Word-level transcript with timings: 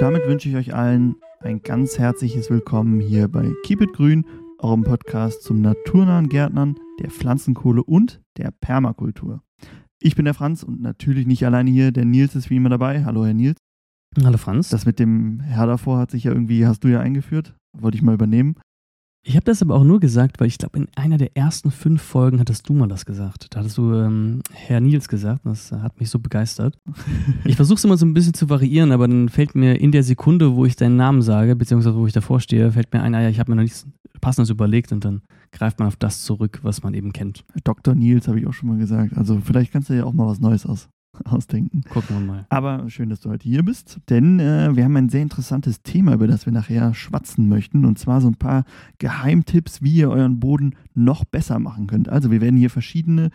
damit 0.00 0.26
wünsche 0.26 0.48
ich 0.48 0.56
euch 0.56 0.74
allen 0.74 1.16
ein 1.40 1.60
ganz 1.60 1.98
herzliches 1.98 2.48
Willkommen 2.48 3.00
hier 3.00 3.28
bei 3.28 3.52
Keep 3.64 3.82
It 3.82 3.92
Grün, 3.92 4.24
eurem 4.58 4.82
Podcast 4.82 5.42
zum 5.42 5.60
naturnahen 5.60 6.30
Gärtnern, 6.30 6.76
der 7.00 7.10
Pflanzenkohle 7.10 7.84
und 7.84 8.22
der 8.38 8.50
Permakultur. 8.50 9.42
Ich 10.00 10.16
bin 10.16 10.24
der 10.24 10.32
Franz 10.32 10.62
und 10.62 10.80
natürlich 10.80 11.26
nicht 11.26 11.44
alleine 11.44 11.70
hier, 11.70 11.92
der 11.92 12.06
Nils 12.06 12.34
ist 12.34 12.48
wie 12.48 12.56
immer 12.56 12.70
dabei. 12.70 13.04
Hallo, 13.04 13.26
Herr 13.26 13.34
Nils. 13.34 13.58
Hallo, 14.24 14.38
Franz. 14.38 14.70
Das 14.70 14.86
mit 14.86 14.98
dem 14.98 15.40
Herr 15.40 15.66
davor 15.66 15.98
hat 15.98 16.10
sich 16.10 16.24
ja 16.24 16.32
irgendwie, 16.32 16.66
hast 16.66 16.82
du 16.82 16.88
ja 16.88 17.00
eingeführt. 17.00 17.54
Wollte 17.76 17.98
ich 17.98 18.02
mal 18.02 18.14
übernehmen. 18.14 18.54
Ich 19.22 19.36
habe 19.36 19.44
das 19.44 19.60
aber 19.60 19.74
auch 19.74 19.84
nur 19.84 20.00
gesagt, 20.00 20.40
weil 20.40 20.46
ich 20.46 20.56
glaube, 20.56 20.78
in 20.78 20.88
einer 20.96 21.18
der 21.18 21.36
ersten 21.36 21.70
fünf 21.70 22.00
Folgen 22.00 22.40
hattest 22.40 22.68
du 22.68 22.72
mal 22.72 22.88
das 22.88 23.04
gesagt. 23.04 23.48
Da 23.50 23.60
hattest 23.60 23.76
du 23.76 23.92
ähm, 23.92 24.40
Herr 24.50 24.80
Nils 24.80 25.08
gesagt. 25.08 25.42
Das 25.44 25.72
hat 25.72 26.00
mich 26.00 26.08
so 26.08 26.18
begeistert. 26.18 26.78
ich 27.44 27.56
versuche 27.56 27.76
es 27.76 27.84
immer 27.84 27.98
so 27.98 28.06
ein 28.06 28.14
bisschen 28.14 28.32
zu 28.32 28.48
variieren, 28.48 28.92
aber 28.92 29.06
dann 29.06 29.28
fällt 29.28 29.54
mir 29.54 29.78
in 29.78 29.92
der 29.92 30.04
Sekunde, 30.04 30.56
wo 30.56 30.64
ich 30.64 30.74
deinen 30.74 30.96
Namen 30.96 31.20
sage, 31.20 31.54
beziehungsweise 31.54 31.96
wo 31.96 32.06
ich 32.06 32.14
davor 32.14 32.40
stehe, 32.40 32.72
fällt 32.72 32.92
mir 32.94 33.02
ein, 33.02 33.14
ah 33.14 33.20
ja, 33.20 33.28
ich 33.28 33.38
habe 33.38 33.50
mir 33.50 33.56
noch 33.56 33.62
nichts 33.62 33.86
Passendes 34.22 34.48
überlegt 34.48 34.90
und 34.90 35.04
dann 35.04 35.20
greift 35.52 35.78
man 35.78 35.88
auf 35.88 35.96
das 35.96 36.22
zurück, 36.22 36.60
was 36.62 36.82
man 36.82 36.94
eben 36.94 37.12
kennt. 37.12 37.44
Dr. 37.64 37.94
Nils 37.94 38.26
habe 38.26 38.40
ich 38.40 38.46
auch 38.46 38.52
schon 38.54 38.70
mal 38.70 38.78
gesagt. 38.78 39.16
Also 39.18 39.40
vielleicht 39.44 39.72
kannst 39.72 39.90
du 39.90 39.94
ja 39.94 40.04
auch 40.04 40.12
mal 40.14 40.26
was 40.26 40.40
Neues 40.40 40.64
aus, 40.64 40.88
ausdenken. 41.24 41.82
Gucken 41.88 42.18
wir 42.18 42.26
mal. 42.26 42.46
Aber 42.48 42.88
schön, 42.88 43.08
dass 43.08 43.20
du 43.20 43.30
heute 43.30 43.48
hier 43.48 43.62
bist, 43.62 43.98
denn 44.08 44.40
äh, 44.40 44.74
wir 44.74 44.84
haben 44.84 44.96
ein 44.96 45.08
sehr 45.08 45.22
interessantes 45.22 45.82
Thema, 45.82 46.14
über 46.14 46.26
das 46.26 46.46
wir 46.46 46.52
nachher 46.52 46.94
schwatzen 46.94 47.48
möchten. 47.48 47.84
Und 47.84 47.98
zwar 47.98 48.20
so 48.20 48.28
ein 48.28 48.36
paar 48.36 48.64
Geheimtipps, 48.98 49.82
wie 49.82 49.94
ihr 49.94 50.10
euren 50.10 50.40
Boden 50.40 50.74
noch 50.94 51.24
besser 51.24 51.58
machen 51.58 51.86
könnt. 51.86 52.08
Also 52.08 52.30
wir 52.30 52.40
werden 52.40 52.56
hier 52.56 52.70
verschiedene, 52.70 53.30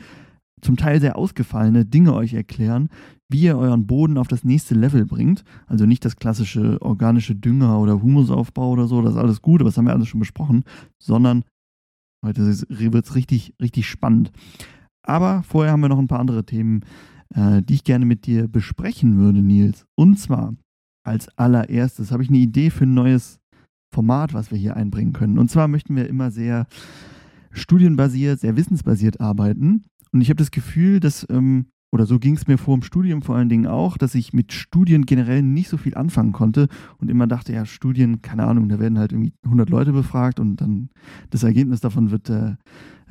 zum 0.62 0.78
Teil 0.78 1.00
sehr 1.02 1.18
ausgefallene 1.18 1.86
Dinge 1.86 2.14
euch 2.14 2.34
erklären, 2.34 2.90
wie 3.30 3.42
ihr 3.42 3.58
euren 3.58 3.88
Boden 3.88 4.18
auf 4.18 4.28
das 4.28 4.44
nächste 4.44 4.76
Level 4.76 5.06
bringt. 5.06 5.44
Also 5.68 5.86
nicht 5.86 6.06
das 6.06 6.16
klassische 6.16 6.82
organische 6.82 7.36
Dünger 7.36 7.80
oder 7.80 8.02
Humusaufbau 8.02 8.72
oder 8.72 8.88
so, 8.88 9.02
das 9.02 9.14
ist 9.14 9.20
alles 9.20 9.42
gut, 9.42 9.62
aber 9.62 9.70
das 9.70 9.78
haben 9.78 9.86
wir 9.86 9.94
alles 9.94 10.08
schon 10.08 10.20
besprochen, 10.20 10.64
sondern 11.00 11.44
heute 12.24 12.42
wird 12.70 13.06
es 13.06 13.16
richtig, 13.16 13.54
richtig 13.62 13.88
spannend. 13.88 14.32
Aber 15.04 15.44
vorher 15.44 15.72
haben 15.72 15.82
wir 15.82 15.90
noch 15.90 16.00
ein 16.00 16.08
paar 16.08 16.20
andere 16.20 16.46
Themen, 16.46 16.82
äh, 17.34 17.62
die 17.62 17.76
ich 17.76 17.84
gerne 17.84 18.06
mit 18.06 18.26
dir 18.26 18.48
besprechen 18.48 19.18
würde, 19.18 19.42
Nils. 19.42 19.86
Und 19.96 20.20
zwar 20.20 20.56
als 21.04 21.30
allererstes 21.38 22.12
habe 22.12 22.24
ich 22.24 22.30
eine 22.30 22.40
Idee 22.40 22.70
für 22.70 22.86
ein 22.86 22.94
neues 22.94 23.40
Format, 23.94 24.34
was 24.34 24.52
wir 24.52 24.58
hier 24.58 24.76
einbringen 24.76 25.14
können. 25.14 25.38
Und 25.38 25.50
zwar 25.50 25.68
möchten 25.68 25.96
wir 25.96 26.10
immer 26.10 26.32
sehr 26.32 26.68
studienbasiert, 27.52 28.40
sehr 28.40 28.58
wissensbasiert 28.58 29.22
arbeiten. 29.22 29.86
Und 30.12 30.22
ich 30.22 30.30
habe 30.30 30.38
das 30.38 30.52
Gefühl, 30.52 31.00
dass 31.00 31.26
ähm, 31.30 31.68
oder 31.96 32.06
so 32.06 32.20
ging 32.20 32.36
es 32.36 32.46
mir 32.46 32.58
vor 32.58 32.76
dem 32.76 32.84
Studium 32.84 33.22
vor 33.22 33.38
allen 33.38 33.48
Dingen 33.48 33.68
auch, 33.68 33.98
dass 33.98 34.16
ich 34.16 34.34
mit 34.34 34.52
Studien 34.52 35.06
generell 35.06 35.42
nicht 35.42 35.70
so 35.70 35.78
viel 35.78 35.96
anfangen 35.96 36.34
konnte 36.34 36.68
und 36.98 37.10
immer 37.10 37.26
dachte, 37.26 37.54
ja, 37.54 37.66
Studien, 37.66 38.22
keine 38.22 38.44
Ahnung, 38.44 38.68
da 38.68 38.80
werden 38.80 39.00
halt 39.00 39.14
irgendwie 39.14 39.32
100 39.46 39.70
Leute 39.70 39.94
befragt 39.94 40.42
und 40.42 40.58
dann 40.58 40.90
das 41.30 41.44
Ergebnis 41.44 41.80
davon 41.80 42.12
wird 42.12 42.30
äh, 42.30 42.50
äh, 42.50 42.56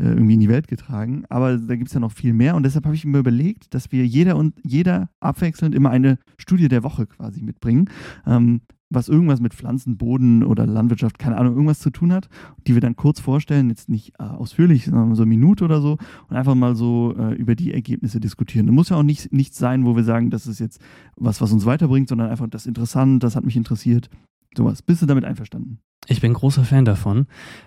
irgendwie 0.00 0.34
in 0.34 0.40
die 0.40 0.50
Welt 0.50 0.68
getragen. 0.68 1.24
Aber 1.30 1.56
da 1.56 1.76
gibt 1.76 1.88
es 1.88 1.94
ja 1.94 2.00
noch 2.00 2.12
viel 2.12 2.34
mehr 2.34 2.56
und 2.56 2.62
deshalb 2.64 2.84
habe 2.84 2.94
ich 2.94 3.06
mir 3.06 3.20
überlegt, 3.20 3.72
dass 3.72 3.90
wir 3.90 4.06
jeder 4.06 4.36
und 4.36 4.54
jeder 4.62 5.08
abwechselnd 5.18 5.74
immer 5.74 5.88
eine 5.88 6.18
Studie 6.36 6.68
der 6.68 6.82
Woche 6.82 7.06
quasi 7.06 7.40
mitbringen. 7.40 7.88
Ähm, 8.26 8.60
was 8.94 9.08
irgendwas 9.08 9.40
mit 9.40 9.54
Pflanzen, 9.54 9.96
Boden 9.96 10.42
oder 10.42 10.66
Landwirtschaft, 10.66 11.18
keine 11.18 11.36
Ahnung, 11.36 11.54
irgendwas 11.54 11.78
zu 11.78 11.90
tun 11.90 12.12
hat, 12.12 12.28
die 12.66 12.74
wir 12.74 12.80
dann 12.80 12.96
kurz 12.96 13.20
vorstellen, 13.20 13.68
jetzt 13.68 13.88
nicht 13.88 14.14
äh, 14.18 14.24
ausführlich, 14.24 14.84
sondern 14.84 15.14
so 15.14 15.22
eine 15.22 15.28
Minute 15.28 15.64
oder 15.64 15.80
so 15.80 15.98
und 16.28 16.36
einfach 16.36 16.54
mal 16.54 16.74
so 16.74 17.14
äh, 17.18 17.34
über 17.34 17.54
die 17.54 17.72
Ergebnisse 17.72 18.20
diskutieren. 18.20 18.66
Das 18.66 18.74
muss 18.74 18.88
ja 18.88 18.96
auch 18.96 19.02
nicht 19.02 19.32
nichts 19.32 19.58
sein, 19.58 19.84
wo 19.84 19.96
wir 19.96 20.04
sagen, 20.04 20.30
das 20.30 20.46
ist 20.46 20.60
jetzt 20.60 20.80
was, 21.16 21.40
was 21.40 21.52
uns 21.52 21.66
weiterbringt, 21.66 22.08
sondern 22.08 22.30
einfach 22.30 22.48
das 22.48 22.66
interessant, 22.66 23.22
das 23.22 23.36
hat 23.36 23.44
mich 23.44 23.56
interessiert. 23.56 24.08
Sowas. 24.56 24.82
Bist 24.82 25.02
du 25.02 25.06
damit 25.06 25.24
einverstanden? 25.24 25.80
Ich 26.06 26.20
bin 26.20 26.32
großer 26.32 26.64
Fan 26.64 26.84
davon. 26.84 27.26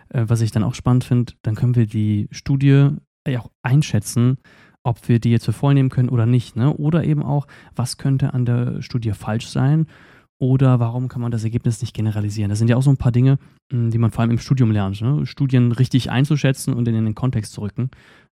Äh, 0.10 0.26
was 0.28 0.42
ich 0.42 0.52
dann 0.52 0.64
auch 0.64 0.76
spannend 0.76 1.04
finde, 1.04 1.34
dann 1.42 1.56
können 1.56 1.76
wir 1.76 1.86
die 1.86 2.28
Studie 2.32 2.90
ja 3.28 3.40
auch 3.42 3.52
einschätzen, 3.62 4.38
ob 4.84 5.10
wir 5.10 5.20
die 5.20 5.32
jetzt 5.32 5.46
für 5.46 5.54
voll 5.54 5.74
nehmen 5.74 5.90
können 5.90 6.10
oder 6.10 6.26
nicht. 6.26 6.56
Ne? 6.56 6.74
Oder 6.74 7.04
eben 7.04 7.24
auch, 7.24 7.48
was 7.76 7.98
könnte 7.98 8.34
an 8.34 8.46
der 8.46 8.82
Studie 8.82 9.12
falsch 9.12 9.48
sein 9.48 9.88
oder 10.40 10.80
warum 10.80 11.08
kann 11.08 11.22
man 11.22 11.32
das 11.32 11.44
Ergebnis 11.44 11.82
nicht 11.82 11.96
generalisieren? 11.96 12.50
Das 12.50 12.60
sind 12.60 12.70
ja 12.70 12.76
auch 12.76 12.84
so 12.84 12.90
ein 12.90 12.98
paar 12.98 13.12
Dinge, 13.12 13.40
hm, 13.72 13.92
die 13.92 13.98
man 13.98 14.12
vor 14.12 14.22
allem 14.22 14.32
im 14.32 14.40
Studium 14.40 14.72
lernt. 14.72 15.02
Ne? 15.02 15.26
Studien 15.26 15.72
richtig 15.72 16.12
einzuschätzen 16.12 16.74
und 16.74 16.88
in 16.88 16.94
den 16.94 17.16
Kontext 17.16 17.54
zu 17.54 17.62
rücken. 17.62 17.90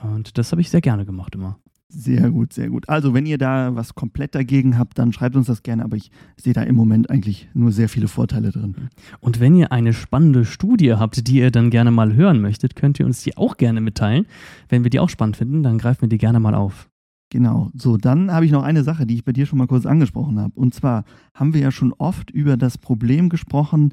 Und 0.02 0.38
das 0.38 0.52
habe 0.52 0.60
ich 0.60 0.70
sehr 0.70 0.80
gerne 0.80 1.04
gemacht 1.04 1.34
immer. 1.34 1.58
Sehr 1.90 2.30
gut, 2.30 2.52
sehr 2.52 2.68
gut. 2.68 2.86
Also, 2.86 3.14
wenn 3.14 3.24
ihr 3.24 3.38
da 3.38 3.74
was 3.74 3.94
komplett 3.94 4.34
dagegen 4.34 4.78
habt, 4.78 4.98
dann 4.98 5.10
schreibt 5.14 5.36
uns 5.36 5.46
das 5.46 5.62
gerne, 5.62 5.84
aber 5.84 5.96
ich 5.96 6.10
sehe 6.36 6.52
da 6.52 6.62
im 6.62 6.74
Moment 6.74 7.08
eigentlich 7.08 7.48
nur 7.54 7.72
sehr 7.72 7.88
viele 7.88 8.08
Vorteile 8.08 8.50
drin. 8.50 8.90
Und 9.20 9.40
wenn 9.40 9.54
ihr 9.54 9.72
eine 9.72 9.94
spannende 9.94 10.44
Studie 10.44 10.92
habt, 10.92 11.26
die 11.26 11.36
ihr 11.36 11.50
dann 11.50 11.70
gerne 11.70 11.90
mal 11.90 12.14
hören 12.14 12.42
möchtet, 12.42 12.76
könnt 12.76 13.00
ihr 13.00 13.06
uns 13.06 13.22
die 13.22 13.38
auch 13.38 13.56
gerne 13.56 13.80
mitteilen. 13.80 14.26
Wenn 14.68 14.84
wir 14.84 14.90
die 14.90 15.00
auch 15.00 15.08
spannend 15.08 15.38
finden, 15.38 15.62
dann 15.62 15.78
greifen 15.78 16.02
wir 16.02 16.08
die 16.10 16.18
gerne 16.18 16.40
mal 16.40 16.54
auf. 16.54 16.90
Genau. 17.30 17.70
So, 17.74 17.96
dann 17.96 18.32
habe 18.32 18.46
ich 18.46 18.52
noch 18.52 18.62
eine 18.62 18.82
Sache, 18.82 19.06
die 19.06 19.14
ich 19.14 19.24
bei 19.24 19.32
dir 19.32 19.46
schon 19.46 19.58
mal 19.58 19.66
kurz 19.66 19.84
angesprochen 19.84 20.38
habe. 20.38 20.54
Und 20.54 20.74
zwar 20.74 21.04
haben 21.34 21.52
wir 21.52 21.60
ja 21.60 21.70
schon 21.70 21.92
oft 21.92 22.30
über 22.30 22.56
das 22.56 22.78
Problem 22.78 23.28
gesprochen, 23.28 23.92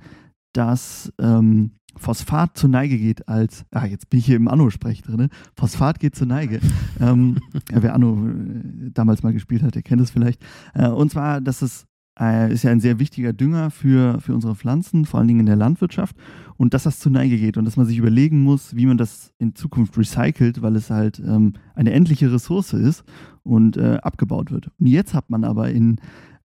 dass 0.54 1.12
ähm, 1.20 1.72
Phosphat 1.98 2.58
zur 2.58 2.70
Neige 2.70 2.98
geht 2.98 3.28
als, 3.28 3.66
ah, 3.72 3.86
jetzt 3.86 4.10
bin 4.10 4.20
ich 4.20 4.26
hier 4.26 4.38
im 4.38 4.48
Anno-Sprech 4.48 5.02
drin, 5.02 5.30
Phosphat 5.56 6.00
geht 6.00 6.16
zur 6.16 6.28
Neige. 6.28 6.60
ähm, 7.00 7.40
wer 7.72 7.94
Anno 7.94 8.28
äh, 8.28 8.92
damals 8.92 9.24
mal 9.24 9.34
gespielt 9.34 9.64
hat, 9.64 9.76
der 9.76 9.82
kennt 9.82 10.02
es 10.02 10.12
vielleicht. 10.12 10.42
Äh, 10.74 10.88
und 10.88 11.12
zwar, 11.12 11.42
dass 11.42 11.62
es 11.62 11.86
äh, 12.20 12.52
ist 12.52 12.64
ja 12.64 12.72
ein 12.72 12.80
sehr 12.80 13.00
wichtiger 13.00 13.34
Dünger 13.34 13.72
für, 13.72 14.20
für 14.22 14.34
unsere 14.34 14.56
Pflanzen, 14.56 15.06
vor 15.06 15.20
allen 15.20 15.28
Dingen 15.28 15.42
in 15.42 15.46
der 15.46 15.56
Landwirtschaft. 15.56 16.16
Und 16.58 16.74
dass 16.74 16.84
das 16.84 17.00
zur 17.00 17.12
Neige 17.12 17.38
geht 17.38 17.58
und 17.58 17.66
dass 17.66 17.76
man 17.76 17.86
sich 17.86 17.98
überlegen 17.98 18.42
muss, 18.42 18.76
wie 18.76 18.86
man 18.86 18.98
das 18.98 19.34
in 19.38 19.56
Zukunft 19.56 19.98
recycelt, 19.98 20.62
weil 20.62 20.76
es 20.76 20.90
halt 20.90 21.20
ähm, 21.20 21.54
eine 21.74 21.92
endliche 21.92 22.32
Ressource 22.32 22.74
ist 22.74 23.04
und 23.44 23.76
äh, 23.78 23.98
abgebaut 24.02 24.52
wird. 24.52 24.72
Und 24.80 24.88
jetzt 24.88 25.14
hat 25.14 25.30
man 25.30 25.44
aber 25.44 25.70
in 25.72 25.98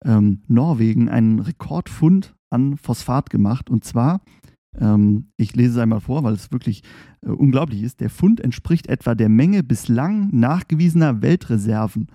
ähm, 0.04 0.42
Norwegen 0.48 1.08
einen 1.08 1.38
Rekordfund 1.38 2.34
an 2.50 2.76
Phosphat 2.76 3.30
gemacht. 3.30 3.70
Und 3.70 3.84
zwar, 3.84 4.20
ähm, 4.76 5.28
ich 5.36 5.54
lese 5.54 5.72
es 5.72 5.78
einmal 5.78 6.00
vor, 6.00 6.24
weil 6.24 6.34
es 6.34 6.50
wirklich 6.50 6.82
äh, 7.22 7.28
unglaublich 7.28 7.82
ist, 7.82 8.00
der 8.00 8.10
Fund 8.10 8.40
entspricht 8.40 8.88
etwa 8.88 9.14
der 9.14 9.28
Menge 9.28 9.62
bislang 9.62 10.30
nachgewiesener 10.32 11.22
Weltreserven 11.22 12.08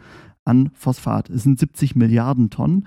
an 0.44 0.70
Phosphat. 0.74 1.30
Es 1.30 1.44
sind 1.44 1.60
70 1.60 1.96
Milliarden 1.96 2.50
Tonnen 2.50 2.86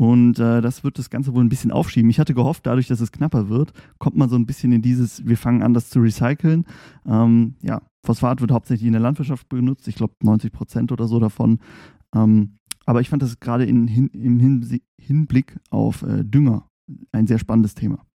und 0.00 0.38
äh, 0.38 0.62
das 0.62 0.82
wird 0.82 0.98
das 0.98 1.10
Ganze 1.10 1.34
wohl 1.34 1.44
ein 1.44 1.50
bisschen 1.50 1.70
aufschieben. 1.70 2.08
Ich 2.08 2.18
hatte 2.18 2.32
gehofft, 2.32 2.64
dadurch, 2.64 2.88
dass 2.88 3.02
es 3.02 3.12
knapper 3.12 3.50
wird, 3.50 3.74
kommt 3.98 4.16
man 4.16 4.30
so 4.30 4.36
ein 4.36 4.46
bisschen 4.46 4.72
in 4.72 4.80
dieses, 4.80 5.26
wir 5.26 5.36
fangen 5.36 5.62
an, 5.62 5.74
das 5.74 5.90
zu 5.90 6.00
recyceln. 6.00 6.64
Ähm, 7.04 7.56
ja, 7.60 7.82
Phosphat 8.06 8.40
wird 8.40 8.50
hauptsächlich 8.50 8.86
in 8.86 8.94
der 8.94 9.02
Landwirtschaft 9.02 9.50
benutzt, 9.50 9.86
ich 9.88 9.96
glaube 9.96 10.14
90 10.22 10.52
Prozent 10.52 10.90
oder 10.90 11.06
so 11.06 11.20
davon. 11.20 11.58
Ähm, 12.14 12.56
aber 12.86 13.02
ich 13.02 13.10
fand 13.10 13.20
das 13.20 13.40
gerade 13.40 13.66
in, 13.66 13.86
hin, 13.88 14.08
im 14.14 14.40
Hin 14.40 14.80
Hinblick 14.98 15.58
auf 15.68 16.02
äh, 16.02 16.24
Dünger 16.24 16.66
ein 17.12 17.26
sehr 17.26 17.38
spannendes 17.38 17.74
Thema. 17.74 18.06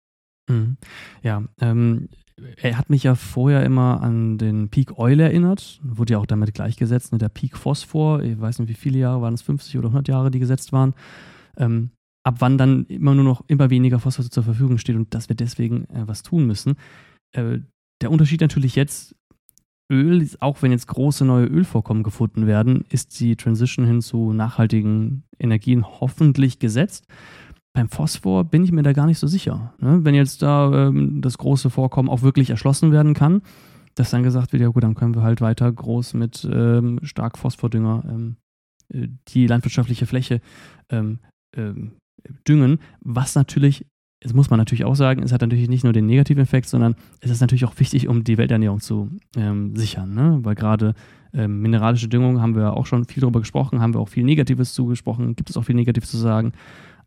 Mhm. 0.49 0.79
Ja, 1.23 1.43
ähm, 1.61 2.09
er 2.63 2.79
hat 2.79 2.89
mich 2.89 3.03
ja 3.03 3.15
vorher 3.15 3.63
immer 3.63 4.01
an 4.01 4.39
den 4.39 4.71
Peak 4.71 4.99
Oil 4.99 5.21
erinnert, 5.21 5.83
wurde 5.85 6.15
ja 6.15 6.19
auch 6.19 6.27
damit 6.27 6.55
gleichgesetzt, 6.55 7.13
ne, 7.13 7.19
der 7.19 7.29
Peak 7.29 7.59
Phosphor, 7.59 8.23
ich 8.23 8.41
weiß 8.41 8.61
nicht 8.61 8.71
wie 8.71 8.75
viele 8.75 9.01
Jahre, 9.01 9.21
waren 9.21 9.35
es 9.35 9.43
50 9.43 9.77
oder 9.77 9.89
100 9.89 10.09
Jahre, 10.09 10.31
die 10.31 10.39
gesetzt 10.39 10.73
waren 10.73 10.95
ähm, 11.57 11.91
ab 12.25 12.37
wann 12.39 12.59
dann 12.59 12.87
immer 12.87 13.15
nur 13.15 13.25
noch 13.25 13.45
immer 13.49 13.71
weniger 13.71 13.99
Phosphor 13.99 14.25
zur 14.25 14.43
Verfügung 14.43 14.79
steht 14.79 14.97
und 14.97 15.15
dass 15.15 15.29
wir 15.29 15.37
deswegen 15.37 15.85
äh, 15.91 16.07
was 16.07 16.23
tun 16.23 16.47
müssen. 16.47 16.77
Äh, 17.33 17.61
der 18.03 18.11
Unterschied 18.11 18.41
natürlich 18.41 18.75
jetzt, 18.75 19.15
Öl, 19.93 20.29
auch 20.41 20.63
wenn 20.63 20.73
jetzt 20.73 20.89
große 20.89 21.25
neue 21.25 21.47
Ölvorkommen 21.47 22.03
gefunden 22.03 22.47
werden, 22.47 22.85
ist 22.89 23.21
die 23.21 23.37
Transition 23.37 23.87
hin 23.87 24.01
zu 24.01 24.33
nachhaltigen 24.33 25.25
Energien 25.39 25.85
hoffentlich 25.85 26.59
gesetzt. 26.59 27.07
Beim 27.75 27.89
Phosphor 27.89 28.45
bin 28.45 28.65
ich 28.65 28.73
mir 28.73 28.83
da 28.83 28.93
gar 28.93 29.07
nicht 29.07 29.19
so 29.19 29.27
sicher. 29.27 29.75
Ne? 29.79 30.01
Wenn 30.05 30.15
jetzt 30.15 30.43
da 30.43 30.89
ähm, 30.89 31.21
das 31.21 31.39
große 31.39 31.71
Vorkommen 31.71 32.09
auch 32.09 32.23
wirklich 32.23 32.51
erschlossen 32.51 32.93
werden 32.93 33.15
kann, 33.15 33.43
dass 33.95 34.11
dann 34.11 34.23
gesagt 34.23 34.53
wird, 34.53 34.63
ja 34.63 34.69
gut, 34.69 34.83
dann 34.83 34.95
können 34.95 35.15
wir 35.15 35.23
halt 35.23 35.41
weiter 35.41 35.71
groß 35.71 36.15
mit 36.15 36.49
ähm, 36.51 37.01
stark 37.03 37.37
Phosphordünger 37.37 38.05
ähm, 38.09 38.37
äh, 38.93 39.09
die 39.29 39.47
landwirtschaftliche 39.47 40.07
Fläche 40.07 40.41
ähm, 40.89 41.19
ähm, 41.57 41.93
düngen, 42.47 42.79
was 43.01 43.35
natürlich, 43.35 43.87
das 44.23 44.33
muss 44.33 44.51
man 44.51 44.59
natürlich 44.59 44.85
auch 44.85 44.95
sagen, 44.95 45.23
es 45.23 45.33
hat 45.33 45.43
natürlich 45.43 45.69
nicht 45.69 45.85
nur 45.85 45.93
den 45.93 46.07
negativen 46.07 46.43
Effekt, 46.43 46.69
sondern 46.69 46.95
es 47.21 47.31
ist 47.31 47.41
natürlich 47.41 47.65
auch 47.65 47.79
wichtig, 47.79 48.09
um 48.09 48.25
die 48.25 48.39
Welternährung 48.39 48.81
zu 48.81 49.11
ähm, 49.37 49.77
sichern. 49.77 50.15
Ne? 50.15 50.41
Weil 50.43 50.55
gerade 50.55 50.95
ähm, 51.33 51.61
mineralische 51.61 52.09
Düngung 52.09 52.41
haben 52.41 52.55
wir 52.55 52.75
auch 52.75 52.87
schon 52.87 53.05
viel 53.05 53.21
darüber 53.21 53.41
gesprochen, 53.41 53.81
haben 53.81 53.95
wir 53.95 54.01
auch 54.01 54.09
viel 54.09 54.25
Negatives 54.25 54.73
zugesprochen, 54.73 55.37
gibt 55.37 55.51
es 55.51 55.57
auch 55.57 55.65
viel 55.65 55.75
Negatives 55.75 56.11
zu 56.11 56.17
sagen. 56.17 56.53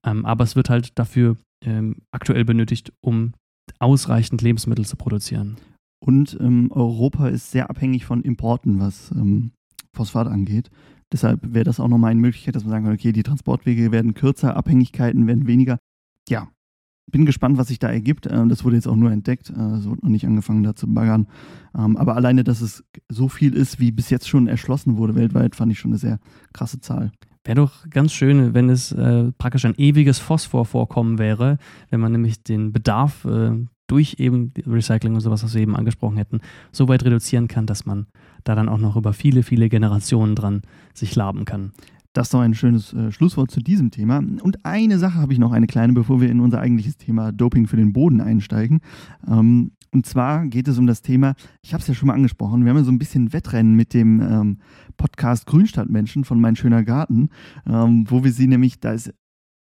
Ähm, 0.05 0.25
aber 0.25 0.43
es 0.43 0.55
wird 0.55 0.69
halt 0.69 0.97
dafür 0.99 1.37
ähm, 1.65 1.97
aktuell 2.11 2.45
benötigt, 2.45 2.93
um 3.01 3.33
ausreichend 3.79 4.41
Lebensmittel 4.41 4.85
zu 4.85 4.95
produzieren. 4.95 5.57
Und 5.99 6.37
ähm, 6.39 6.71
Europa 6.71 7.27
ist 7.29 7.51
sehr 7.51 7.69
abhängig 7.69 8.05
von 8.05 8.21
Importen, 8.21 8.79
was 8.79 9.11
ähm, 9.11 9.51
Phosphat 9.93 10.27
angeht. 10.27 10.69
Deshalb 11.11 11.39
wäre 11.53 11.63
das 11.63 11.79
auch 11.79 11.87
nochmal 11.87 12.11
eine 12.11 12.21
Möglichkeit, 12.21 12.55
dass 12.55 12.63
man 12.63 12.71
sagen 12.71 12.85
kann, 12.85 12.93
okay, 12.93 13.11
die 13.11 13.23
Transportwege 13.23 13.91
werden 13.91 14.13
kürzer, 14.13 14.55
Abhängigkeiten 14.55 15.27
werden 15.27 15.47
weniger. 15.47 15.79
ja, 16.29 16.49
bin 17.09 17.25
gespannt, 17.25 17.57
was 17.57 17.69
sich 17.69 17.79
da 17.79 17.89
ergibt. 17.89 18.27
Ähm, 18.29 18.49
das 18.49 18.63
wurde 18.63 18.75
jetzt 18.75 18.87
auch 18.87 18.95
nur 18.95 19.11
entdeckt. 19.11 19.49
Äh, 19.49 19.77
es 19.77 19.85
wurde 19.87 20.01
noch 20.01 20.09
nicht 20.09 20.25
angefangen, 20.25 20.63
da 20.63 20.75
zu 20.75 20.93
baggern. 20.93 21.27
Ähm, 21.75 21.97
aber 21.97 22.15
alleine, 22.15 22.43
dass 22.43 22.61
es 22.61 22.83
so 23.09 23.29
viel 23.29 23.53
ist, 23.53 23.79
wie 23.79 23.91
bis 23.91 24.09
jetzt 24.09 24.27
schon 24.27 24.47
erschlossen 24.47 24.97
wurde 24.97 25.15
weltweit, 25.15 25.55
fand 25.55 25.71
ich 25.71 25.79
schon 25.79 25.91
eine 25.91 25.99
sehr 25.99 26.19
krasse 26.53 26.81
Zahl. 26.81 27.11
Wäre 27.45 27.55
doch 27.55 27.89
ganz 27.89 28.11
schön, 28.11 28.53
wenn 28.53 28.69
es 28.69 28.91
äh, 28.91 29.31
praktisch 29.37 29.63
ein 29.63 29.75
ewiges 29.77 30.19
Phosphorvorkommen 30.19 31.17
wäre, 31.17 31.59
wenn 31.89 32.01
man 32.01 32.11
nämlich 32.11 32.43
den 32.43 32.73
Bedarf 32.73 33.23
äh, 33.23 33.65
durch 33.87 34.15
eben 34.19 34.53
Recycling 34.65 35.15
und 35.15 35.21
sowas, 35.21 35.43
was 35.43 35.53
wir 35.53 35.61
eben 35.61 35.75
angesprochen 35.75 36.17
hätten, 36.17 36.39
so 36.71 36.87
weit 36.87 37.03
reduzieren 37.03 37.47
kann, 37.47 37.65
dass 37.65 37.85
man 37.85 38.07
da 38.43 38.55
dann 38.55 38.69
auch 38.69 38.77
noch 38.79 38.95
über 38.95 39.13
viele, 39.13 39.43
viele 39.43 39.69
Generationen 39.69 40.35
dran 40.35 40.61
sich 40.93 41.15
laben 41.15 41.45
kann. 41.45 41.71
Das 42.13 42.27
ist 42.27 42.33
doch 42.33 42.39
ein 42.39 42.55
schönes 42.55 42.93
äh, 42.93 43.11
Schlusswort 43.11 43.51
zu 43.51 43.59
diesem 43.59 43.91
Thema. 43.91 44.17
Und 44.17 44.65
eine 44.65 44.97
Sache 44.97 45.19
habe 45.19 45.33
ich 45.33 45.39
noch, 45.39 45.51
eine 45.51 45.67
kleine, 45.67 45.93
bevor 45.93 46.19
wir 46.19 46.29
in 46.29 46.39
unser 46.39 46.59
eigentliches 46.59 46.97
Thema 46.97 47.31
Doping 47.31 47.67
für 47.67 47.77
den 47.77 47.93
Boden 47.93 48.21
einsteigen. 48.21 48.79
Ähm, 49.27 49.71
und 49.93 50.05
zwar 50.05 50.47
geht 50.47 50.67
es 50.67 50.77
um 50.77 50.87
das 50.87 51.01
Thema, 51.01 51.35
ich 51.61 51.73
habe 51.73 51.81
es 51.81 51.87
ja 51.87 51.93
schon 51.93 52.07
mal 52.07 52.13
angesprochen, 52.13 52.63
wir 52.63 52.71
haben 52.71 52.77
ja 52.77 52.83
so 52.83 52.91
ein 52.91 52.99
bisschen 52.99 53.33
Wettrennen 53.33 53.75
mit 53.75 53.93
dem 53.93 54.19
ähm, 54.21 54.57
Podcast 54.97 55.45
Grünstadtmenschen 55.45 56.23
von 56.23 56.41
Mein 56.41 56.55
Schöner 56.55 56.83
Garten, 56.83 57.29
ähm, 57.65 58.05
wo 58.09 58.23
wir 58.23 58.31
sie 58.31 58.47
nämlich, 58.47 58.79
da 58.79 58.91
ist 58.91 59.13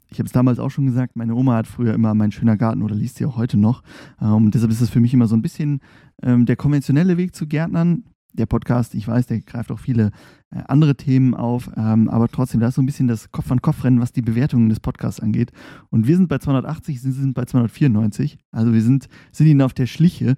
ich 0.10 0.20
habe 0.20 0.28
es 0.28 0.32
damals 0.32 0.60
auch 0.60 0.72
schon 0.72 0.86
gesagt, 0.86 1.16
meine 1.16 1.36
Oma 1.36 1.56
hat 1.56 1.68
früher 1.68 1.94
immer 1.94 2.14
mein 2.14 2.32
schöner 2.32 2.58
Garten 2.58 2.82
oder 2.82 2.96
liest 2.96 3.18
sie 3.18 3.26
auch 3.26 3.38
heute 3.38 3.58
noch. 3.58 3.82
Ähm, 4.22 4.52
deshalb 4.52 4.72
ist 4.72 4.82
es 4.82 4.90
für 4.90 5.00
mich 5.00 5.14
immer 5.14 5.28
so 5.28 5.36
ein 5.36 5.42
bisschen 5.42 5.80
ähm, 6.22 6.46
der 6.46 6.56
konventionelle 6.56 7.18
Weg 7.18 7.36
zu 7.36 7.48
Gärtnern 7.48 8.04
der 8.36 8.46
Podcast, 8.46 8.96
ich 8.96 9.08
weiß, 9.08 9.28
der 9.28 9.40
greift 9.42 9.72
auch 9.72 9.80
viele 9.80 10.12
äh, 10.52 10.62
andere 10.68 10.96
Themen 10.96 11.34
auf, 11.34 11.70
ähm, 11.76 12.10
aber 12.10 12.28
trotzdem, 12.28 12.60
da 12.60 12.68
ist 12.68 12.76
so 12.76 12.82
ein 12.82 12.86
bisschen 12.86 13.08
das 13.08 13.32
Kopf-an-Kopf-Rennen, 13.32 14.00
was 14.00 14.12
die 14.12 14.22
Bewertungen 14.22 14.70
des 14.70 14.80
Podcasts 14.80 15.20
angeht. 15.20 15.52
Und 15.90 16.08
wir 16.08 16.16
sind 16.16 16.28
bei 16.28 16.38
280, 16.38 17.02
sie 17.02 17.12
sind 17.12 17.34
bei 17.34 17.46
294. 17.46 18.38
Also 18.52 18.74
wir 18.74 18.82
sind, 18.82 19.08
sind 19.32 19.48
ihnen 19.48 19.62
auf 19.62 19.74
der 19.74 19.88
Schliche. 19.88 20.36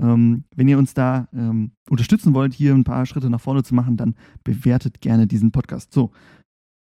Ähm, 0.00 0.44
wenn 0.54 0.68
ihr 0.68 0.78
uns 0.78 0.94
da 0.94 1.28
ähm, 1.32 1.72
unterstützen 1.90 2.34
wollt, 2.34 2.54
hier 2.54 2.74
ein 2.74 2.84
paar 2.84 3.06
Schritte 3.06 3.30
nach 3.30 3.40
vorne 3.40 3.62
zu 3.62 3.74
machen, 3.74 3.96
dann 3.96 4.14
bewertet 4.42 5.00
gerne 5.00 5.26
diesen 5.26 5.52
Podcast. 5.52 5.92
So, 5.92 6.12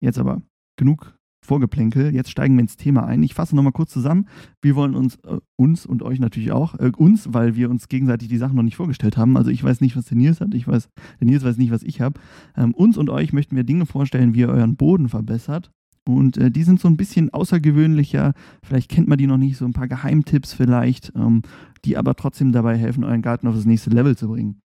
jetzt 0.01 0.19
aber 0.19 0.43
genug 0.77 1.20
Vorgeplänkel. 1.43 2.15
Jetzt 2.15 2.31
steigen 2.31 2.55
wir 2.57 2.63
ins 2.63 2.77
Thema 2.77 3.07
ein. 3.07 3.23
Ich 3.23 3.35
fasse 3.35 3.57
nochmal 3.57 3.73
kurz 3.73 3.91
zusammen. 3.91 4.27
Wir 4.63 4.77
wollen 4.77 4.95
uns, 4.95 5.17
äh, 5.25 5.39
uns 5.57 5.87
und 5.87 6.03
euch 6.03 6.21
natürlich 6.21 6.53
auch, 6.53 6.75
äh, 6.79 6.93
uns, 6.97 7.33
weil 7.33 7.57
wir 7.57 7.71
uns 7.71 7.89
gegenseitig 7.89 8.29
die 8.29 8.37
Sachen 8.37 8.57
noch 8.57 8.63
nicht 8.63 8.77
vorgestellt 8.77 9.17
haben. 9.17 9.37
Also 9.37 9.51
ich 9.51 9.65
weiß 9.65 9.81
nicht, 9.81 9.97
was 9.97 10.07
der 10.07 10.17
Nils 10.17 10.41
hat, 10.41 10.55
ich 10.55 10.69
weiß, 10.69 10.89
der 11.21 11.27
Nils 11.27 11.45
weiß 11.45 11.57
nicht, 11.57 11.71
was 11.71 11.83
ich 11.83 12.01
habe. 12.01 12.21
Ähm, 12.57 12.75
uns 12.75 12.97
und 12.99 13.11
euch 13.11 13.33
möchten 13.33 13.57
wir 13.57 13.65
Dinge 13.65 13.87
vorstellen, 13.87 14.35
wie 14.35 14.41
ihr 14.41 14.49
euren 14.49 14.77
Boden 14.77 15.09
verbessert. 15.09 15.71
Und 16.07 16.37
äh, 16.39 16.51
die 16.51 16.63
sind 16.63 16.81
so 16.81 16.89
ein 16.89 16.97
bisschen 16.97 17.31
außergewöhnlicher. 17.31 18.33
Vielleicht 18.63 18.91
kennt 18.91 19.09
man 19.09 19.19
die 19.19 19.27
noch 19.27 19.37
nicht, 19.37 19.57
so 19.57 19.65
ein 19.65 19.73
paar 19.73 19.89
Geheimtipps 19.89 20.53
vielleicht, 20.53 21.13
ähm, 21.15 21.43
die 21.85 21.97
aber 21.97 22.15
trotzdem 22.15 22.53
dabei 22.53 22.77
helfen, 22.77 23.05
euren 23.05 23.23
Garten 23.23 23.47
auf 23.47 23.55
das 23.55 23.67
nächste 23.67 23.91
Level 23.91 24.17
zu 24.17 24.29
bringen. 24.29 24.61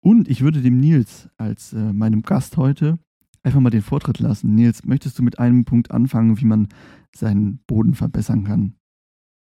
Und 0.00 0.28
ich 0.28 0.40
würde 0.42 0.62
dem 0.62 0.78
Nils 0.78 1.28
als 1.36 1.72
äh, 1.72 1.92
meinem 1.92 2.22
Gast 2.22 2.56
heute 2.56 2.98
einfach 3.42 3.60
mal 3.60 3.70
den 3.70 3.82
Vortritt 3.82 4.18
lassen. 4.18 4.54
Nils, 4.54 4.84
möchtest 4.84 5.18
du 5.18 5.22
mit 5.22 5.38
einem 5.38 5.64
Punkt 5.64 5.90
anfangen, 5.90 6.40
wie 6.40 6.44
man 6.44 6.68
seinen 7.14 7.60
Boden 7.66 7.94
verbessern 7.94 8.44
kann? 8.44 8.74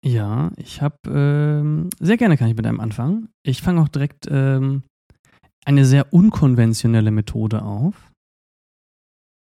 Ja, 0.04 0.52
ich 0.56 0.82
habe, 0.82 0.96
ähm, 1.08 1.90
sehr 1.98 2.16
gerne 2.16 2.36
kann 2.36 2.48
ich 2.48 2.56
mit 2.56 2.66
einem 2.66 2.80
anfangen. 2.80 3.28
Ich 3.42 3.62
fange 3.62 3.80
auch 3.80 3.88
direkt 3.88 4.28
ähm, 4.30 4.82
eine 5.64 5.84
sehr 5.84 6.12
unkonventionelle 6.12 7.10
Methode 7.10 7.62
auf. 7.62 8.12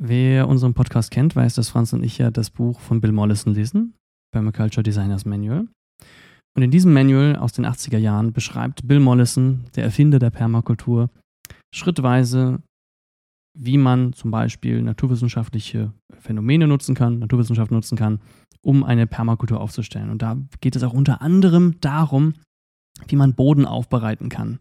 Wer 0.02 0.48
unseren 0.48 0.74
Podcast 0.74 1.12
kennt, 1.12 1.36
weiß, 1.36 1.56
dass 1.56 1.70
Franz 1.70 1.94
und 1.94 2.04
ich 2.04 2.18
ja 2.18 2.32
das 2.32 2.50
Buch 2.50 2.80
von 2.80 3.02
Bill 3.02 3.12
Mollison 3.12 3.54
lesen, 3.54 3.94
Permaculture 4.32 4.84
Designers 4.84 5.26
Manual. 5.26 5.68
Und 6.56 6.64
in 6.64 6.72
diesem 6.72 6.94
Manual 6.94 7.36
aus 7.36 7.54
den 7.54 7.66
80er 7.66 7.98
Jahren 7.98 8.34
beschreibt 8.34 8.88
Bill 8.88 9.00
Mollison, 9.00 9.66
der 9.76 9.84
Erfinder 9.84 10.18
der 10.18 10.32
Permakultur, 10.32 11.10
schrittweise, 11.74 12.64
wie 13.58 13.78
man 13.78 14.14
zum 14.14 14.32
Beispiel 14.32 14.82
naturwissenschaftliche 14.82 15.92
Phänomene 16.20 16.68
nutzen 16.68 16.96
kann, 16.96 17.20
Naturwissenschaften 17.20 17.76
nutzen 17.76 17.98
kann, 17.98 18.20
um 18.62 18.84
eine 18.84 19.08
Permakultur 19.08 19.60
aufzustellen. 19.60 20.10
Und 20.10 20.22
da 20.22 20.38
geht 20.62 20.76
es 20.76 20.84
auch 20.84 20.94
unter 20.94 21.22
anderem 21.22 21.76
darum, 21.82 22.34
wie 23.08 23.16
man 23.16 23.34
Boden 23.34 23.66
aufbereiten 23.66 24.30
kann. 24.30 24.60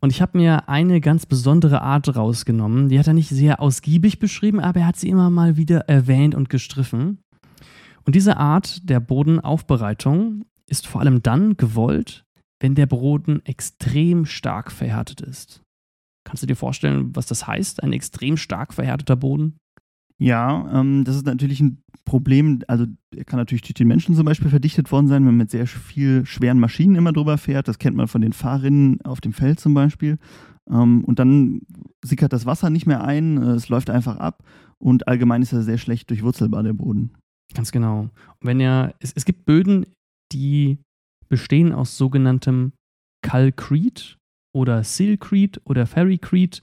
Und 0.00 0.10
ich 0.10 0.20
habe 0.20 0.36
mir 0.36 0.68
eine 0.68 1.00
ganz 1.00 1.24
besondere 1.24 1.80
Art 1.80 2.14
rausgenommen. 2.14 2.88
Die 2.88 2.98
hat 2.98 3.06
er 3.06 3.14
nicht 3.14 3.30
sehr 3.30 3.60
ausgiebig 3.60 4.18
beschrieben, 4.18 4.60
aber 4.60 4.80
er 4.80 4.86
hat 4.86 4.96
sie 4.96 5.08
immer 5.08 5.30
mal 5.30 5.56
wieder 5.56 5.88
erwähnt 5.88 6.34
und 6.34 6.50
gestriffen. 6.50 7.18
Und 8.04 8.14
diese 8.14 8.36
Art 8.36 8.88
der 8.88 9.00
Bodenaufbereitung 9.00 10.44
ist 10.68 10.86
vor 10.86 11.00
allem 11.00 11.22
dann 11.22 11.56
gewollt, 11.56 12.24
wenn 12.60 12.74
der 12.74 12.86
Boden 12.86 13.44
extrem 13.46 14.26
stark 14.26 14.70
verhärtet 14.70 15.20
ist. 15.20 15.63
Kannst 16.24 16.42
du 16.42 16.46
dir 16.46 16.56
vorstellen, 16.56 17.14
was 17.14 17.26
das 17.26 17.46
heißt, 17.46 17.82
ein 17.82 17.92
extrem 17.92 18.36
stark 18.36 18.72
verhärteter 18.74 19.16
Boden? 19.16 19.58
Ja, 20.18 20.80
ähm, 20.80 21.04
das 21.04 21.16
ist 21.16 21.26
natürlich 21.26 21.60
ein 21.60 21.82
Problem. 22.04 22.60
Also 22.68 22.86
er 23.14 23.24
kann 23.24 23.38
natürlich 23.38 23.62
durch 23.62 23.74
den 23.74 23.88
Menschen 23.88 24.14
zum 24.14 24.24
Beispiel 24.24 24.50
verdichtet 24.50 24.90
worden 24.92 25.08
sein, 25.08 25.22
wenn 25.22 25.32
man 25.32 25.36
mit 25.38 25.50
sehr 25.50 25.66
viel 25.66 26.24
schweren 26.24 26.60
Maschinen 26.60 26.94
immer 26.94 27.12
drüber 27.12 27.38
fährt. 27.38 27.68
Das 27.68 27.78
kennt 27.78 27.96
man 27.96 28.08
von 28.08 28.20
den 28.20 28.32
Fahrrinnen 28.32 29.00
auf 29.02 29.20
dem 29.20 29.32
Feld 29.32 29.60
zum 29.60 29.74
Beispiel. 29.74 30.18
Ähm, 30.70 31.04
und 31.04 31.18
dann 31.18 31.62
sickert 32.04 32.32
das 32.32 32.46
Wasser 32.46 32.70
nicht 32.70 32.86
mehr 32.86 33.04
ein, 33.04 33.42
äh, 33.42 33.50
es 33.52 33.68
läuft 33.68 33.90
einfach 33.90 34.16
ab 34.16 34.44
und 34.78 35.08
allgemein 35.08 35.42
ist 35.42 35.52
er 35.52 35.62
sehr 35.62 35.78
schlecht 35.78 36.10
durchwurzelbar, 36.10 36.62
der 36.62 36.72
Boden. 36.72 37.12
Ganz 37.54 37.72
genau. 37.72 38.00
Und 38.00 38.10
wenn 38.42 38.60
er, 38.60 38.94
es, 39.00 39.12
es 39.12 39.24
gibt 39.24 39.44
Böden, 39.44 39.86
die 40.32 40.78
bestehen 41.28 41.72
aus 41.72 41.96
sogenanntem 41.96 42.72
Kalkrit 43.22 44.18
oder 44.54 44.84
Silcrete 44.84 45.60
oder 45.64 45.86
Ferrycrete. 45.86 46.62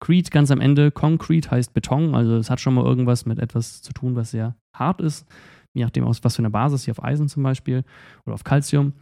Crete 0.00 0.30
ganz 0.30 0.50
am 0.50 0.60
Ende, 0.60 0.90
Concrete 0.90 1.50
heißt 1.50 1.74
Beton, 1.74 2.14
also 2.14 2.36
es 2.36 2.50
hat 2.50 2.60
schon 2.60 2.74
mal 2.74 2.84
irgendwas 2.84 3.24
mit 3.24 3.38
etwas 3.38 3.82
zu 3.82 3.92
tun, 3.92 4.16
was 4.16 4.32
sehr 4.32 4.56
hart 4.76 5.00
ist, 5.00 5.26
je 5.74 5.84
nachdem 5.84 6.04
aus 6.04 6.24
was 6.24 6.36
für 6.36 6.40
eine 6.40 6.50
Basis, 6.50 6.84
hier 6.84 6.92
auf 6.92 7.04
Eisen 7.04 7.28
zum 7.28 7.42
Beispiel 7.42 7.84
oder 8.26 8.34
auf 8.34 8.42
Calcium. 8.42 8.94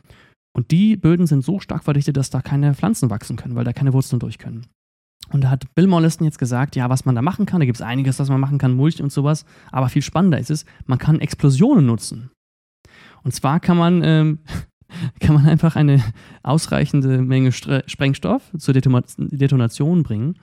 Und 0.53 0.73
die 0.73 0.97
Böden 0.97 1.27
sind 1.27 1.45
so 1.45 1.61
stark 1.61 1.85
verdichtet, 1.85 2.17
dass 2.17 2.29
da 2.29 2.43
keine 2.43 2.75
Pflanzen 2.75 3.09
wachsen 3.09 3.37
können, 3.37 3.55
weil 3.55 3.65
da 3.65 3.73
keine 3.73 3.93
Wurzeln 3.93 4.19
durch 4.19 4.39
können. 4.39 4.67
Und 5.33 5.45
da 5.45 5.51
hat 5.51 5.75
Bill 5.75 5.87
Mollison 5.87 6.25
jetzt 6.25 6.39
gesagt, 6.39 6.77
ja, 6.77 6.91
was 6.91 7.05
man 7.05 7.15
da 7.15 7.23
machen 7.23 7.47
kann, 7.47 7.61
da 7.61 7.67
gibt 7.67 7.77
es 7.77 7.83
einiges, 7.83 8.19
was 8.19 8.29
man 8.29 8.41
machen 8.41 8.59
kann, 8.59 8.75
Mulch 8.75 9.03
und 9.03 9.13
sowas, 9.13 9.45
aber 9.71 9.89
viel 9.89 10.03
spannender 10.03 10.39
ist 10.39 10.51
es, 10.51 10.65
man 10.87 10.99
kann 10.99 11.21
Explosionen 11.21 11.87
nutzen. 11.87 12.31
Und 13.23 13.33
zwar 13.33 13.61
kann 13.61 13.77
man 13.77 14.03
ähm, 14.03 14.39
kann 15.21 15.35
man 15.35 15.47
einfach 15.47 15.77
eine 15.77 16.03
ausreichende 16.43 17.23
Menge 17.23 17.53
Sprengstoff 17.53 18.51
zur 18.57 18.75
Detonation 18.75 20.03
bringen 20.03 20.35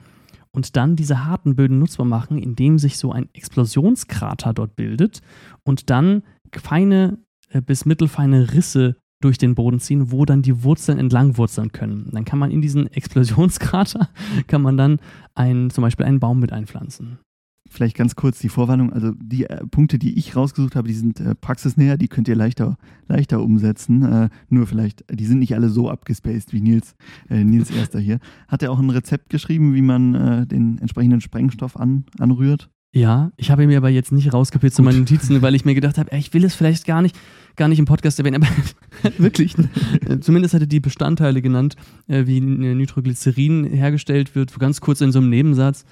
und 0.50 0.76
dann 0.76 0.96
diese 0.96 1.24
harten 1.24 1.56
Böden 1.56 1.78
nutzbar 1.78 2.06
machen, 2.06 2.38
indem 2.38 2.78
sich 2.78 2.98
so 2.98 3.12
ein 3.12 3.28
Explosionskrater 3.32 4.52
dort 4.54 4.76
bildet 4.76 5.20
und 5.64 5.90
dann 5.90 6.22
feine 6.56 7.18
äh, 7.50 7.60
bis 7.60 7.84
mittelfeine 7.84 8.52
Risse 8.52 8.96
durch 9.20 9.36
den 9.36 9.54
Boden 9.54 9.80
ziehen, 9.80 10.12
wo 10.12 10.24
dann 10.24 10.42
die 10.42 10.62
Wurzeln 10.62 10.98
entlang 10.98 11.36
wurzeln 11.36 11.72
können. 11.72 12.08
Dann 12.12 12.24
kann 12.24 12.38
man 12.38 12.50
in 12.50 12.62
diesen 12.62 12.86
Explosionskrater 12.86 14.08
kann 14.46 14.62
man 14.62 14.76
dann 14.76 15.00
ein, 15.34 15.70
zum 15.70 15.82
Beispiel 15.82 16.06
einen 16.06 16.20
Baum 16.20 16.38
mit 16.38 16.52
einpflanzen 16.52 17.18
vielleicht 17.68 17.96
ganz 17.96 18.16
kurz 18.16 18.38
die 18.38 18.48
Vorwarnung. 18.48 18.92
Also 18.92 19.12
die 19.12 19.44
äh, 19.44 19.66
Punkte, 19.66 19.98
die 19.98 20.18
ich 20.18 20.36
rausgesucht 20.36 20.76
habe, 20.76 20.88
die 20.88 20.94
sind 20.94 21.20
äh, 21.20 21.34
praxisnäher, 21.34 21.96
die 21.96 22.08
könnt 22.08 22.28
ihr 22.28 22.36
leichter, 22.36 22.76
leichter 23.06 23.42
umsetzen. 23.42 24.02
Äh, 24.02 24.28
nur 24.48 24.66
vielleicht, 24.66 25.04
die 25.10 25.26
sind 25.26 25.38
nicht 25.38 25.54
alle 25.54 25.68
so 25.68 25.90
abgespaced 25.90 26.52
wie 26.52 26.60
Nils, 26.60 26.94
äh, 27.28 27.44
Nils 27.44 27.70
Erster 27.70 28.00
hier. 28.00 28.18
Hat 28.48 28.62
er 28.62 28.72
auch 28.72 28.78
ein 28.78 28.90
Rezept 28.90 29.30
geschrieben, 29.30 29.74
wie 29.74 29.82
man 29.82 30.14
äh, 30.14 30.46
den 30.46 30.78
entsprechenden 30.78 31.20
Sprengstoff 31.20 31.76
an, 31.76 32.04
anrührt? 32.18 32.70
Ja, 32.90 33.32
ich 33.36 33.50
habe 33.50 33.66
mir 33.66 33.76
aber 33.76 33.90
jetzt 33.90 34.12
nicht 34.12 34.32
rausgepitzt 34.32 34.76
zu 34.76 34.82
meinen 34.82 35.00
Notizen, 35.00 35.42
weil 35.42 35.54
ich 35.54 35.66
mir 35.66 35.74
gedacht 35.74 35.98
habe, 35.98 36.16
ich 36.16 36.32
will 36.32 36.44
es 36.44 36.54
vielleicht 36.54 36.86
gar 36.86 37.02
nicht, 37.02 37.16
gar 37.54 37.68
nicht 37.68 37.78
im 37.78 37.84
Podcast 37.84 38.18
erwähnen, 38.18 38.42
aber 38.42 39.12
wirklich. 39.18 39.54
Zumindest 40.20 40.54
hatte 40.54 40.66
die 40.66 40.80
Bestandteile 40.80 41.42
genannt, 41.42 41.76
äh, 42.06 42.26
wie 42.26 42.40
Nitroglycerin 42.40 43.64
hergestellt 43.64 44.34
wird, 44.34 44.58
ganz 44.58 44.80
kurz 44.80 45.02
in 45.02 45.12
so 45.12 45.18
einem 45.18 45.28
Nebensatz. 45.28 45.84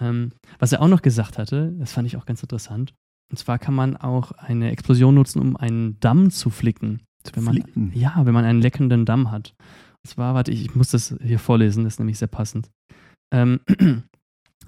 Ähm, 0.00 0.32
was 0.58 0.72
er 0.72 0.82
auch 0.82 0.88
noch 0.88 1.02
gesagt 1.02 1.38
hatte, 1.38 1.72
das 1.78 1.92
fand 1.92 2.06
ich 2.06 2.16
auch 2.16 2.26
ganz 2.26 2.42
interessant. 2.42 2.94
Und 3.30 3.36
zwar 3.38 3.58
kann 3.58 3.74
man 3.74 3.96
auch 3.96 4.32
eine 4.32 4.70
Explosion 4.70 5.14
nutzen, 5.14 5.40
um 5.40 5.56
einen 5.56 5.98
Damm 6.00 6.30
zu 6.30 6.50
flicken. 6.50 7.02
Wenn 7.32 7.44
man, 7.44 7.54
flicken? 7.54 7.92
Ja, 7.94 8.20
wenn 8.24 8.34
man 8.34 8.44
einen 8.44 8.60
leckenden 8.60 9.06
Damm 9.06 9.30
hat. 9.30 9.54
Und 10.04 10.10
zwar, 10.10 10.34
warte, 10.34 10.52
ich, 10.52 10.62
ich 10.62 10.74
muss 10.74 10.90
das 10.90 11.16
hier 11.22 11.38
vorlesen, 11.38 11.84
das 11.84 11.94
ist 11.94 11.98
nämlich 11.98 12.18
sehr 12.18 12.28
passend. 12.28 12.70
Ähm, 13.32 13.60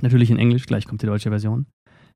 natürlich 0.00 0.30
in 0.30 0.38
Englisch, 0.38 0.66
gleich 0.66 0.86
kommt 0.86 1.02
die 1.02 1.06
deutsche 1.06 1.30
Version. 1.30 1.66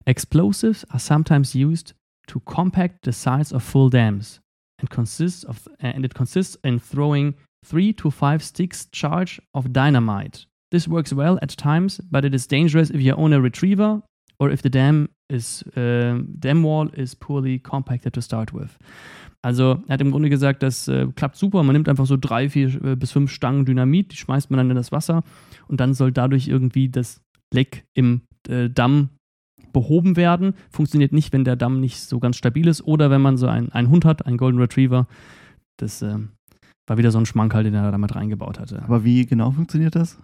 Explosives 0.06 0.84
are 0.90 0.98
sometimes 0.98 1.54
used 1.54 1.94
to 2.26 2.40
compact 2.40 3.04
the 3.04 3.12
sides 3.12 3.52
of 3.52 3.62
full 3.62 3.90
dams 3.90 4.40
and 4.80 4.88
consists 4.88 5.44
of 5.44 5.68
and 5.78 6.04
it 6.04 6.14
consists 6.14 6.56
in 6.62 6.80
throwing 6.80 7.34
three 7.66 7.92
to 7.92 8.10
five 8.10 8.42
sticks 8.42 8.88
charge 8.92 9.42
of 9.52 9.68
dynamite 9.72 10.46
This 10.70 10.88
works 10.88 11.14
well 11.16 11.38
at 11.42 11.56
times, 11.56 12.02
but 12.10 12.24
it 12.24 12.34
is 12.34 12.46
dangerous 12.46 12.90
if 12.90 13.00
you 13.00 13.14
own 13.16 13.32
a 13.32 13.38
retriever 13.38 14.02
or 14.38 14.50
if 14.50 14.62
the 14.62 14.70
dam 14.70 15.08
is 15.28 15.64
uh, 15.76 16.18
dam 16.38 16.62
wall 16.62 16.88
is 16.94 17.14
poorly 17.14 17.58
compacted 17.58 18.12
to 18.14 18.20
start 18.20 18.52
with. 18.52 18.78
Also 19.42 19.82
er 19.88 19.94
hat 19.94 20.00
im 20.00 20.10
Grunde 20.10 20.28
gesagt, 20.28 20.62
das 20.62 20.86
äh, 20.88 21.06
klappt 21.14 21.36
super. 21.36 21.62
Man 21.62 21.72
nimmt 21.72 21.88
einfach 21.88 22.06
so 22.06 22.16
drei, 22.16 22.50
vier 22.50 22.68
äh, 22.84 22.96
bis 22.96 23.12
fünf 23.12 23.30
Stangen 23.30 23.64
Dynamit, 23.64 24.12
die 24.12 24.16
schmeißt 24.16 24.50
man 24.50 24.58
dann 24.58 24.70
in 24.70 24.76
das 24.76 24.92
Wasser 24.92 25.22
und 25.66 25.80
dann 25.80 25.94
soll 25.94 26.12
dadurch 26.12 26.46
irgendwie 26.48 26.88
das 26.88 27.20
Leck 27.52 27.84
im 27.94 28.22
äh, 28.48 28.68
Damm 28.68 29.10
behoben 29.72 30.16
werden. 30.16 30.54
Funktioniert 30.70 31.12
nicht, 31.12 31.32
wenn 31.32 31.44
der 31.44 31.56
Damm 31.56 31.80
nicht 31.80 32.00
so 32.00 32.18
ganz 32.18 32.36
stabil 32.36 32.68
ist 32.68 32.82
oder 32.82 33.10
wenn 33.10 33.22
man 33.22 33.36
so 33.36 33.46
einen, 33.46 33.72
einen 33.72 33.88
Hund 33.88 34.04
hat, 34.04 34.26
einen 34.26 34.36
Golden 34.36 34.58
Retriever. 34.58 35.06
Das 35.78 36.02
äh, 36.02 36.18
war 36.86 36.98
wieder 36.98 37.10
so 37.10 37.18
ein 37.18 37.26
Schmankerl, 37.26 37.64
den 37.64 37.74
er 37.74 37.90
damit 37.90 38.14
reingebaut 38.14 38.58
hatte. 38.58 38.82
Aber 38.82 39.04
wie 39.04 39.24
genau 39.26 39.52
funktioniert 39.52 39.94
das? 39.94 40.18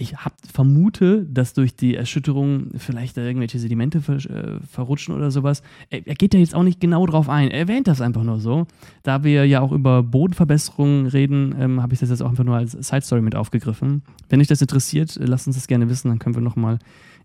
Ich 0.00 0.16
hab, 0.16 0.32
vermute, 0.50 1.26
dass 1.26 1.52
durch 1.52 1.76
die 1.76 1.94
Erschütterung 1.94 2.70
vielleicht 2.78 3.18
da 3.18 3.20
irgendwelche 3.20 3.58
Sedimente 3.58 4.00
ver, 4.00 4.14
äh, 4.14 4.58
verrutschen 4.66 5.14
oder 5.14 5.30
sowas. 5.30 5.62
Er, 5.90 6.06
er, 6.06 6.14
geht 6.14 6.32
da 6.32 6.38
jetzt 6.38 6.54
auch 6.54 6.62
nicht 6.62 6.80
genau 6.80 7.04
drauf 7.04 7.28
ein. 7.28 7.50
Er 7.50 7.60
erwähnt 7.60 7.86
das 7.86 8.00
einfach 8.00 8.22
nur 8.22 8.40
so. 8.40 8.66
Da 9.02 9.24
wir 9.24 9.44
ja 9.44 9.60
auch 9.60 9.72
über 9.72 10.02
Bodenverbesserungen 10.02 11.06
reden, 11.06 11.54
ähm, 11.58 11.82
habe 11.82 11.92
ich 11.92 12.00
das 12.00 12.08
jetzt 12.08 12.22
auch 12.22 12.30
einfach 12.30 12.44
nur 12.44 12.56
als 12.56 12.72
Side 12.72 13.02
Story 13.02 13.20
mit 13.20 13.34
aufgegriffen. 13.34 14.02
Wenn 14.30 14.40
euch 14.40 14.46
das 14.46 14.62
interessiert, 14.62 15.18
lasst 15.20 15.46
uns 15.46 15.56
das 15.56 15.66
gerne 15.66 15.90
wissen, 15.90 16.08
dann 16.08 16.18
können 16.18 16.34
wir 16.34 16.42
nochmal 16.42 16.78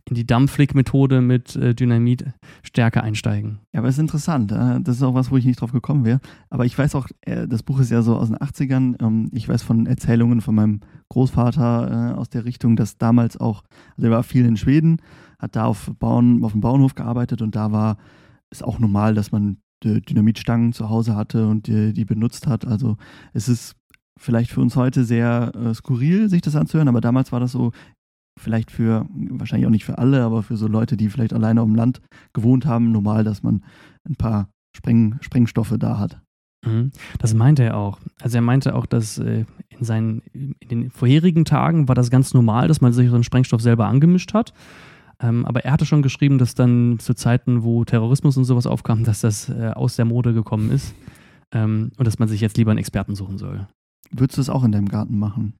in 0.07 0.15
die 0.15 0.25
Dampflick-Methode 0.25 1.21
mit 1.21 1.55
äh, 1.55 1.73
Dynamit 1.73 2.25
stärker 2.61 3.03
einsteigen. 3.03 3.59
Ja, 3.73 3.79
aber 3.79 3.89
es 3.89 3.95
ist 3.95 4.01
interessant. 4.01 4.51
Äh, 4.51 4.81
das 4.81 4.97
ist 4.97 5.03
auch 5.03 5.15
was, 5.15 5.31
wo 5.31 5.37
ich 5.37 5.45
nicht 5.45 5.61
drauf 5.61 5.71
gekommen 5.71 6.05
wäre. 6.05 6.19
Aber 6.49 6.65
ich 6.65 6.77
weiß 6.77 6.93
auch, 6.95 7.07
äh, 7.21 7.47
das 7.47 7.63
Buch 7.63 7.79
ist 7.79 7.89
ja 7.89 8.01
so 8.03 8.15
aus 8.15 8.27
den 8.27 8.37
80ern. 8.37 9.01
Ähm, 9.01 9.29
ich 9.33 9.49
weiß 9.49 9.63
von 9.63 9.87
Erzählungen 9.87 10.41
von 10.41 10.55
meinem 10.55 10.81
Großvater 11.09 12.13
äh, 12.13 12.15
aus 12.15 12.29
der 12.29 12.45
Richtung, 12.45 12.75
dass 12.75 12.97
damals 12.97 13.37
auch, 13.37 13.63
also 13.97 14.07
er 14.07 14.11
war 14.11 14.23
viel 14.23 14.45
in 14.45 14.57
Schweden, 14.57 15.01
hat 15.39 15.55
da 15.55 15.65
auf, 15.65 15.91
Bauen, 15.97 16.43
auf 16.43 16.51
dem 16.51 16.61
Bauernhof 16.61 16.93
gearbeitet 16.93 17.41
und 17.41 17.55
da 17.55 17.71
war 17.71 17.97
es 18.51 18.61
auch 18.61 18.79
normal, 18.79 19.15
dass 19.15 19.31
man 19.31 19.57
Dynamitstangen 19.83 20.73
zu 20.73 20.89
Hause 20.89 21.15
hatte 21.15 21.47
und 21.47 21.67
die, 21.67 21.93
die 21.93 22.05
benutzt 22.05 22.47
hat. 22.47 22.65
Also 22.65 22.97
es 23.33 23.49
ist 23.49 23.75
vielleicht 24.17 24.51
für 24.51 24.61
uns 24.61 24.75
heute 24.75 25.03
sehr 25.03 25.51
äh, 25.55 25.73
skurril, 25.73 26.29
sich 26.29 26.41
das 26.41 26.55
anzuhören, 26.55 26.87
aber 26.87 27.01
damals 27.01 27.31
war 27.31 27.39
das 27.39 27.51
so, 27.51 27.71
vielleicht 28.37 28.71
für, 28.71 29.05
wahrscheinlich 29.29 29.65
auch 29.67 29.71
nicht 29.71 29.85
für 29.85 29.97
alle, 29.97 30.23
aber 30.23 30.43
für 30.43 30.57
so 30.57 30.67
Leute, 30.67 30.97
die 30.97 31.09
vielleicht 31.09 31.33
alleine 31.33 31.61
auf 31.61 31.67
dem 31.67 31.75
Land 31.75 32.01
gewohnt 32.33 32.65
haben, 32.65 32.91
normal, 32.91 33.23
dass 33.23 33.43
man 33.43 33.63
ein 34.07 34.15
paar 34.15 34.49
Spreng, 34.75 35.17
Sprengstoffe 35.21 35.75
da 35.79 35.97
hat. 35.97 36.21
Mhm. 36.65 36.91
Das 37.19 37.33
meinte 37.33 37.63
er 37.63 37.77
auch. 37.77 37.99
Also 38.21 38.37
er 38.37 38.41
meinte 38.41 38.75
auch, 38.75 38.85
dass 38.85 39.17
äh, 39.17 39.45
in 39.69 39.85
seinen 39.85 40.21
in 40.33 40.55
den 40.69 40.89
vorherigen 40.89 41.45
Tagen 41.45 41.87
war 41.87 41.95
das 41.95 42.09
ganz 42.09 42.33
normal, 42.33 42.67
dass 42.67 42.81
man 42.81 42.93
sich 42.93 43.09
so 43.09 43.15
einen 43.15 43.23
Sprengstoff 43.23 43.61
selber 43.61 43.87
angemischt 43.87 44.33
hat. 44.33 44.53
Ähm, 45.21 45.45
aber 45.45 45.63
er 45.63 45.71
hatte 45.71 45.85
schon 45.85 46.01
geschrieben, 46.01 46.37
dass 46.37 46.55
dann 46.55 46.99
zu 46.99 47.13
Zeiten, 47.13 47.63
wo 47.63 47.85
Terrorismus 47.85 48.35
und 48.35 48.43
sowas 48.43 48.67
aufkam, 48.67 49.05
dass 49.05 49.21
das 49.21 49.49
äh, 49.49 49.71
aus 49.73 49.95
der 49.95 50.05
Mode 50.05 50.33
gekommen 50.33 50.71
ist 50.71 50.93
ähm, 51.53 51.91
und 51.97 52.05
dass 52.05 52.19
man 52.19 52.27
sich 52.27 52.41
jetzt 52.41 52.57
lieber 52.57 52.71
einen 52.71 52.79
Experten 52.79 53.15
suchen 53.15 53.37
soll. 53.37 53.67
Würdest 54.11 54.37
du 54.37 54.41
es 54.41 54.49
auch 54.49 54.63
in 54.63 54.73
deinem 54.73 54.89
Garten 54.89 55.17
machen? 55.17 55.53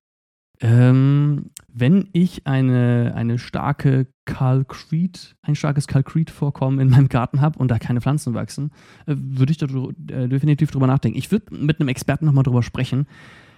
Ähm, 0.61 1.49
wenn 1.71 2.09
ich 2.13 2.47
eine, 2.47 3.13
eine 3.15 3.39
starke 3.39 4.07
Kalkrit, 4.25 5.35
ein 5.41 5.55
starkes 5.55 5.87
Kalkrit-Vorkommen 5.87 6.79
in 6.79 6.89
meinem 6.89 7.09
Garten 7.09 7.41
habe 7.41 7.59
und 7.59 7.69
da 7.69 7.79
keine 7.79 8.01
Pflanzen 8.01 8.33
wachsen, 8.33 8.71
äh, 9.05 9.15
würde 9.17 9.51
ich 9.51 9.57
da 9.57 9.65
äh, 9.65 10.29
definitiv 10.29 10.71
drüber 10.71 10.87
nachdenken. 10.87 11.17
Ich 11.17 11.31
würde 11.31 11.53
mit 11.55 11.79
einem 11.79 11.89
Experten 11.89 12.25
nochmal 12.25 12.43
drüber 12.43 12.63
sprechen, 12.63 13.07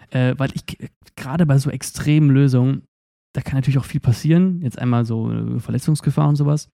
äh, 0.10 0.36
weil 0.38 0.50
ich 0.56 0.66
gerade 1.16 1.46
bei 1.46 1.58
so 1.58 1.70
extremen 1.70 2.30
Lösungen, 2.32 2.84
da 3.34 3.42
kann 3.42 3.56
natürlich 3.56 3.77
auch 3.77 3.86
viel 3.86 4.01
passieren. 4.01 4.62
Jetzt 4.62 4.80
einmal 4.80 5.06
so 5.06 5.32
äh, 5.32 5.60
Verletzungsgefahr 5.60 6.27
und 6.27 6.36
sowas. 6.36 6.70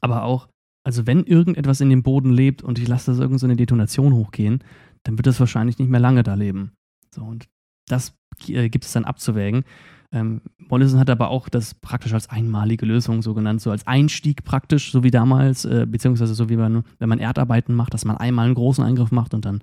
Aber 0.00 0.22
auch, 0.22 0.48
also 0.84 1.06
wenn 1.06 1.24
irgendetwas 1.24 1.80
in 1.80 1.90
dem 1.90 2.02
Boden 2.02 2.32
lebt 2.32 2.62
und 2.62 2.78
ich 2.78 2.88
lasse 2.88 3.10
das 3.10 3.20
irgendeine 3.20 3.52
so 3.52 3.56
Detonation 3.56 4.14
hochgehen, 4.14 4.64
dann 5.04 5.18
wird 5.18 5.26
das 5.26 5.40
wahrscheinlich 5.40 5.78
nicht 5.78 5.90
mehr 5.90 6.00
lange 6.00 6.22
da 6.22 6.34
leben. 6.34 6.72
So, 7.14 7.22
und 7.22 7.48
das 7.88 8.16
äh, 8.48 8.68
gibt 8.68 8.84
es 8.84 8.92
dann 8.92 9.04
abzuwägen. 9.04 9.64
Ähm, 10.12 10.42
Mollison 10.58 11.00
hat 11.00 11.08
aber 11.08 11.30
auch 11.30 11.48
das 11.48 11.74
praktisch 11.74 12.12
als 12.12 12.28
einmalige 12.28 12.84
Lösung 12.84 13.22
so 13.22 13.32
genannt, 13.32 13.62
so 13.62 13.70
als 13.70 13.86
Einstieg 13.86 14.44
praktisch, 14.44 14.92
so 14.92 15.02
wie 15.02 15.10
damals, 15.10 15.64
äh, 15.64 15.86
beziehungsweise 15.88 16.34
so 16.34 16.50
wie 16.50 16.56
man, 16.56 16.84
wenn 16.98 17.08
man 17.08 17.18
Erdarbeiten 17.18 17.74
macht, 17.74 17.94
dass 17.94 18.04
man 18.04 18.18
einmal 18.18 18.46
einen 18.46 18.54
großen 18.54 18.84
Eingriff 18.84 19.10
macht 19.10 19.32
und 19.32 19.44
dann, 19.46 19.62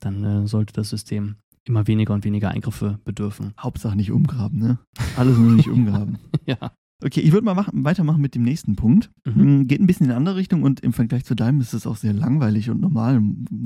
dann 0.00 0.24
äh, 0.24 0.46
sollte 0.46 0.74
das 0.74 0.90
System 0.90 1.36
immer 1.64 1.86
weniger 1.86 2.12
und 2.14 2.24
weniger 2.24 2.50
Eingriffe 2.50 2.98
bedürfen. 3.04 3.54
Hauptsache 3.58 3.96
nicht 3.96 4.10
umgraben, 4.10 4.58
ne? 4.58 4.78
Alles 5.16 5.38
nur 5.38 5.52
nicht 5.52 5.68
umgraben. 5.68 6.18
ja. 6.46 6.72
Okay, 7.04 7.20
ich 7.20 7.30
würde 7.30 7.44
mal 7.44 7.54
machen, 7.54 7.84
weitermachen 7.84 8.20
mit 8.20 8.34
dem 8.34 8.42
nächsten 8.42 8.74
Punkt. 8.74 9.10
Mhm. 9.24 9.34
Hm, 9.34 9.66
geht 9.68 9.80
ein 9.80 9.86
bisschen 9.86 10.06
in 10.06 10.10
eine 10.10 10.16
andere 10.16 10.36
Richtung 10.36 10.64
und 10.64 10.80
im 10.80 10.92
Vergleich 10.92 11.24
zu 11.24 11.36
deinem 11.36 11.60
ist 11.60 11.72
es 11.72 11.86
auch 11.86 11.96
sehr 11.96 12.12
langweilig 12.12 12.70
und 12.70 12.80
normal. 12.80 13.22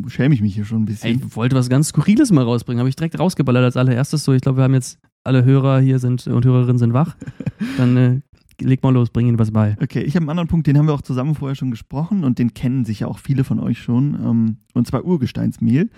Schäme 0.09 0.35
ich 0.35 0.43
mich 0.43 0.55
hier 0.55 0.67
schon 0.67 0.83
ein 0.83 0.85
bisschen. 0.85 1.17
ich 1.17 1.37
wollte 1.37 1.57
was 1.57 1.71
ganz 1.71 1.89
Skurriles 1.89 2.31
mal 2.31 2.45
rausbringen, 2.45 2.81
habe 2.81 2.91
ich 2.91 2.97
direkt 2.97 3.19
rausgeballert 3.19 3.65
als 3.65 3.77
allererstes. 3.79 4.25
So, 4.25 4.35
ich 4.35 4.43
glaube, 4.43 4.59
wir 4.59 4.65
haben 4.65 4.75
jetzt 4.75 4.99
alle 5.25 5.45
Hörer 5.45 5.81
hier 5.81 5.99
sind 5.99 6.27
und 6.27 6.45
Hörerinnen 6.45 6.79
sind 6.79 6.93
wach. 6.93 7.17
Dann 7.79 7.97
äh, 7.97 8.21
leg 8.61 8.83
mal 8.83 8.93
los, 8.93 9.09
bring 9.09 9.27
ihnen 9.29 9.39
was 9.39 9.51
bei. 9.51 9.77
Okay, 9.81 10.03
ich 10.03 10.15
habe 10.15 10.25
einen 10.25 10.31
anderen 10.31 10.49
Punkt, 10.49 10.67
den 10.67 10.77
haben 10.77 10.87
wir 10.87 10.95
auch 10.95 11.03
zusammen 11.03 11.35
vorher 11.35 11.55
schon 11.55 11.71
gesprochen 11.71 12.25
und 12.25 12.39
den 12.39 12.53
kennen 12.53 12.85
sicher 12.85 13.09
auch 13.09 13.19
viele 13.19 13.45
von 13.45 13.61
euch 13.61 13.79
schon. 13.79 14.15
Ähm, 14.15 14.57
und 14.75 14.87
zwar 14.87 15.05
Urgesteinsmehl. 15.05 15.89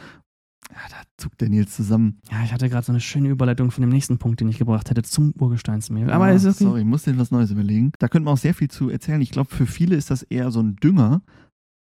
Ja, 0.71 0.79
da 0.91 1.03
zuckt 1.17 1.41
der 1.41 1.49
Nils 1.49 1.77
zusammen. 1.77 2.21
Ja, 2.31 2.43
ich 2.45 2.53
hatte 2.53 2.69
gerade 2.69 2.85
so 2.85 2.93
eine 2.93 3.01
schöne 3.01 3.29
Überleitung 3.29 3.71
von 3.71 3.83
dem 3.83 3.91
nächsten 3.91 4.19
Punkt, 4.19 4.41
den 4.41 4.49
ich 4.49 4.59
gebracht 4.59 4.91
hätte, 4.91 5.03
zum 5.03 5.33
Urgesteinsmehl. 5.39 6.11
Aber 6.11 6.25
ah, 6.25 6.33
ist 6.33 6.47
okay. 6.47 6.65
Sorry, 6.65 6.81
ich 6.81 6.87
muss 6.87 7.05
dir 7.05 7.19
was 7.19 7.31
Neues 7.31 7.51
überlegen. 7.51 7.93
Da 7.99 8.09
könnte 8.09 8.25
man 8.25 8.35
auch 8.35 8.39
sehr 8.39 8.55
viel 8.55 8.69
zu 8.69 8.89
erzählen. 8.89 9.21
Ich 9.21 9.31
glaube, 9.31 9.55
für 9.55 9.67
viele 9.67 9.95
ist 9.95 10.11
das 10.11 10.23
eher 10.23 10.51
so 10.51 10.61
ein 10.61 10.77
Dünger, 10.77 11.23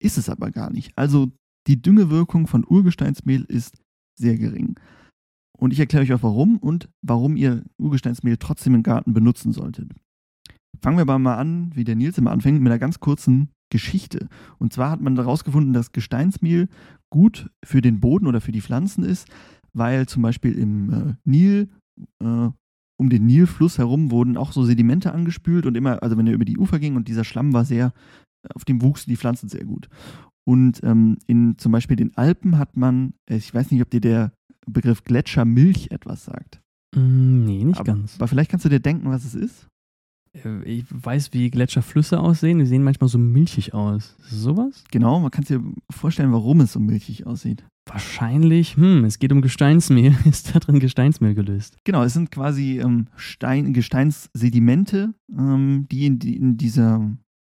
ist 0.03 0.19
es 0.19 0.29
aber 0.29 0.51
gar 0.51 0.71
nicht. 0.71 0.97
Also 0.97 1.31
die 1.67 1.81
Düngewirkung 1.81 2.47
von 2.47 2.65
Urgesteinsmehl 2.67 3.45
ist 3.45 3.77
sehr 4.19 4.37
gering. 4.37 4.79
Und 5.57 5.73
ich 5.73 5.81
erkläre 5.81 6.05
euch 6.05 6.13
auch 6.15 6.23
warum 6.23 6.57
und 6.57 6.89
warum 7.03 7.37
ihr 7.37 7.65
Urgesteinsmehl 7.79 8.39
trotzdem 8.39 8.75
im 8.75 8.83
Garten 8.83 9.13
benutzen 9.13 9.53
solltet. 9.53 9.93
Fangen 10.81 10.97
wir 10.97 11.03
aber 11.03 11.19
mal 11.19 11.37
an, 11.37 11.71
wie 11.75 11.85
der 11.85 11.97
Nils 11.97 12.17
immer 12.17 12.31
anfängt, 12.31 12.61
mit 12.61 12.71
einer 12.71 12.79
ganz 12.79 13.01
kurzen 13.01 13.51
Geschichte. 13.71 14.29
Und 14.59 14.73
zwar 14.73 14.91
hat 14.91 15.00
man 15.00 15.17
herausgefunden, 15.17 15.73
dass 15.73 15.93
Gesteinsmehl 15.93 16.69
gut 17.11 17.50
für 17.65 17.81
den 17.81 18.00
Boden 18.00 18.27
oder 18.27 18.41
für 18.41 18.53
die 18.53 18.61
Pflanzen 18.61 19.05
ist, 19.05 19.29
weil 19.73 20.07
zum 20.07 20.23
Beispiel 20.23 20.53
im 20.59 20.93
äh, 20.93 21.15
Nil, 21.25 21.69
äh, 22.23 22.49
um 22.99 23.09
den 23.09 23.27
Nilfluss 23.27 23.79
herum 23.79 24.11
wurden 24.11 24.37
auch 24.37 24.53
so 24.53 24.65
Sedimente 24.65 25.12
angespült 25.12 25.67
und 25.67 25.77
immer, 25.77 26.03
also 26.03 26.19
wenn 26.19 26.27
er 26.27 26.35
über 26.35 26.45
die 26.45 26.59
Ufer 26.59 26.79
ging 26.79 26.97
und 26.97 27.09
dieser 27.09 27.25
Schlamm 27.25 27.53
war 27.53 27.65
sehr, 27.65 27.93
auf 28.55 28.65
dem 28.65 28.83
wuchsen 28.83 29.11
die 29.11 29.17
Pflanzen 29.17 29.49
sehr 29.49 29.65
gut. 29.65 29.89
Und 30.45 30.83
ähm, 30.83 31.19
in 31.27 31.59
zum 31.59 31.73
Beispiel 31.73 31.97
den 31.97 32.17
Alpen 32.17 32.59
hat 32.59 32.77
man, 32.77 33.15
äh, 33.29 33.37
ich 33.37 33.55
weiß 33.55 33.71
nicht, 33.71 33.83
ob 33.83 33.91
dir 33.91 34.00
der 34.00 34.33
Begriff 34.67 35.05
Gletschermilch 35.05 35.91
etwas 35.91 36.25
sagt. 36.25 36.61
Mm, 36.95 37.45
nee, 37.45 37.65
nicht 37.65 37.79
aber, 37.79 37.93
ganz. 37.93 38.17
Aber 38.17 38.29
vielleicht 38.29 38.50
kannst 38.50 38.65
du 38.65 38.69
dir 38.69 38.81
denken, 38.81 39.09
was 39.11 39.25
es 39.25 39.35
ist. 39.35 39.69
Äh, 40.33 40.63
ich 40.65 40.85
weiß, 40.91 41.33
wie 41.33 41.51
Gletscherflüsse 41.51 42.21
aussehen. 42.21 42.59
Die 42.59 42.67
sehen 42.67 42.83
manchmal 42.83 43.09
so 43.09 43.19
milchig 43.19 43.75
aus. 43.75 44.17
Sowas? 44.21 44.85
Genau, 44.91 45.21
man 45.21 45.31
kann 45.31 45.45
sich 45.45 45.59
vorstellen, 45.91 46.33
warum 46.33 46.61
es 46.61 46.73
so 46.73 46.81
milchig 46.81 47.27
aussieht. 47.27 47.65
Wahrscheinlich, 47.87 48.77
hm, 48.77 49.05
es 49.05 49.19
geht 49.19 49.33
um 49.33 49.43
Gesteinsmehl. 49.43 50.15
Ist 50.25 50.55
da 50.55 50.61
drin 50.61 50.81
Gesteinsmehl 50.81 51.35
gelöst? 51.35 51.77
Genau, 51.85 52.05
es 52.05 52.13
sind 52.13 52.31
quasi 52.31 52.79
ähm, 52.79 53.09
Stein, 53.17 53.73
Gesteinssedimente, 53.73 55.15
ähm, 55.37 55.87
die 55.91 56.07
in, 56.07 56.19
die 56.19 56.37
in 56.37 56.57
dieser 56.57 57.11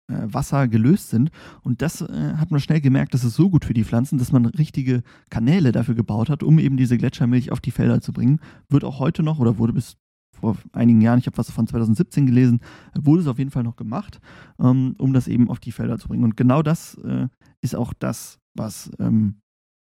äh, 0.08 0.14
Wasser 0.32 0.68
gelöst 0.68 1.10
sind. 1.10 1.30
Und 1.62 1.82
das 1.82 2.02
äh, 2.02 2.34
hat 2.36 2.50
man 2.50 2.60
schnell 2.60 2.80
gemerkt, 2.80 3.14
das 3.14 3.24
ist 3.24 3.34
so 3.34 3.50
gut 3.50 3.64
für 3.64 3.74
die 3.74 3.84
Pflanzen, 3.84 4.18
dass 4.18 4.30
man 4.30 4.46
richtige 4.46 5.02
Kanäle 5.28 5.72
dafür 5.72 5.94
gebaut 5.94 6.30
hat, 6.30 6.42
um 6.42 6.58
eben 6.58 6.76
diese 6.76 6.98
Gletschermilch 6.98 7.50
auf 7.50 7.60
die 7.60 7.72
Felder 7.72 8.00
zu 8.00 8.12
bringen. 8.12 8.40
Wird 8.68 8.84
auch 8.84 9.00
heute 9.00 9.22
noch 9.22 9.38
oder 9.38 9.58
wurde 9.58 9.72
bis 9.72 9.96
vor 10.40 10.56
einigen 10.72 11.00
Jahren, 11.00 11.18
ich 11.18 11.26
habe 11.26 11.38
was 11.38 11.50
von 11.50 11.66
2017 11.66 12.26
gelesen, 12.26 12.60
wurde 12.98 13.22
es 13.22 13.26
auf 13.26 13.38
jeden 13.38 13.50
Fall 13.50 13.62
noch 13.62 13.76
gemacht, 13.76 14.20
ähm, 14.60 14.94
um 14.98 15.12
das 15.12 15.28
eben 15.28 15.48
auf 15.48 15.60
die 15.60 15.72
Felder 15.72 15.98
zu 15.98 16.08
bringen. 16.08 16.24
Und 16.24 16.36
genau 16.36 16.62
das 16.62 16.94
äh, 16.98 17.28
ist 17.60 17.74
auch 17.74 17.92
das, 17.92 18.38
was 18.54 18.90
ähm, 18.98 19.40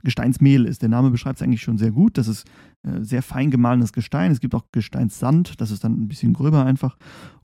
Gesteinsmehl 0.04 0.64
ist. 0.64 0.82
Der 0.82 0.88
Name 0.88 1.10
beschreibt 1.10 1.40
es 1.40 1.42
eigentlich 1.42 1.62
schon 1.62 1.78
sehr 1.78 1.90
gut. 1.90 2.18
Das 2.18 2.28
ist 2.28 2.46
äh, 2.82 3.02
sehr 3.02 3.22
fein 3.22 3.50
gemahlenes 3.50 3.92
Gestein. 3.92 4.30
Es 4.30 4.40
gibt 4.40 4.54
auch 4.54 4.66
Gesteinssand, 4.72 5.60
das 5.60 5.70
ist 5.70 5.82
dann 5.82 5.94
ein 5.94 6.08
bisschen 6.08 6.32
gröber 6.32 6.64
einfach. 6.64 6.96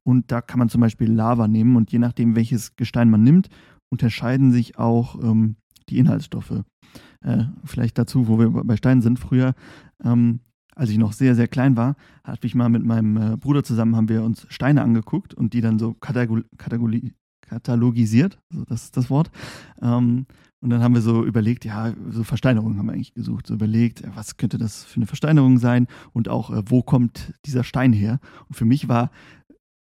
Und 0.05 0.31
da 0.31 0.41
kann 0.41 0.59
man 0.59 0.69
zum 0.69 0.81
Beispiel 0.81 1.11
Lava 1.11 1.49
nehmen 1.49 1.77
und 1.77 1.91
je 1.91 1.99
nachdem, 1.99 2.37
welches 2.37 2.77
Gestein 2.77 3.11
man 3.11 3.23
nimmt, 3.23 3.49
unterscheiden 3.91 4.53
sich 4.53 4.79
auch 4.79 5.21
ähm, 5.23 5.57
die 5.89 5.99
Inhaltsstoffe. 5.99 6.63
Äh, 7.23 7.45
vielleicht 7.65 7.99
dazu, 7.99 8.29
wo 8.29 8.39
wir 8.39 8.51
bei 8.51 8.77
Steinen 8.77 9.03
sind. 9.03 9.19
Früher 9.19 9.55
ähm, 10.03 10.41
als 10.75 10.91
ich 10.91 10.99
noch 10.99 11.13
sehr, 11.13 11.35
sehr 11.35 11.49
klein 11.49 11.77
war, 11.77 11.97
hatte 12.23 12.47
ich 12.47 12.55
mal 12.55 12.69
mit 12.69 12.85
meinem 12.85 13.17
äh, 13.17 13.37
Bruder 13.37 13.65
zusammen, 13.65 13.97
haben 13.97 14.09
wir 14.09 14.23
uns 14.23 14.47
Steine 14.51 14.83
angeguckt 14.83 15.35
und 15.35 15.53
die 15.53 15.61
dann 15.61 15.79
so 15.79 15.95
katalogisiert, 15.95 18.39
also 18.51 18.65
das 18.65 18.85
ist 18.85 18.97
das 18.97 19.11
Wort. 19.11 19.31
Ähm, 19.81 20.27
und 20.61 20.71
dann 20.71 20.83
haben 20.83 20.95
wir 20.95 21.03
so 21.03 21.25
überlegt, 21.25 21.67
ja, 21.67 21.93
so 22.09 22.25
Versteinerungen 22.25 22.79
haben 22.79 22.87
wir 22.87 22.95
eigentlich 22.95 23.13
gesucht, 23.13 23.47
so 23.47 23.55
überlegt, 23.55 24.03
was 24.15 24.39
könnte 24.39 24.57
das 24.57 24.85
für 24.85 24.97
eine 24.97 25.07
Versteinerung 25.07 25.59
sein 25.59 25.87
und 26.13 26.29
auch, 26.29 26.51
äh, 26.51 26.63
wo 26.67 26.83
kommt 26.83 27.35
dieser 27.45 27.65
Stein 27.65 27.93
her? 27.93 28.19
Und 28.49 28.55
für 28.55 28.65
mich 28.65 28.89
war 28.89 29.11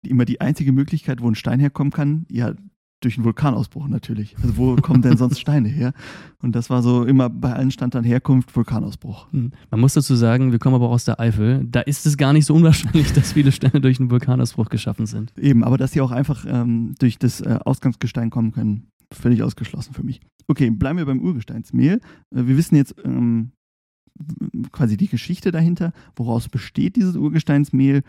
immer 0.03 0.25
die 0.25 0.39
einzige 0.39 0.72
Möglichkeit, 0.72 1.22
wo 1.22 1.27
ein 1.27 1.36
Stein 1.36 1.60
herkommen 1.60 1.91
kann, 1.91 2.25
ja, 2.29 2.53
durch 3.01 3.18
einen 3.18 3.25
Vulkanausbruch 3.25 3.88
natürlich. 3.88 4.36
Also 4.42 4.58
wo 4.58 4.75
kommen 4.77 5.01
denn 5.01 5.18
sonst 5.18 5.39
Steine 5.42 5.70
her? 5.70 5.94
Und 6.42 6.56
das 6.56 6.70
war 6.70 6.82
so 6.82 7.04
immer 7.04 7.30
bei 7.30 7.54
allen 7.54 7.72
stand 7.72 7.96
dann 7.96 8.04
Herkunft 8.04 8.56
Vulkanausbruch. 8.56 9.32
Hm. 9.32 9.51
Man 9.70 9.80
muss 9.80 9.94
dazu 9.94 10.16
sagen, 10.16 10.51
wir 10.51 10.60
kommen 10.60 10.75
aber 10.75 10.88
auch 10.88 10.94
aus 10.94 11.06
der 11.06 11.20
Eifel. 11.20 11.66
Da 11.70 11.82
ist 11.82 12.06
es 12.06 12.18
gar 12.18 12.34
nicht 12.34 12.46
so 12.46 12.56
unwahrscheinlich, 12.56 13.13
dass 13.13 13.34
viele 13.34 13.51
Steine 13.51 13.82
durch 13.82 14.00
einen 14.00 14.10
Vulkanausbruch 14.10 14.70
geschaffen 14.70 15.06
sind. 15.06 15.32
Eben, 15.38 15.63
aber 15.63 15.77
dass 15.77 15.92
sie 15.92 16.01
auch 16.01 16.12
einfach 16.12 16.46
ähm, 16.48 16.96
durch 17.00 17.20
das 17.20 17.42
äh, 17.42 17.60
Ausgangsgestein 17.63 18.30
kommen 18.30 18.51
können, 18.51 18.88
völlig 19.13 19.44
ausgeschlossen 19.44 19.94
für 19.94 20.04
mich. 20.04 20.22
Okay, 20.48 20.70
bleiben 20.70 20.98
wir 20.98 21.06
beim 21.06 21.22
Urgesteinsmehl. 21.22 22.01
Äh, 22.34 22.48
wir 22.48 22.58
wissen 22.58 22.75
jetzt 22.75 22.96
ähm, 23.04 23.51
quasi 24.72 24.98
die 24.98 25.08
Geschichte 25.08 25.51
dahinter, 25.51 25.94
woraus 26.16 26.50
besteht 26.50 26.96
dieses 26.96 27.16
Urgesteinsmehl. 27.16 28.01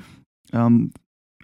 Ähm, 0.53 0.93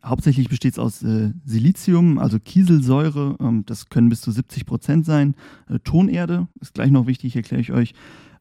Hauptsächlich 0.04 0.48
besteht 0.48 0.74
es 0.74 0.78
aus 0.78 1.02
äh, 1.02 1.32
Silizium, 1.44 2.18
also 2.18 2.38
Kieselsäure. 2.38 3.36
Ähm, 3.40 3.64
das 3.64 3.88
können 3.88 4.10
bis 4.10 4.20
zu 4.20 4.30
70 4.30 4.66
Prozent 4.66 5.06
sein. 5.06 5.34
Äh, 5.68 5.78
Tonerde 5.78 6.48
ist 6.60 6.74
gleich 6.74 6.90
noch 6.90 7.06
wichtig, 7.06 7.34
erkläre 7.36 7.62
ich 7.62 7.72
euch. 7.72 7.94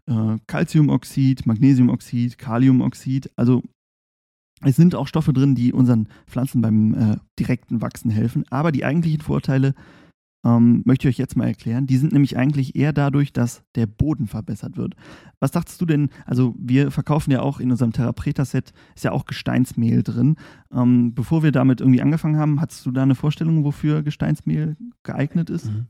Äh, 0.05 0.38
Calciumoxid, 0.48 1.46
Magnesiumoxid, 1.46 2.38
Kaliumoxid. 2.38 3.32
Also 3.38 3.63
es 4.62 4.75
sind 4.75 4.96
auch 4.96 5.08
Stoffe 5.08 5.32
drin, 5.32 5.55
die 5.55 5.72
unseren 5.72 6.10
Pflanzen 6.27 6.62
beim 6.62 6.93
äh, 6.93 7.17
direkten 7.39 7.82
Wachsen 7.82 8.12
helfen. 8.12 8.43
Aber 8.50 8.74
die 8.74 8.84
eigentlichen 8.84 9.22
Vorteile 9.22 9.74
ähm, 10.43 10.81
möchte 10.85 11.07
ich 11.07 11.15
euch 11.15 11.19
jetzt 11.19 11.38
mal 11.38 11.47
erklären. 11.47 11.88
Die 11.88 11.97
sind 11.97 12.12
nämlich 12.12 12.38
eigentlich 12.38 12.75
eher 12.75 12.93
dadurch, 12.93 13.33
dass 13.33 13.63
der 13.75 13.85
Boden 13.85 14.27
verbessert 14.27 14.77
wird. 14.77 14.95
Was 15.39 15.51
dachtest 15.51 15.79
du 15.81 15.85
denn? 15.85 16.09
Also, 16.25 16.55
wir 16.57 16.91
verkaufen 16.91 17.31
ja 17.31 17.41
auch 17.41 17.59
in 17.59 17.71
unserem 17.71 17.93
Therapreta-Set, 17.93 18.73
ist 18.95 19.03
ja 19.03 19.12
auch 19.12 19.25
Gesteinsmehl 19.25 20.03
drin. 20.03 20.35
Ähm, 20.73 21.13
bevor 21.13 21.43
wir 21.43 21.51
damit 21.51 21.81
irgendwie 21.81 22.01
angefangen 22.01 22.38
haben, 22.38 22.62
hattest 22.62 22.85
du 22.85 22.91
da 22.91 23.03
eine 23.03 23.15
Vorstellung, 23.15 23.63
wofür 23.63 24.03
Gesteinsmehl 24.03 24.75
geeignet 25.03 25.50
ist? 25.50 25.65
Mhm. 25.65 25.88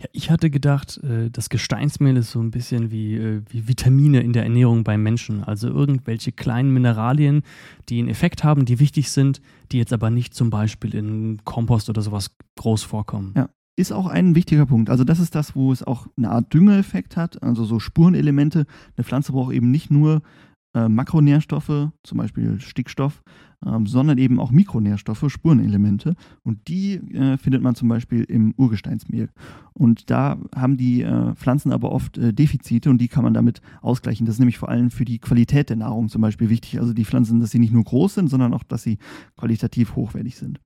Ja, 0.00 0.06
ich 0.12 0.30
hatte 0.30 0.50
gedacht, 0.50 0.98
äh, 1.02 1.30
das 1.30 1.48
Gesteinsmehl 1.48 2.16
ist 2.16 2.30
so 2.30 2.40
ein 2.40 2.50
bisschen 2.50 2.90
wie, 2.90 3.16
äh, 3.16 3.42
wie 3.48 3.68
Vitamine 3.68 4.20
in 4.20 4.32
der 4.32 4.42
Ernährung 4.42 4.84
beim 4.84 5.02
Menschen. 5.02 5.42
Also 5.44 5.68
irgendwelche 5.68 6.32
kleinen 6.32 6.72
Mineralien, 6.72 7.42
die 7.88 7.98
einen 7.98 8.08
Effekt 8.08 8.44
haben, 8.44 8.64
die 8.64 8.78
wichtig 8.78 9.10
sind, 9.10 9.40
die 9.70 9.78
jetzt 9.78 9.92
aber 9.92 10.10
nicht 10.10 10.34
zum 10.34 10.50
Beispiel 10.50 10.94
in 10.94 11.40
Kompost 11.44 11.88
oder 11.88 12.02
sowas 12.02 12.36
groß 12.56 12.82
vorkommen. 12.82 13.32
Ja, 13.36 13.48
ist 13.76 13.92
auch 13.92 14.06
ein 14.06 14.34
wichtiger 14.34 14.66
Punkt. 14.66 14.90
Also 14.90 15.04
das 15.04 15.18
ist 15.18 15.34
das, 15.34 15.56
wo 15.56 15.72
es 15.72 15.82
auch 15.82 16.06
eine 16.16 16.30
Art 16.30 16.52
Düngeeffekt 16.52 17.16
hat, 17.16 17.42
also 17.42 17.64
so 17.64 17.78
Spurenelemente. 17.78 18.66
Eine 18.96 19.04
Pflanze 19.04 19.32
braucht 19.32 19.54
eben 19.54 19.70
nicht 19.70 19.90
nur 19.90 20.22
äh, 20.74 20.88
Makronährstoffe, 20.88 21.90
zum 22.02 22.18
Beispiel 22.18 22.60
Stickstoff, 22.60 23.22
ähm, 23.64 23.86
sondern 23.86 24.18
eben 24.18 24.40
auch 24.40 24.50
Mikronährstoffe, 24.50 25.24
Spurenelemente. 25.28 26.14
Und 26.42 26.68
die 26.68 26.94
äh, 27.14 27.38
findet 27.38 27.62
man 27.62 27.74
zum 27.74 27.88
Beispiel 27.88 28.24
im 28.24 28.54
Urgesteinsmehl. 28.56 29.30
Und 29.72 30.10
da 30.10 30.38
haben 30.54 30.76
die 30.76 31.02
äh, 31.02 31.34
Pflanzen 31.34 31.72
aber 31.72 31.92
oft 31.92 32.18
äh, 32.18 32.32
Defizite 32.32 32.90
und 32.90 32.98
die 32.98 33.08
kann 33.08 33.24
man 33.24 33.34
damit 33.34 33.60
ausgleichen. 33.80 34.26
Das 34.26 34.36
ist 34.36 34.40
nämlich 34.40 34.58
vor 34.58 34.68
allem 34.68 34.90
für 34.90 35.04
die 35.04 35.18
Qualität 35.18 35.70
der 35.70 35.76
Nahrung 35.76 36.08
zum 36.08 36.20
Beispiel 36.20 36.50
wichtig. 36.50 36.80
Also 36.80 36.92
die 36.92 37.04
Pflanzen, 37.04 37.40
dass 37.40 37.50
sie 37.50 37.58
nicht 37.58 37.72
nur 37.72 37.84
groß 37.84 38.14
sind, 38.14 38.28
sondern 38.28 38.52
auch, 38.52 38.64
dass 38.64 38.82
sie 38.82 38.98
qualitativ 39.36 39.96
hochwertig 39.96 40.36
sind 40.36 40.60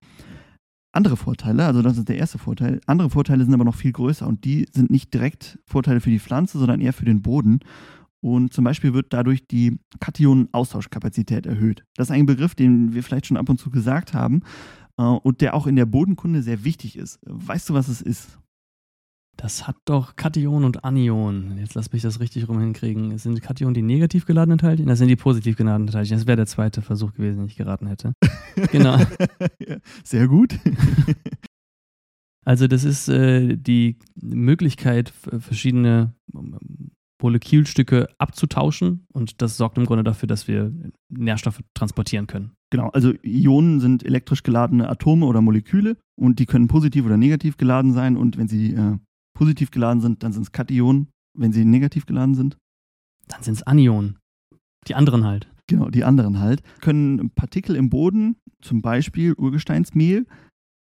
andere 0.96 1.16
Vorteile, 1.16 1.64
also 1.66 1.82
das 1.82 1.98
ist 1.98 2.08
der 2.08 2.16
erste 2.16 2.38
Vorteil. 2.38 2.80
Andere 2.86 3.10
Vorteile 3.10 3.44
sind 3.44 3.54
aber 3.54 3.64
noch 3.64 3.74
viel 3.74 3.92
größer 3.92 4.26
und 4.26 4.44
die 4.44 4.66
sind 4.72 4.90
nicht 4.90 5.14
direkt 5.14 5.58
Vorteile 5.64 6.00
für 6.00 6.10
die 6.10 6.18
Pflanze, 6.18 6.58
sondern 6.58 6.80
eher 6.80 6.92
für 6.92 7.04
den 7.04 7.22
Boden. 7.22 7.60
Und 8.20 8.52
zum 8.52 8.64
Beispiel 8.64 8.94
wird 8.94 9.12
dadurch 9.12 9.46
die 9.46 9.78
Kationen-Austauschkapazität 10.00 11.46
erhöht. 11.46 11.84
Das 11.94 12.08
ist 12.08 12.14
ein 12.14 12.26
Begriff, 12.26 12.54
den 12.54 12.94
wir 12.94 13.02
vielleicht 13.02 13.26
schon 13.26 13.36
ab 13.36 13.48
und 13.48 13.60
zu 13.60 13.70
gesagt 13.70 14.14
haben 14.14 14.42
äh, 14.98 15.02
und 15.02 15.40
der 15.42 15.54
auch 15.54 15.66
in 15.66 15.76
der 15.76 15.86
Bodenkunde 15.86 16.42
sehr 16.42 16.64
wichtig 16.64 16.96
ist. 16.96 17.20
Weißt 17.22 17.68
du, 17.68 17.74
was 17.74 17.88
es 17.88 18.00
ist? 18.00 18.38
Das 19.36 19.68
hat 19.68 19.76
doch 19.84 20.16
Kation 20.16 20.64
und 20.64 20.84
Anion. 20.84 21.58
Jetzt 21.58 21.74
lass 21.74 21.92
mich 21.92 22.00
das 22.00 22.20
richtig 22.20 22.48
rum 22.48 22.58
hinkriegen. 22.58 23.18
Sind 23.18 23.42
Kationen 23.42 23.74
die 23.74 23.82
negativ 23.82 24.24
geladenen 24.24 24.58
Teilchen? 24.58 24.86
Das 24.86 24.98
sind 24.98 25.08
die 25.08 25.16
positiv 25.16 25.56
geladenen 25.56 25.92
Teilchen. 25.92 26.16
Das 26.16 26.26
wäre 26.26 26.36
der 26.36 26.46
zweite 26.46 26.80
Versuch 26.80 27.12
gewesen, 27.12 27.38
den 27.38 27.46
ich 27.46 27.56
geraten 27.56 27.86
hätte. 27.86 28.14
genau. 28.72 28.98
Sehr 30.04 30.26
gut. 30.26 30.58
also 32.46 32.66
das 32.66 32.84
ist 32.84 33.08
äh, 33.08 33.56
die 33.56 33.98
Möglichkeit, 34.14 35.10
verschiedene 35.10 36.14
Molekülstücke 37.22 38.08
abzutauschen 38.18 39.06
und 39.12 39.42
das 39.42 39.56
sorgt 39.56 39.78
im 39.78 39.86
Grunde 39.86 40.04
dafür, 40.04 40.26
dass 40.26 40.48
wir 40.48 40.72
Nährstoffe 41.08 41.60
transportieren 41.74 42.26
können. 42.26 42.52
Genau, 42.70 42.88
also 42.90 43.12
Ionen 43.22 43.80
sind 43.80 44.04
elektrisch 44.04 44.42
geladene 44.42 44.88
Atome 44.88 45.26
oder 45.26 45.40
Moleküle 45.40 45.96
und 46.14 46.38
die 46.38 46.46
können 46.46 46.68
positiv 46.68 47.06
oder 47.06 47.16
negativ 47.16 47.56
geladen 47.56 47.92
sein 47.92 48.16
und 48.16 48.36
wenn 48.36 48.48
sie 48.48 48.74
äh, 48.74 48.98
positiv 49.36 49.70
geladen 49.70 50.00
sind, 50.00 50.22
dann 50.22 50.32
sind 50.32 50.42
es 50.42 50.52
Kationen. 50.52 51.08
Wenn 51.38 51.52
sie 51.52 51.64
negativ 51.64 52.06
geladen 52.06 52.34
sind, 52.34 52.56
dann 53.28 53.42
sind 53.42 53.54
es 53.54 53.62
Anionen. 53.62 54.18
Die 54.88 54.94
anderen 54.94 55.24
halt. 55.24 55.48
Genau, 55.68 55.90
die 55.90 56.04
anderen 56.04 56.38
halt. 56.38 56.62
Können 56.80 57.30
Partikel 57.30 57.76
im 57.76 57.90
Boden, 57.90 58.36
zum 58.62 58.82
Beispiel 58.82 59.34
Urgesteinsmehl, 59.34 60.26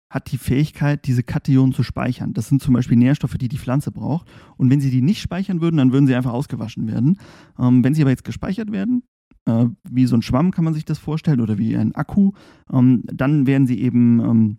hat 0.10 0.32
die 0.32 0.38
Fähigkeit, 0.38 1.06
diese 1.06 1.24
Kationen 1.24 1.74
zu 1.74 1.84
speichern. 1.84 2.34
Das 2.34 2.48
sind 2.48 2.62
zum 2.62 2.74
Beispiel 2.74 2.96
Nährstoffe, 2.96 3.38
die 3.38 3.50
die 3.50 3.58
Pflanze 3.58 3.92
braucht. 3.92 4.28
Und 4.56 4.70
wenn 4.70 4.80
sie 4.80 4.92
die 4.92 5.02
nicht 5.02 5.22
speichern 5.22 5.60
würden, 5.60 5.78
dann 5.78 5.92
würden 5.92 6.08
sie 6.08 6.16
einfach 6.16 6.32
ausgewaschen 6.32 6.88
werden. 6.88 7.20
Ähm, 7.60 7.84
wenn 7.84 7.94
sie 7.94 8.02
aber 8.02 8.12
jetzt 8.12 8.24
gespeichert 8.24 8.72
werden, 8.72 9.04
äh, 9.46 9.66
wie 9.90 10.06
so 10.06 10.16
ein 10.16 10.22
Schwamm 10.22 10.52
kann 10.52 10.64
man 10.64 10.74
sich 10.74 10.86
das 10.86 11.00
vorstellen 11.00 11.42
oder 11.42 11.58
wie 11.58 11.76
ein 11.76 11.96
Akku, 11.96 12.32
ähm, 12.72 13.04
dann 13.06 13.48
werden 13.48 13.68
sie 13.68 13.82
eben 13.82 14.20
ähm, 14.20 14.58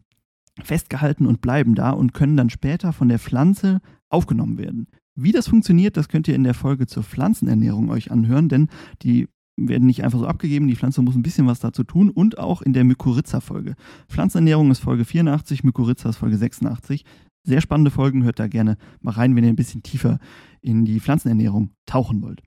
festgehalten 0.62 1.26
und 1.26 1.40
bleiben 1.40 1.74
da 1.74 1.90
und 1.90 2.14
können 2.14 2.36
dann 2.36 2.50
später 2.50 2.92
von 2.92 3.08
der 3.08 3.18
Pflanze 3.18 3.80
aufgenommen 4.08 4.58
werden. 4.58 4.88
Wie 5.14 5.32
das 5.32 5.48
funktioniert, 5.48 5.96
das 5.96 6.08
könnt 6.08 6.28
ihr 6.28 6.34
in 6.34 6.44
der 6.44 6.54
Folge 6.54 6.86
zur 6.86 7.02
Pflanzenernährung 7.02 7.90
euch 7.90 8.10
anhören, 8.10 8.48
denn 8.48 8.68
die 9.02 9.28
werden 9.56 9.86
nicht 9.86 10.04
einfach 10.04 10.18
so 10.18 10.26
abgegeben, 10.26 10.68
die 10.68 10.76
Pflanze 10.76 11.00
muss 11.00 11.14
ein 11.14 11.22
bisschen 11.22 11.46
was 11.46 11.60
dazu 11.60 11.82
tun 11.82 12.10
und 12.10 12.38
auch 12.38 12.60
in 12.60 12.74
der 12.74 12.84
Mykorrhiza-Folge. 12.84 13.74
Pflanzenernährung 14.08 14.70
ist 14.70 14.80
Folge 14.80 15.06
84, 15.06 15.64
Mykorrhiza 15.64 16.10
ist 16.10 16.16
Folge 16.16 16.36
86. 16.36 17.04
Sehr 17.42 17.60
spannende 17.60 17.90
Folgen, 17.90 18.24
hört 18.24 18.38
da 18.38 18.48
gerne 18.48 18.76
mal 19.00 19.12
rein, 19.12 19.34
wenn 19.34 19.44
ihr 19.44 19.50
ein 19.50 19.56
bisschen 19.56 19.82
tiefer 19.82 20.18
in 20.60 20.84
die 20.84 21.00
Pflanzenernährung 21.00 21.70
tauchen 21.86 22.20
wollt. 22.20 22.42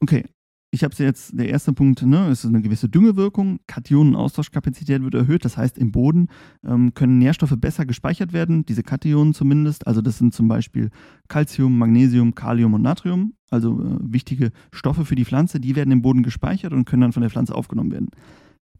Okay, 0.00 0.24
ich 0.70 0.84
habe 0.84 0.92
es 0.92 0.98
jetzt, 0.98 1.38
der 1.38 1.48
erste 1.48 1.72
Punkt, 1.72 2.02
ne, 2.02 2.28
es 2.28 2.44
ist 2.44 2.50
eine 2.50 2.60
gewisse 2.60 2.88
Düngewirkung, 2.88 3.60
Kationenaustauschkapazität 3.66 5.02
wird 5.02 5.14
erhöht, 5.14 5.44
das 5.44 5.56
heißt 5.56 5.78
im 5.78 5.92
Boden 5.92 6.28
ähm, 6.64 6.92
können 6.92 7.18
Nährstoffe 7.18 7.54
besser 7.56 7.86
gespeichert 7.86 8.32
werden, 8.32 8.66
diese 8.66 8.82
Kationen 8.82 9.32
zumindest, 9.32 9.86
also 9.86 10.02
das 10.02 10.18
sind 10.18 10.34
zum 10.34 10.46
Beispiel 10.48 10.90
Calcium, 11.28 11.78
Magnesium, 11.78 12.34
Kalium 12.34 12.74
und 12.74 12.82
Natrium, 12.82 13.32
also 13.50 13.80
äh, 13.80 13.98
wichtige 14.00 14.50
Stoffe 14.70 15.06
für 15.06 15.14
die 15.14 15.24
Pflanze, 15.24 15.58
die 15.58 15.74
werden 15.74 15.90
im 15.90 16.02
Boden 16.02 16.22
gespeichert 16.22 16.72
und 16.74 16.84
können 16.84 17.02
dann 17.02 17.12
von 17.12 17.22
der 17.22 17.30
Pflanze 17.30 17.54
aufgenommen 17.54 17.90
werden. 17.90 18.08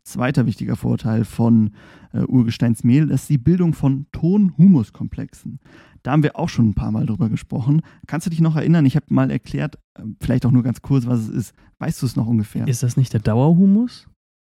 Zweiter 0.09 0.47
wichtiger 0.47 0.77
Vorteil 0.77 1.25
von 1.25 1.73
äh, 2.13 2.21
Urgesteinsmehl 2.21 3.11
ist 3.11 3.29
die 3.29 3.39
Bildung 3.39 3.75
von 3.75 4.07
Ton-Humus-Komplexen. 4.13 5.61
Da 6.03 6.13
haben 6.13 6.23
wir 6.23 6.39
auch 6.39 6.49
schon 6.49 6.71
ein 6.71 6.75
paar 6.75 6.91
Mal 6.91 7.07
drüber 7.07 7.29
gesprochen. 7.29 7.83
Kannst 8.07 8.27
du 8.27 8.31
dich 8.31 8.41
noch 8.41 8.57
erinnern? 8.57 8.87
Ich 8.87 8.97
habe 8.97 9.07
mal 9.11 9.31
erklärt, 9.31 9.77
äh, 9.95 10.03
vielleicht 10.21 10.47
auch 10.47 10.51
nur 10.51 10.63
ganz 10.63 10.83
kurz, 10.83 11.07
was 11.07 11.21
es 11.21 11.29
ist. 11.29 11.55
Weißt 11.79 12.01
du 12.01 12.07
es 12.07 12.17
noch 12.17 12.27
ungefähr? 12.27 12.67
Ist 12.67 12.83
das 12.83 12.97
nicht 12.97 13.13
der 13.13 13.21
Dauerhumus? 13.21 14.09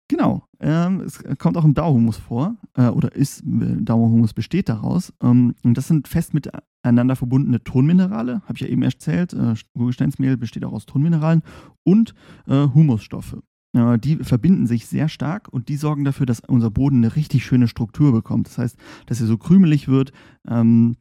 Genau. 0.08 0.46
Ähm, 0.60 1.00
es 1.00 1.22
kommt 1.38 1.56
auch 1.56 1.64
im 1.64 1.74
Dauerhumus 1.74 2.16
vor, 2.16 2.56
äh, 2.76 2.88
oder 2.88 3.14
ist, 3.14 3.40
äh, 3.40 3.80
Dauerhumus 3.80 4.34
besteht 4.34 4.68
daraus. 4.68 5.12
Ähm, 5.22 5.54
und 5.62 5.78
das 5.78 5.88
sind 5.88 6.08
fest 6.08 6.34
miteinander 6.34 7.16
verbundene 7.16 7.62
Tonminerale, 7.62 8.42
habe 8.42 8.54
ich 8.54 8.60
ja 8.60 8.68
eben 8.68 8.82
erzählt. 8.82 9.32
Äh, 9.32 9.54
Urgesteinsmehl 9.74 10.36
besteht 10.36 10.64
auch 10.64 10.72
aus 10.72 10.86
Tonmineralen 10.86 11.42
und 11.84 12.14
äh, 12.46 12.66
Humusstoffe. 12.74 13.36
Äh, 13.74 13.98
die 13.98 14.16
verbinden 14.16 14.66
sich 14.66 14.86
sehr 14.86 15.08
stark 15.08 15.48
und 15.48 15.68
die 15.68 15.76
sorgen 15.76 16.04
dafür, 16.04 16.26
dass 16.26 16.40
unser 16.40 16.70
Boden 16.70 16.98
eine 16.98 17.16
richtig 17.16 17.44
schöne 17.44 17.68
Struktur 17.68 18.12
bekommt. 18.12 18.46
Das 18.46 18.58
heißt, 18.58 18.76
dass 19.06 19.20
er 19.20 19.26
so 19.26 19.36
krümelig 19.36 19.88
wird, 19.88 20.12
ähm, 20.48 20.96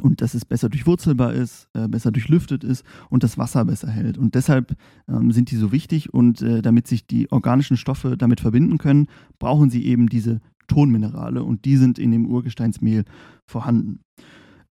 und 0.00 0.20
dass 0.20 0.34
es 0.34 0.44
besser 0.44 0.68
durchwurzelbar 0.68 1.34
ist, 1.34 1.68
äh, 1.74 1.88
besser 1.88 2.10
durchlüftet 2.12 2.64
ist 2.64 2.84
und 3.10 3.22
das 3.22 3.36
Wasser 3.36 3.64
besser 3.64 3.90
hält. 3.90 4.16
Und 4.16 4.34
deshalb 4.34 4.76
ähm, 5.08 5.32
sind 5.32 5.50
die 5.50 5.56
so 5.56 5.72
wichtig 5.72 6.14
und 6.14 6.40
äh, 6.40 6.62
damit 6.62 6.86
sich 6.86 7.06
die 7.06 7.30
organischen 7.30 7.76
Stoffe 7.76 8.16
damit 8.16 8.40
verbinden 8.40 8.78
können, 8.78 9.08
brauchen 9.38 9.70
sie 9.70 9.84
eben 9.84 10.08
diese 10.08 10.40
Tonminerale 10.68 11.42
und 11.42 11.64
die 11.64 11.76
sind 11.76 11.98
in 11.98 12.10
dem 12.10 12.26
Urgesteinsmehl 12.26 13.04
vorhanden. 13.46 14.00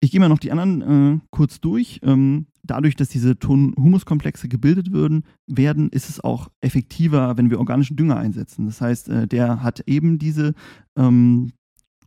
Ich 0.03 0.11
gehe 0.11 0.21
mal 0.21 0.29
noch 0.29 0.39
die 0.39 0.51
anderen 0.51 0.83
äh, 0.83 1.21
kurz 1.31 1.61
durch. 1.61 2.01
Ähm, 2.03 2.47
dadurch, 2.63 2.97
dass 2.97 3.09
diese 3.09 3.39
Ton-Humuskomplexe 3.39 4.49
gebildet 4.49 4.93
würden, 4.93 5.25
werden, 5.47 5.91
ist 5.91 6.09
es 6.09 6.21
auch 6.21 6.49
effektiver, 6.61 7.37
wenn 7.37 7.51
wir 7.51 7.59
organischen 7.59 7.97
Dünger 7.97 8.17
einsetzen. 8.17 8.67
Das 8.67 8.81
heißt, 8.81 9.09
äh, 9.11 9.27
der 9.27 9.63
hat 9.63 9.81
eben 9.87 10.19
diese 10.19 10.55
ähm, 10.97 11.53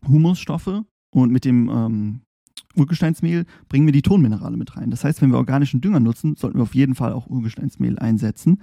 Humusstoffe 0.08 0.84
und 1.13 1.32
mit 1.32 1.45
dem 1.45 1.69
ähm, 1.69 2.21
Urgesteinsmehl 2.75 3.45
bringen 3.69 3.86
wir 3.86 3.93
die 3.93 4.01
Tonminerale 4.01 4.58
mit 4.58 4.75
rein. 4.75 4.89
Das 4.89 5.03
heißt, 5.03 5.21
wenn 5.21 5.29
wir 5.29 5.38
organischen 5.38 5.82
Dünger 5.82 5.99
nutzen, 5.99 6.36
sollten 6.36 6.58
wir 6.58 6.63
auf 6.63 6.75
jeden 6.75 6.95
Fall 6.95 7.13
auch 7.13 7.27
Urgesteinsmehl 7.27 7.99
einsetzen. 7.99 8.62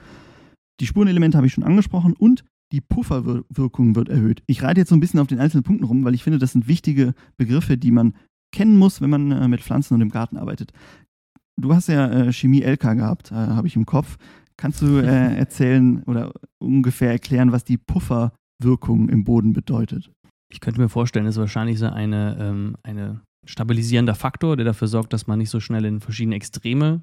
Die 0.81 0.87
Spurenelemente 0.87 1.37
habe 1.37 1.47
ich 1.47 1.53
schon 1.53 1.65
angesprochen 1.65 2.15
und 2.15 2.45
die 2.73 2.81
Pufferwirkung 2.81 3.97
wird 3.97 4.09
erhöht. 4.09 4.43
Ich 4.47 4.63
reite 4.63 4.81
jetzt 4.81 4.91
so 4.91 4.97
ein 4.97 5.01
bisschen 5.01 5.21
auf 5.21 5.27
den 5.27 5.41
einzelnen 5.41 5.65
Punkten 5.65 5.85
rum, 5.85 6.05
weil 6.05 6.15
ich 6.15 6.23
finde, 6.23 6.39
das 6.39 6.53
sind 6.53 6.69
wichtige 6.69 7.15
Begriffe, 7.37 7.77
die 7.77 7.91
man 7.91 8.15
kennen 8.53 8.77
muss, 8.77 9.01
wenn 9.01 9.11
man 9.11 9.33
äh, 9.33 9.49
mit 9.49 9.63
Pflanzen 9.63 9.95
und 9.95 10.01
im 10.01 10.11
Garten 10.11 10.37
arbeitet. 10.37 10.73
Du 11.61 11.75
hast 11.75 11.89
ja 11.89 12.09
äh, 12.11 12.33
Chemie 12.33 12.63
LK 12.63 12.97
gehabt, 12.97 13.33
äh, 13.33 13.35
habe 13.35 13.67
ich 13.67 13.77
im 13.77 13.87
Kopf. 13.87 14.17
Kannst 14.57 14.83
du 14.83 14.99
äh, 14.99 15.35
erzählen 15.37 16.03
oder 16.05 16.33
ungefähr 16.59 17.11
erklären, 17.11 17.53
was 17.53 17.65
die 17.65 17.79
Pufferwirkung 17.79 19.09
im 19.09 19.25
Boden 19.25 19.53
bedeutet? 19.53 20.11
Ich 20.53 20.61
könnte 20.61 20.81
mir 20.81 20.89
vorstellen, 20.89 21.27
es 21.27 21.37
ist 21.37 21.41
wahrscheinlich 21.41 21.79
so 21.79 21.87
eine, 21.87 22.37
ähm, 22.41 22.77
eine 22.83 23.21
stabilisierender 23.47 24.15
Faktor, 24.15 24.57
der 24.57 24.65
dafür 24.65 24.89
sorgt, 24.89 25.13
dass 25.13 25.27
man 25.27 25.39
nicht 25.39 25.51
so 25.51 25.61
schnell 25.61 25.85
in 25.85 26.01
verschiedene 26.01 26.37
Extreme 26.37 27.03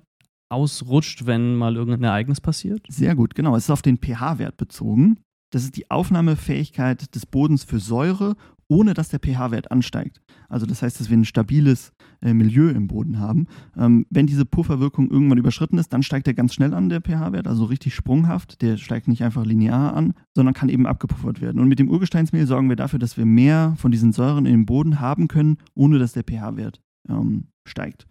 ausrutscht, 0.50 1.26
wenn 1.26 1.56
mal 1.56 1.76
irgendein 1.76 2.04
Ereignis 2.04 2.42
passiert? 2.42 2.86
Sehr 2.90 3.16
gut, 3.16 3.36
genau. 3.36 3.56
Es 3.56 3.66
ist 3.66 3.70
auf 3.70 3.82
den 3.82 3.98
pH-Wert 3.98 4.58
bezogen. 4.58 5.20
Das 5.52 5.64
ist 5.64 5.78
die 5.78 5.90
Aufnahmefähigkeit 5.90 7.14
des 7.16 7.26
Bodens 7.26 7.64
für 7.64 7.80
Säure, 7.80 8.36
ohne 8.70 8.94
dass 8.94 9.10
der 9.10 9.20
pH-Wert 9.20 9.72
ansteigt. 9.72 10.22
Also 10.50 10.66
das 10.66 10.82
heißt, 10.82 11.00
dass 11.00 11.10
wir 11.10 11.18
ein 11.18 11.26
stabiles 11.26 11.94
äh, 12.22 12.34
Milieu 12.34 12.70
im 12.70 12.88
Boden 12.88 13.20
haben. 13.20 13.48
Ähm, 13.78 14.06
wenn 14.10 14.28
diese 14.28 14.46
Pufferwirkung 14.46 15.10
irgendwann 15.10 15.38
überschritten 15.38 15.78
ist, 15.78 15.94
dann 15.94 16.04
steigt 16.04 16.28
er 16.28 16.34
ganz 16.34 16.54
schnell 16.54 16.74
an, 16.74 16.90
der 16.90 17.02
pH-Wert, 17.02 17.48
also 17.48 17.66
richtig 17.66 17.96
sprunghaft. 17.96 18.62
Der 18.62 18.78
steigt 18.78 19.08
nicht 19.08 19.24
einfach 19.24 19.46
linear 19.46 19.96
an, 19.96 20.14
sondern 20.36 20.54
kann 20.54 20.70
eben 20.70 20.86
abgepuffert 20.88 21.42
werden. 21.42 21.60
Und 21.60 21.68
mit 21.68 21.80
dem 21.80 21.90
Urgesteinsmehl 21.90 22.48
sorgen 22.48 22.70
wir 22.70 22.76
dafür, 22.76 23.00
dass 23.00 23.18
wir 23.18 23.26
mehr 23.26 23.76
von 23.78 23.92
diesen 23.92 24.12
Säuren 24.12 24.46
im 24.46 24.66
Boden 24.66 25.00
haben 25.00 25.28
können, 25.28 25.58
ohne 25.74 26.00
dass 26.00 26.14
der 26.14 26.24
pH-Wert 26.24 26.82
ähm, 27.10 27.48
steigt. 27.68 28.06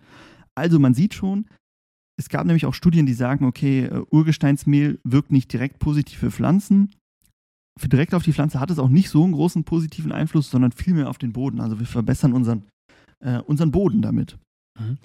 Also 0.54 0.78
man 0.78 0.94
sieht 0.94 1.14
schon, 1.14 1.46
es 2.18 2.30
gab 2.30 2.46
nämlich 2.46 2.64
auch 2.64 2.74
Studien, 2.74 3.04
die 3.04 3.12
sagen, 3.12 3.44
okay, 3.44 3.84
äh, 3.84 4.02
Urgesteinsmehl 4.10 4.98
wirkt 5.04 5.32
nicht 5.32 5.52
direkt 5.52 5.78
positiv 5.78 6.18
für 6.18 6.30
Pflanzen, 6.30 6.90
direkt 7.84 8.14
auf 8.14 8.22
die 8.22 8.32
Pflanze 8.32 8.60
hat 8.60 8.70
es 8.70 8.78
auch 8.78 8.88
nicht 8.88 9.10
so 9.10 9.22
einen 9.22 9.32
großen 9.32 9.64
positiven 9.64 10.12
Einfluss, 10.12 10.50
sondern 10.50 10.72
vielmehr 10.72 11.10
auf 11.10 11.18
den 11.18 11.32
Boden. 11.32 11.60
Also 11.60 11.78
wir 11.78 11.86
verbessern 11.86 12.32
unseren, 12.32 12.64
äh, 13.20 13.40
unseren 13.40 13.70
Boden 13.70 14.02
damit. 14.02 14.38
Mhm. 14.78 14.98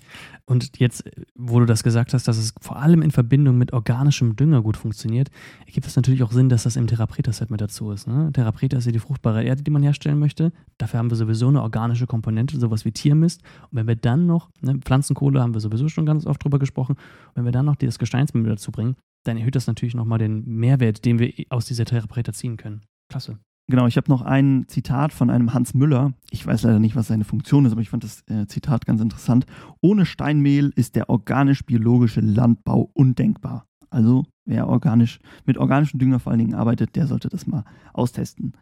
Und 0.45 0.79
jetzt, 0.79 1.03
wo 1.35 1.59
du 1.59 1.65
das 1.65 1.83
gesagt 1.83 2.13
hast, 2.13 2.27
dass 2.27 2.37
es 2.37 2.53
vor 2.59 2.77
allem 2.77 3.01
in 3.01 3.11
Verbindung 3.11 3.57
mit 3.57 3.73
organischem 3.73 4.35
Dünger 4.35 4.61
gut 4.61 4.77
funktioniert, 4.77 5.29
ergibt 5.65 5.87
es 5.87 5.95
natürlich 5.95 6.23
auch 6.23 6.31
Sinn, 6.31 6.49
dass 6.49 6.63
das 6.63 6.75
im 6.75 6.87
Therapreta-Set 6.87 7.49
mit 7.51 7.61
dazu 7.61 7.91
ist. 7.91 8.07
Ne? 8.07 8.31
Therapreta 8.33 8.77
ist 8.77 8.85
ja 8.85 8.91
die 8.91 8.99
fruchtbare 8.99 9.43
Erde, 9.43 9.63
die 9.63 9.71
man 9.71 9.83
herstellen 9.83 10.19
möchte. 10.19 10.51
Dafür 10.77 10.99
haben 10.99 11.09
wir 11.09 11.17
sowieso 11.17 11.47
eine 11.47 11.61
organische 11.61 12.07
Komponente, 12.07 12.59
sowas 12.59 12.85
wie 12.85 12.91
Tiermist. 12.91 13.41
Und 13.69 13.77
wenn 13.77 13.87
wir 13.87 13.95
dann 13.95 14.25
noch, 14.25 14.49
ne, 14.61 14.77
Pflanzenkohle 14.79 15.41
haben 15.41 15.53
wir 15.53 15.61
sowieso 15.61 15.87
schon 15.89 16.05
ganz 16.05 16.25
oft 16.25 16.43
drüber 16.43 16.59
gesprochen, 16.59 16.95
wenn 17.35 17.45
wir 17.45 17.51
dann 17.51 17.65
noch 17.65 17.75
das 17.75 17.99
Gesteinsmittel 17.99 18.51
dazu 18.51 18.71
bringen, 18.71 18.95
dann 19.23 19.37
erhöht 19.37 19.55
das 19.55 19.67
natürlich 19.67 19.95
nochmal 19.95 20.19
den 20.19 20.45
Mehrwert, 20.45 21.05
den 21.05 21.19
wir 21.19 21.33
aus 21.49 21.65
dieser 21.65 21.85
Therapreta 21.85 22.33
ziehen 22.33 22.57
können. 22.57 22.81
Klasse. 23.09 23.37
Genau, 23.67 23.87
ich 23.87 23.95
habe 23.95 24.09
noch 24.09 24.21
ein 24.21 24.65
Zitat 24.67 25.13
von 25.13 25.29
einem 25.29 25.53
Hans 25.53 25.73
Müller. 25.73 26.13
Ich 26.29 26.45
weiß 26.45 26.63
leider 26.63 26.79
nicht, 26.79 26.95
was 26.95 27.07
seine 27.07 27.23
Funktion 27.23 27.65
ist, 27.65 27.71
aber 27.71 27.81
ich 27.81 27.89
fand 27.89 28.03
das 28.03 28.23
äh, 28.27 28.45
Zitat 28.47 28.85
ganz 28.85 28.99
interessant. 29.01 29.45
Ohne 29.79 30.05
Steinmehl 30.05 30.73
ist 30.75 30.95
der 30.95 31.09
organisch-biologische 31.09 32.21
Landbau 32.21 32.89
undenkbar. 32.93 33.65
Also 33.89 34.25
wer 34.45 34.67
organisch 34.67 35.19
mit 35.45 35.57
organischem 35.57 35.99
Dünger 35.99 36.19
vor 36.19 36.31
allen 36.31 36.39
Dingen 36.39 36.55
arbeitet, 36.55 36.95
der 36.95 37.07
sollte 37.07 37.29
das 37.29 37.47
mal 37.47 37.63
austesten. 37.93 38.53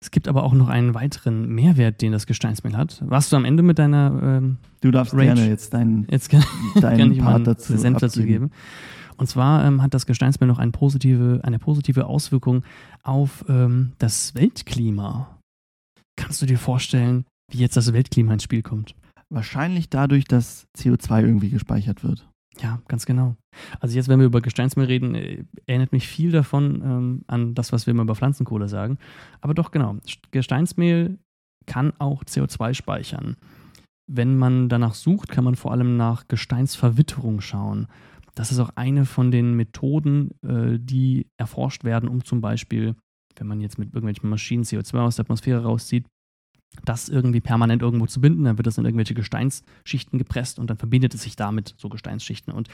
Es 0.00 0.10
gibt 0.10 0.26
aber 0.26 0.42
auch 0.42 0.54
noch 0.54 0.68
einen 0.68 0.94
weiteren 0.94 1.48
Mehrwert, 1.48 2.02
den 2.02 2.10
das 2.10 2.26
Gesteinsmehl 2.26 2.76
hat. 2.76 3.00
Warst 3.06 3.30
du 3.30 3.36
am 3.36 3.44
Ende 3.44 3.62
mit 3.62 3.78
deiner 3.78 4.20
ähm, 4.20 4.56
Du 4.80 4.90
darfst 4.90 5.14
Rage? 5.14 5.26
gerne 5.26 5.48
jetzt 5.48 5.72
deinen, 5.72 6.08
jetzt 6.10 6.28
kann, 6.28 6.42
deinen 6.80 6.98
kann 6.98 7.12
ich 7.12 7.18
Part 7.20 7.46
dazu 7.46 7.74
dazu 7.74 8.24
geben. 8.24 8.50
Und 9.16 9.28
zwar 9.28 9.64
ähm, 9.64 9.82
hat 9.82 9.94
das 9.94 10.06
Gesteinsmehl 10.06 10.48
noch 10.48 10.58
eine 10.58 10.72
positive, 10.72 11.40
eine 11.42 11.58
positive 11.58 12.06
Auswirkung 12.06 12.64
auf 13.02 13.44
ähm, 13.48 13.92
das 13.98 14.34
Weltklima. 14.34 15.38
Kannst 16.16 16.42
du 16.42 16.46
dir 16.46 16.58
vorstellen, 16.58 17.24
wie 17.50 17.58
jetzt 17.58 17.76
das 17.76 17.92
Weltklima 17.92 18.32
ins 18.32 18.44
Spiel 18.44 18.62
kommt? 18.62 18.94
Wahrscheinlich 19.30 19.88
dadurch, 19.88 20.24
dass 20.24 20.66
CO2 20.76 21.22
irgendwie 21.22 21.50
gespeichert 21.50 22.04
wird. 22.04 22.28
Ja, 22.60 22.82
ganz 22.86 23.06
genau. 23.06 23.36
Also 23.80 23.96
jetzt, 23.96 24.08
wenn 24.08 24.18
wir 24.18 24.26
über 24.26 24.40
Gesteinsmehl 24.40 24.86
reden, 24.86 25.14
äh, 25.14 25.44
erinnert 25.66 25.92
mich 25.92 26.06
viel 26.06 26.30
davon 26.30 26.82
ähm, 26.82 27.24
an 27.26 27.54
das, 27.54 27.72
was 27.72 27.86
wir 27.86 27.92
immer 27.92 28.02
über 28.02 28.14
Pflanzenkohle 28.14 28.68
sagen. 28.68 28.98
Aber 29.40 29.54
doch 29.54 29.70
genau, 29.70 29.96
Gesteinsmehl 30.30 31.18
kann 31.66 31.92
auch 31.98 32.24
CO2 32.24 32.74
speichern. 32.74 33.36
Wenn 34.06 34.36
man 34.36 34.68
danach 34.68 34.94
sucht, 34.94 35.30
kann 35.30 35.44
man 35.44 35.54
vor 35.54 35.72
allem 35.72 35.96
nach 35.96 36.28
Gesteinsverwitterung 36.28 37.40
schauen. 37.40 37.86
Das 38.34 38.50
ist 38.50 38.58
auch 38.58 38.70
eine 38.76 39.04
von 39.04 39.30
den 39.30 39.54
Methoden, 39.54 40.30
äh, 40.42 40.78
die 40.78 41.26
erforscht 41.36 41.84
werden, 41.84 42.08
um 42.08 42.24
zum 42.24 42.40
Beispiel, 42.40 42.94
wenn 43.36 43.46
man 43.46 43.60
jetzt 43.60 43.78
mit 43.78 43.88
irgendwelchen 43.88 44.28
Maschinen 44.28 44.64
CO2 44.64 44.98
aus 45.00 45.16
der 45.16 45.24
Atmosphäre 45.24 45.62
rauszieht, 45.62 46.06
das 46.84 47.08
irgendwie 47.08 47.40
permanent 47.40 47.82
irgendwo 47.82 48.06
zu 48.06 48.20
binden. 48.20 48.44
Dann 48.44 48.58
wird 48.58 48.66
das 48.66 48.78
in 48.78 48.84
irgendwelche 48.84 49.14
Gesteinsschichten 49.14 50.18
gepresst 50.18 50.58
und 50.58 50.70
dann 50.70 50.78
verbindet 50.78 51.14
es 51.14 51.22
sich 51.22 51.36
damit 51.36 51.74
so 51.76 51.88
Gesteinsschichten. 51.88 52.52
Und 52.52 52.68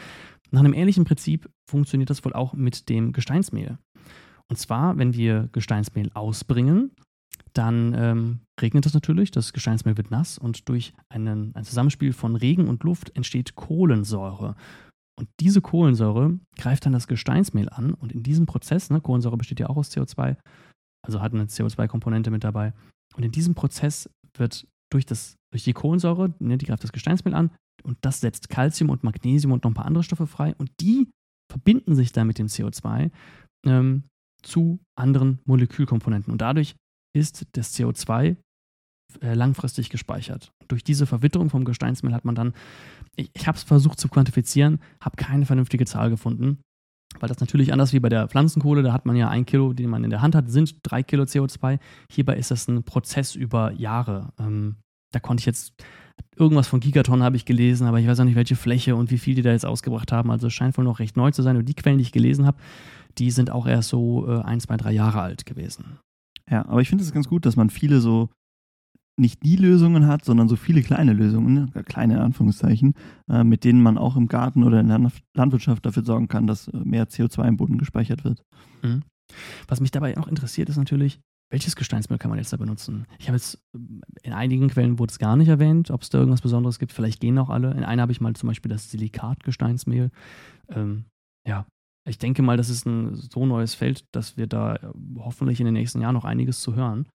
nach 0.50 0.60
einem 0.60 0.74
ähnlichen 0.74 1.04
Prinzip 1.04 1.50
funktioniert 1.68 2.10
das 2.10 2.24
wohl 2.24 2.32
auch 2.32 2.52
mit 2.52 2.88
dem 2.88 3.12
Gesteinsmehl. 3.12 3.78
Und 4.48 4.56
zwar, 4.56 4.96
wenn 4.96 5.14
wir 5.14 5.48
Gesteinsmehl 5.52 6.10
ausbringen, 6.14 6.92
dann 7.52 7.94
ähm, 7.94 8.40
regnet 8.60 8.86
es 8.86 8.94
natürlich, 8.94 9.30
das 9.30 9.52
Gesteinsmehl 9.52 9.96
wird 9.96 10.10
nass 10.10 10.38
und 10.38 10.68
durch 10.68 10.92
einen, 11.08 11.54
ein 11.54 11.64
Zusammenspiel 11.64 12.12
von 12.12 12.36
Regen 12.36 12.68
und 12.68 12.84
Luft 12.84 13.14
entsteht 13.16 13.56
Kohlensäure. 13.56 14.54
Und 15.18 15.28
diese 15.40 15.60
Kohlensäure 15.60 16.38
greift 16.56 16.86
dann 16.86 16.92
das 16.92 17.08
Gesteinsmehl 17.08 17.68
an 17.68 17.92
und 17.92 18.12
in 18.12 18.22
diesem 18.22 18.46
Prozess, 18.46 18.88
ne, 18.88 19.00
Kohlensäure 19.00 19.36
besteht 19.36 19.58
ja 19.58 19.68
auch 19.68 19.76
aus 19.76 19.90
CO2, 19.90 20.36
also 21.04 21.20
hat 21.20 21.34
eine 21.34 21.46
CO2-Komponente 21.46 22.30
mit 22.30 22.44
dabei. 22.44 22.72
Und 23.16 23.24
in 23.24 23.32
diesem 23.32 23.56
Prozess 23.56 24.08
wird 24.36 24.68
durch, 24.90 25.06
das, 25.06 25.34
durch 25.52 25.64
die 25.64 25.72
Kohlensäure, 25.72 26.32
ne, 26.38 26.56
die 26.56 26.66
greift 26.66 26.84
das 26.84 26.92
Gesteinsmehl 26.92 27.34
an 27.34 27.50
und 27.82 27.98
das 28.02 28.20
setzt 28.20 28.48
Calcium 28.48 28.90
und 28.90 29.02
Magnesium 29.02 29.52
und 29.52 29.64
noch 29.64 29.72
ein 29.72 29.74
paar 29.74 29.86
andere 29.86 30.04
Stoffe 30.04 30.28
frei 30.28 30.54
und 30.56 30.70
die 30.80 31.10
verbinden 31.50 31.96
sich 31.96 32.12
dann 32.12 32.28
mit 32.28 32.38
dem 32.38 32.46
CO2 32.46 33.10
ähm, 33.66 34.04
zu 34.42 34.78
anderen 34.96 35.40
Molekülkomponenten. 35.46 36.30
Und 36.30 36.40
dadurch 36.40 36.76
ist 37.16 37.44
das 37.52 37.76
CO2 37.76 38.24
äh, 38.24 38.36
langfristig 39.20 39.90
gespeichert. 39.90 40.52
Durch 40.68 40.84
diese 40.84 41.06
Verwitterung 41.06 41.50
vom 41.50 41.64
Gesteinsmehl 41.64 42.14
hat 42.14 42.24
man 42.24 42.34
dann, 42.34 42.52
ich, 43.16 43.30
ich 43.34 43.46
habe 43.46 43.56
es 43.56 43.64
versucht 43.64 43.98
zu 43.98 44.08
quantifizieren, 44.08 44.80
habe 45.00 45.16
keine 45.16 45.46
vernünftige 45.46 45.86
Zahl 45.86 46.10
gefunden, 46.10 46.58
weil 47.20 47.28
das 47.28 47.40
natürlich 47.40 47.72
anders 47.72 47.92
wie 47.92 48.00
bei 48.00 48.08
der 48.08 48.28
Pflanzenkohle, 48.28 48.82
da 48.82 48.92
hat 48.92 49.06
man 49.06 49.16
ja 49.16 49.28
ein 49.28 49.46
Kilo, 49.46 49.72
den 49.72 49.90
man 49.90 50.04
in 50.04 50.10
der 50.10 50.20
Hand 50.20 50.34
hat, 50.34 50.50
sind 50.50 50.76
drei 50.82 51.02
Kilo 51.02 51.24
CO2. 51.24 51.78
Hierbei 52.10 52.36
ist 52.36 52.50
das 52.50 52.68
ein 52.68 52.84
Prozess 52.84 53.34
über 53.34 53.72
Jahre. 53.72 54.32
Ähm, 54.38 54.76
da 55.12 55.20
konnte 55.20 55.40
ich 55.40 55.46
jetzt 55.46 55.72
irgendwas 56.36 56.68
von 56.68 56.80
Gigatonnen 56.80 57.24
habe 57.24 57.36
ich 57.36 57.44
gelesen, 57.44 57.86
aber 57.86 57.98
ich 57.98 58.06
weiß 58.06 58.20
auch 58.20 58.24
nicht, 58.24 58.36
welche 58.36 58.56
Fläche 58.56 58.94
und 58.94 59.10
wie 59.10 59.18
viel 59.18 59.34
die 59.34 59.42
da 59.42 59.52
jetzt 59.52 59.66
ausgebracht 59.66 60.12
haben. 60.12 60.30
Also 60.30 60.48
es 60.48 60.52
scheint 60.52 60.76
wohl 60.76 60.84
noch 60.84 60.98
recht 60.98 61.16
neu 61.16 61.30
zu 61.30 61.42
sein. 61.42 61.56
Und 61.56 61.66
die 61.66 61.74
Quellen, 61.74 61.98
die 61.98 62.02
ich 62.02 62.12
gelesen 62.12 62.46
habe, 62.46 62.58
die 63.16 63.30
sind 63.30 63.50
auch 63.50 63.66
erst 63.66 63.88
so 63.88 64.28
äh, 64.28 64.42
ein, 64.42 64.60
zwei, 64.60 64.76
drei 64.76 64.92
Jahre 64.92 65.20
alt 65.20 65.46
gewesen. 65.46 65.98
Ja, 66.50 66.66
aber 66.66 66.80
ich 66.80 66.88
finde 66.88 67.04
es 67.04 67.12
ganz 67.12 67.28
gut, 67.28 67.46
dass 67.46 67.56
man 67.56 67.70
viele 67.70 68.00
so 68.00 68.30
nicht 69.18 69.42
die 69.42 69.56
Lösungen 69.56 70.06
hat, 70.06 70.24
sondern 70.24 70.48
so 70.48 70.56
viele 70.56 70.82
kleine 70.82 71.12
Lösungen, 71.12 71.54
ne, 71.54 71.82
kleine 71.84 72.20
Anführungszeichen, 72.20 72.94
äh, 73.28 73.44
mit 73.44 73.64
denen 73.64 73.82
man 73.82 73.98
auch 73.98 74.16
im 74.16 74.28
Garten 74.28 74.62
oder 74.62 74.80
in 74.80 74.88
der 74.88 75.10
Landwirtschaft 75.34 75.84
dafür 75.84 76.04
sorgen 76.04 76.28
kann, 76.28 76.46
dass 76.46 76.68
äh, 76.68 76.76
mehr 76.76 77.08
CO2 77.08 77.48
im 77.48 77.56
Boden 77.56 77.78
gespeichert 77.78 78.24
wird. 78.24 78.44
Mhm. 78.82 79.02
Was 79.66 79.80
mich 79.80 79.90
dabei 79.90 80.16
auch 80.16 80.28
interessiert, 80.28 80.68
ist 80.68 80.76
natürlich, 80.76 81.20
welches 81.50 81.76
Gesteinsmehl 81.76 82.18
kann 82.18 82.30
man 82.30 82.38
jetzt 82.38 82.52
da 82.52 82.56
benutzen? 82.56 83.06
Ich 83.18 83.28
habe 83.28 83.36
jetzt, 83.36 83.58
äh, 83.74 83.78
in 84.22 84.32
einigen 84.32 84.68
Quellen 84.68 84.98
wurde 84.98 85.10
es 85.10 85.18
gar 85.18 85.36
nicht 85.36 85.48
erwähnt, 85.48 85.90
ob 85.90 86.02
es 86.02 86.10
da 86.10 86.18
irgendwas 86.18 86.42
Besonderes 86.42 86.78
gibt. 86.78 86.92
Vielleicht 86.92 87.20
gehen 87.20 87.38
auch 87.38 87.50
alle. 87.50 87.72
In 87.72 87.84
einer 87.84 88.02
habe 88.02 88.12
ich 88.12 88.20
mal 88.20 88.34
zum 88.34 88.48
Beispiel 88.48 88.70
das 88.70 88.90
Silikatgesteinsmehl. 88.90 90.10
Ähm, 90.68 91.04
ja, 91.46 91.66
ich 92.06 92.18
denke 92.18 92.42
mal, 92.42 92.56
das 92.56 92.70
ist 92.70 92.86
ein 92.86 93.14
so 93.14 93.46
neues 93.46 93.74
Feld, 93.74 94.04
dass 94.12 94.36
wir 94.36 94.46
da 94.46 94.78
hoffentlich 95.18 95.60
in 95.60 95.66
den 95.66 95.74
nächsten 95.74 96.00
Jahren 96.00 96.14
noch 96.14 96.24
einiges 96.24 96.60
zu 96.60 96.74
hören 96.74 97.06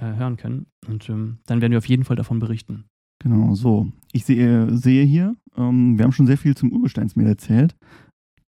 äh, 0.00 0.14
hören 0.14 0.36
können. 0.36 0.66
Und 0.86 1.08
ähm, 1.08 1.38
dann 1.46 1.60
werden 1.60 1.72
wir 1.72 1.78
auf 1.78 1.88
jeden 1.88 2.04
Fall 2.04 2.16
davon 2.16 2.38
berichten. 2.38 2.84
Genau, 3.20 3.54
so. 3.54 3.90
Ich 4.12 4.24
sehe, 4.24 4.74
sehe 4.76 5.04
hier, 5.04 5.34
ähm, 5.56 5.98
wir 5.98 6.04
haben 6.04 6.12
schon 6.12 6.26
sehr 6.26 6.38
viel 6.38 6.56
zum 6.56 6.72
Urgesteinsmehl 6.72 7.26
erzählt. 7.26 7.76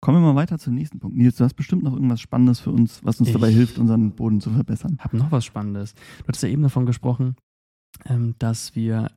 Kommen 0.00 0.22
wir 0.22 0.32
mal 0.32 0.40
weiter 0.40 0.58
zum 0.58 0.74
nächsten 0.74 0.98
Punkt. 0.98 1.16
Nils, 1.16 1.36
du 1.36 1.44
hast 1.44 1.54
bestimmt 1.54 1.82
noch 1.82 1.92
irgendwas 1.92 2.20
Spannendes 2.20 2.60
für 2.60 2.70
uns, 2.70 3.04
was 3.04 3.20
uns 3.20 3.28
ich 3.28 3.32
dabei 3.34 3.50
hilft, 3.50 3.78
unseren 3.78 4.12
Boden 4.12 4.40
zu 4.40 4.50
verbessern. 4.50 4.94
Ich 4.98 5.04
habe 5.04 5.16
noch 5.18 5.30
was 5.30 5.44
Spannendes. 5.44 5.94
Du 5.94 6.28
hattest 6.28 6.42
ja 6.42 6.48
eben 6.48 6.62
davon 6.62 6.86
gesprochen, 6.86 7.36
ähm, 8.06 8.34
dass 8.38 8.74
wir, 8.74 9.10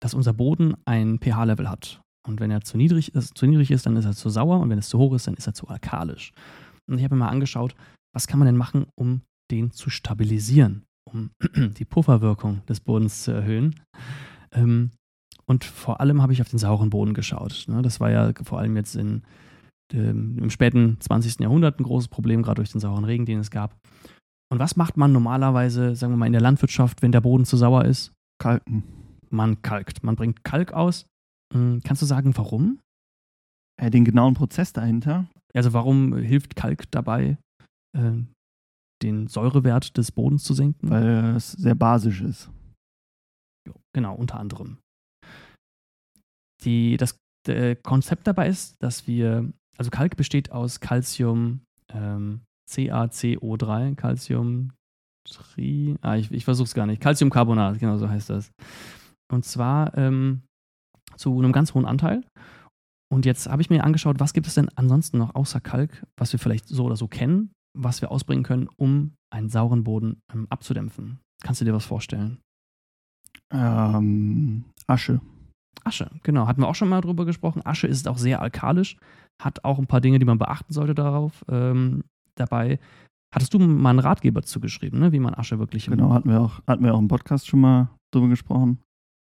dass 0.00 0.14
unser 0.14 0.32
Boden 0.32 0.74
ein 0.84 1.18
pH-Level 1.18 1.68
hat. 1.68 2.02
Und 2.28 2.40
wenn 2.40 2.50
er 2.50 2.60
zu 2.60 2.76
niedrig, 2.76 3.14
ist, 3.14 3.36
zu 3.36 3.46
niedrig 3.46 3.70
ist, 3.70 3.86
dann 3.86 3.96
ist 3.96 4.04
er 4.04 4.12
zu 4.12 4.28
sauer 4.30 4.60
und 4.60 4.70
wenn 4.70 4.78
es 4.78 4.88
zu 4.88 4.98
hoch 4.98 5.14
ist, 5.14 5.26
dann 5.26 5.34
ist 5.34 5.46
er 5.46 5.54
zu 5.54 5.68
alkalisch. 5.68 6.32
Und 6.88 6.98
ich 6.98 7.04
habe 7.04 7.16
mir 7.16 7.24
mal 7.24 7.30
angeschaut, 7.30 7.74
was 8.12 8.28
kann 8.28 8.38
man 8.38 8.46
denn 8.46 8.56
machen, 8.56 8.86
um 8.94 9.22
den 9.50 9.72
zu 9.72 9.90
stabilisieren? 9.90 10.85
Um 11.10 11.30
die 11.78 11.84
Pufferwirkung 11.84 12.64
des 12.66 12.80
Bodens 12.80 13.22
zu 13.22 13.32
erhöhen. 13.32 13.76
Ähm, 14.52 14.90
und 15.46 15.64
vor 15.64 16.00
allem 16.00 16.22
habe 16.22 16.32
ich 16.32 16.40
auf 16.40 16.48
den 16.48 16.58
sauren 16.58 16.90
Boden 16.90 17.14
geschaut. 17.14 17.66
Ne? 17.68 17.82
Das 17.82 18.00
war 18.00 18.10
ja 18.10 18.32
vor 18.42 18.58
allem 18.58 18.76
jetzt 18.76 18.96
in, 18.96 19.22
ähm, 19.92 20.38
im 20.38 20.50
späten 20.50 20.98
20. 21.00 21.40
Jahrhundert 21.40 21.78
ein 21.78 21.84
großes 21.84 22.08
Problem, 22.08 22.42
gerade 22.42 22.56
durch 22.56 22.72
den 22.72 22.80
sauren 22.80 23.04
Regen, 23.04 23.26
den 23.26 23.38
es 23.38 23.50
gab. 23.50 23.76
Und 24.50 24.58
was 24.58 24.76
macht 24.76 24.96
man 24.96 25.12
normalerweise, 25.12 25.94
sagen 25.96 26.12
wir 26.12 26.16
mal, 26.16 26.26
in 26.26 26.32
der 26.32 26.42
Landwirtschaft, 26.42 27.02
wenn 27.02 27.12
der 27.12 27.20
Boden 27.20 27.44
zu 27.44 27.56
sauer 27.56 27.84
ist? 27.84 28.12
Kalken. 28.38 28.84
man 29.30 29.62
kalkt. 29.62 30.02
Man 30.02 30.16
bringt 30.16 30.44
Kalk 30.44 30.72
aus. 30.72 31.06
Hm, 31.54 31.80
kannst 31.84 32.02
du 32.02 32.06
sagen, 32.06 32.36
warum? 32.36 32.80
Äh, 33.80 33.90
den 33.90 34.04
genauen 34.04 34.34
Prozess 34.34 34.72
dahinter. 34.72 35.26
Also 35.54 35.72
warum 35.72 36.16
hilft 36.16 36.56
Kalk 36.56 36.90
dabei, 36.90 37.38
äh, 37.96 38.12
den 39.02 39.26
Säurewert 39.26 39.96
des 39.96 40.12
Bodens 40.12 40.44
zu 40.44 40.54
senken? 40.54 40.90
Weil 40.90 41.36
es 41.36 41.52
sehr 41.52 41.74
basisch 41.74 42.20
ist. 42.22 42.50
Jo, 43.66 43.74
genau, 43.92 44.14
unter 44.14 44.38
anderem. 44.38 44.78
Die, 46.64 46.96
das 46.96 47.18
Konzept 47.82 48.26
dabei 48.26 48.48
ist, 48.48 48.74
dass 48.82 49.06
wir, 49.06 49.52
also 49.76 49.90
Kalk 49.90 50.16
besteht 50.16 50.50
aus 50.50 50.80
Calcium, 50.80 51.60
ähm, 51.92 52.40
CaCO3, 52.68 53.94
Calcium, 53.94 54.72
Tri, 55.24 55.96
ah, 56.02 56.16
ich, 56.16 56.30
ich 56.30 56.44
versuche 56.44 56.66
es 56.66 56.74
gar 56.74 56.86
nicht, 56.86 57.00
Calciumcarbonat, 57.00 57.78
genau 57.78 57.98
so 57.98 58.08
heißt 58.08 58.30
das. 58.30 58.52
Und 59.32 59.44
zwar 59.44 59.96
ähm, 59.96 60.42
zu 61.16 61.36
einem 61.36 61.52
ganz 61.52 61.74
hohen 61.74 61.84
Anteil. 61.84 62.22
Und 63.12 63.24
jetzt 63.24 63.48
habe 63.48 63.62
ich 63.62 63.70
mir 63.70 63.84
angeschaut, 63.84 64.18
was 64.18 64.32
gibt 64.32 64.46
es 64.46 64.54
denn 64.54 64.68
ansonsten 64.74 65.18
noch 65.18 65.34
außer 65.34 65.60
Kalk, 65.60 66.04
was 66.16 66.32
wir 66.32 66.40
vielleicht 66.40 66.68
so 66.68 66.84
oder 66.84 66.96
so 66.96 67.06
kennen, 67.06 67.52
was 67.76 68.00
wir 68.00 68.10
ausbringen 68.10 68.44
können, 68.44 68.68
um 68.76 69.12
einen 69.30 69.48
sauren 69.48 69.84
Boden 69.84 70.22
ähm, 70.32 70.46
abzudämpfen. 70.50 71.20
Kannst 71.42 71.60
du 71.60 71.64
dir 71.64 71.74
was 71.74 71.84
vorstellen? 71.84 72.38
Ähm, 73.50 74.64
Asche. 74.86 75.20
Asche, 75.84 76.10
genau. 76.22 76.46
Hatten 76.46 76.62
wir 76.62 76.68
auch 76.68 76.74
schon 76.74 76.88
mal 76.88 77.00
drüber 77.00 77.24
gesprochen. 77.24 77.64
Asche 77.64 77.86
ist 77.86 78.08
auch 78.08 78.18
sehr 78.18 78.40
alkalisch, 78.40 78.96
hat 79.40 79.64
auch 79.64 79.78
ein 79.78 79.86
paar 79.86 80.00
Dinge, 80.00 80.18
die 80.18 80.24
man 80.24 80.38
beachten 80.38 80.72
sollte 80.72 80.94
darauf. 80.94 81.44
Ähm, 81.48 82.04
dabei 82.34 82.78
hattest 83.32 83.54
du 83.54 83.58
mal 83.58 83.90
einen 83.90 83.98
Ratgeber 83.98 84.42
zugeschrieben, 84.42 84.98
ne? 84.98 85.12
wie 85.12 85.20
man 85.20 85.34
Asche 85.34 85.58
wirklich. 85.58 85.86
Genau, 85.86 86.12
hatten 86.12 86.30
wir 86.30 86.40
auch, 86.40 86.60
hatten 86.66 86.84
wir 86.84 86.94
auch 86.94 86.98
im 86.98 87.08
Podcast 87.08 87.46
schon 87.46 87.60
mal 87.60 87.90
drüber 88.10 88.28
gesprochen. 88.28 88.78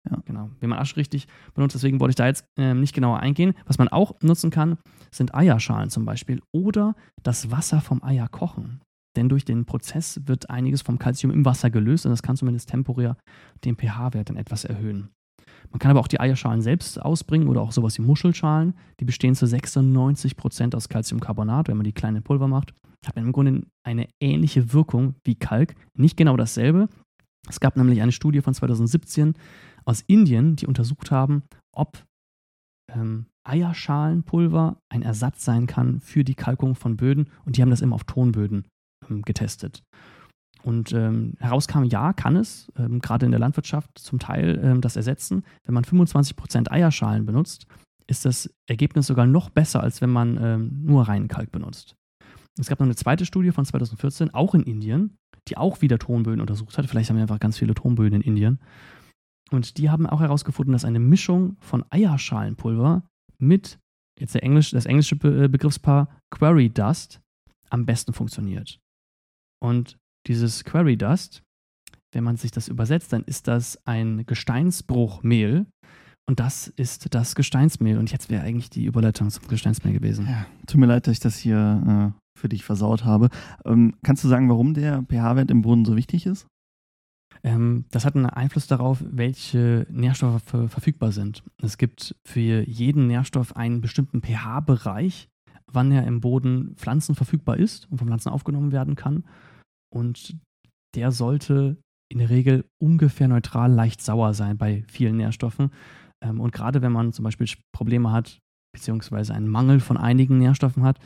Ja. 0.10 0.22
Genau, 0.26 0.50
wie 0.60 0.68
man 0.68 0.80
Asche 0.80 0.98
richtig 0.98 1.28
benutzt. 1.54 1.76
Deswegen 1.76 2.00
wollte 2.00 2.12
ich 2.12 2.16
da 2.16 2.28
jetzt 2.28 2.46
äh, 2.58 2.74
nicht 2.74 2.94
genauer 2.94 3.20
eingehen. 3.20 3.54
Was 3.66 3.78
man 3.78 3.88
auch 3.88 4.16
nutzen 4.22 4.52
kann, 4.52 4.78
sind 5.12 5.34
Eierschalen 5.34 5.90
zum 5.90 6.06
Beispiel 6.06 6.42
oder 6.52 6.96
das 7.24 7.52
Wasser 7.52 7.82
vom 7.82 8.04
Eier 8.04 8.28
kochen. 8.28 8.82
Denn 9.16 9.30
durch 9.30 9.46
den 9.46 9.66
Prozess 9.66 10.22
wird 10.26 10.50
einiges 10.50 10.82
vom 10.82 11.00
Kalzium 11.00 11.32
im 11.32 11.46
Wasser 11.46 11.70
gelöst 11.70 12.06
und 12.06 12.12
das 12.12 12.22
kann 12.22 12.36
zumindest 12.36 12.70
temporär 12.70 13.18
den 13.64 13.78
pH-Wert 13.78 14.30
dann 14.30 14.38
etwas 14.38 14.66
erhöhen. 14.66 15.10
Man 15.72 15.80
kann 15.80 15.92
aber 15.92 16.00
auch 16.00 16.08
die 16.08 16.20
Eierschalen 16.20 16.62
selbst 16.62 17.02
ausbringen 17.02 17.48
oder 17.48 17.62
auch 17.62 17.72
sowas 17.72 17.98
wie 17.98 18.02
Muschelschalen. 18.02 18.76
Die 19.00 19.06
bestehen 19.06 19.36
zu 19.36 19.46
96% 19.46 20.76
aus 20.76 20.90
Calciumcarbonat, 20.90 21.68
wenn 21.68 21.78
man 21.78 21.86
die 21.86 21.94
kleine 21.94 22.22
Pulver 22.22 22.48
macht. 22.48 22.74
Hat 23.06 23.16
man 23.16 23.26
im 23.26 23.32
Grunde 23.32 23.64
eine 23.84 24.08
ähnliche 24.20 24.74
Wirkung 24.74 25.16
wie 25.24 25.36
Kalk. 25.36 25.76
Nicht 25.98 26.18
genau 26.18 26.38
dasselbe. 26.38 26.88
Es 27.48 27.60
gab 27.60 27.78
nämlich 27.78 28.02
eine 28.02 28.12
Studie 28.12 28.42
von 28.42 28.54
2017 28.54 29.36
aus 29.86 30.04
Indien, 30.08 30.56
die 30.56 30.68
untersucht 30.68 31.12
haben, 31.12 31.44
ob 31.72 32.04
ähm, 32.92 33.28
Eierschalenpulver 33.44 34.78
ein 34.90 35.04
Ersatz 35.04 35.46
sein 35.46 35.68
kann 35.68 36.00
für 36.00 36.24
die 36.24 36.36
Kalkung 36.36 36.76
von 36.76 36.98
Böden. 36.98 37.30
Und 37.46 37.58
die 37.58 37.62
haben 37.62 37.70
das 37.70 37.82
immer 37.82 37.96
auf 37.96 38.04
Tonböden 38.04 38.66
ähm, 39.10 39.22
getestet. 39.22 39.84
Und 40.64 40.94
ähm, 40.94 41.36
herauskam, 41.40 41.84
ja, 41.84 42.14
kann 42.14 42.36
es, 42.36 42.72
ähm, 42.76 43.00
gerade 43.00 43.26
in 43.26 43.32
der 43.32 43.40
Landwirtschaft 43.40 44.00
zum 44.00 44.18
Teil 44.18 44.60
ähm, 44.64 44.82
das 44.82 44.96
ersetzen. 44.96 45.44
Wenn 45.64 45.76
man 45.76 45.84
25% 45.84 46.72
Eierschalen 46.72 47.26
benutzt, 47.28 47.68
ist 48.08 48.26
das 48.26 48.50
Ergebnis 48.68 49.08
sogar 49.08 49.28
noch 49.28 49.50
besser, 49.50 49.82
als 49.82 50.02
wenn 50.02 50.10
man 50.10 50.40
ähm, 50.42 50.82
nur 50.84 51.08
reinen 51.08 51.28
Kalk 51.28 51.52
benutzt. 51.52 51.96
Es 52.60 52.68
gab 52.68 52.80
noch 52.80 52.86
eine 52.86 52.96
zweite 52.96 53.26
Studie 53.26 53.52
von 53.52 53.66
2014, 53.66 54.34
auch 54.34 54.56
in 54.56 54.64
Indien, 54.64 55.18
die 55.48 55.58
auch 55.58 55.82
wieder 55.82 56.00
Tonböden 56.00 56.42
untersucht 56.42 56.78
hat. 56.78 56.88
Vielleicht 56.88 57.10
haben 57.10 57.18
wir 57.18 57.24
einfach 57.24 57.40
ganz 57.40 57.60
viele 57.60 57.76
Tonböden 57.76 58.22
in 58.22 58.28
Indien. 58.28 58.60
Und 59.52 59.78
die 59.78 59.90
haben 59.90 60.08
auch 60.08 60.22
herausgefunden, 60.22 60.74
dass 60.74 60.86
eine 60.86 61.00
Mischung 61.00 61.58
von 61.60 61.86
Eierschalenpulver 61.90 63.04
mit, 63.38 63.80
jetzt 64.20 64.34
der 64.34 64.44
Englisch, 64.44 64.72
das 64.72 64.86
englische 64.86 65.16
Be 65.16 65.50
Begriffspaar 65.50 66.10
Quarry 66.32 66.70
Dust, 66.70 67.22
am 67.70 67.86
besten 67.86 68.14
funktioniert. 68.14 68.80
Und 69.64 69.98
dieses 70.28 70.64
Quarry 70.64 70.98
Dust, 70.98 71.44
wenn 72.14 72.24
man 72.24 72.38
sich 72.38 72.52
das 72.52 72.68
übersetzt, 72.68 73.14
dann 73.14 73.24
ist 73.24 73.48
das 73.48 73.80
ein 73.86 74.26
Gesteinsbruchmehl. 74.26 75.66
Und 76.28 76.40
das 76.40 76.68
ist 76.70 77.14
das 77.14 77.36
Gesteinsmehl. 77.36 78.00
Und 78.00 78.12
jetzt 78.12 78.30
wäre 78.30 78.44
eigentlich 78.44 78.70
die 78.70 78.86
Überleitung 78.86 79.30
zum 79.30 79.48
Gesteinsmehl 79.48 79.94
gewesen. 79.94 80.26
Ja, 80.26 80.48
tut 80.66 80.80
mir 80.80 80.88
leid, 80.88 81.06
dass 81.06 81.14
ich 81.14 81.20
das 81.20 81.38
hier 81.38 82.14
äh, 82.16 82.40
für 82.40 82.50
dich 82.50 82.64
versaut 82.64 83.06
habe. 83.06 83.30
Ähm, 83.64 83.96
kannst 84.04 84.24
du 84.24 84.28
sagen, 84.28 84.50
warum 84.50 84.74
der 84.74 85.04
pH-Wert 85.04 85.52
im 85.52 85.62
Boden 85.62 85.86
so 85.86 85.96
wichtig 85.96 86.26
ist? 86.26 86.48
Ähm, 87.46 87.86
das 87.92 88.06
hat 88.06 88.16
einen 88.16 88.26
Einfluss 88.26 88.66
darauf, 88.66 89.04
welche 89.08 89.86
Nährstoffe 89.92 90.42
verfügbar 90.42 91.12
sind. 91.12 91.44
Es 91.62 91.78
gibt 91.78 92.16
für 92.28 92.68
jeden 92.68 93.06
Nährstoff 93.06 93.56
einen 93.56 93.82
bestimmten 93.82 94.22
pH-Bereich, 94.22 95.30
wann 95.72 95.92
er 95.92 96.08
im 96.08 96.22
Boden 96.22 96.76
Pflanzen 96.76 97.14
verfügbar 97.14 97.58
ist 97.58 97.90
und 97.92 98.00
von 98.00 98.08
Pflanzen 98.08 98.30
aufgenommen 98.30 98.72
werden 98.72 98.96
kann. 98.96 99.26
Und 99.94 100.36
der 100.96 101.12
sollte 101.12 101.78
in 102.12 102.18
der 102.18 102.30
Regel 102.30 102.66
ungefähr 102.82 103.28
neutral 103.28 103.72
leicht 103.72 104.02
sauer 104.02 104.34
sein 104.34 104.58
bei 104.58 104.84
vielen 104.88 105.18
Nährstoffen. 105.18 105.70
Ähm, 106.24 106.40
und 106.40 106.52
gerade 106.52 106.82
wenn 106.82 106.92
man 106.92 107.14
zum 107.14 107.24
Beispiel 107.24 107.48
Probleme 107.72 108.12
hat, 108.12 108.40
beziehungsweise 108.74 109.36
einen 109.36 109.48
Mangel 109.48 109.80
von 109.80 109.98
einigen 109.98 110.40
Nährstoffen 110.40 110.84
hat, 110.84 111.00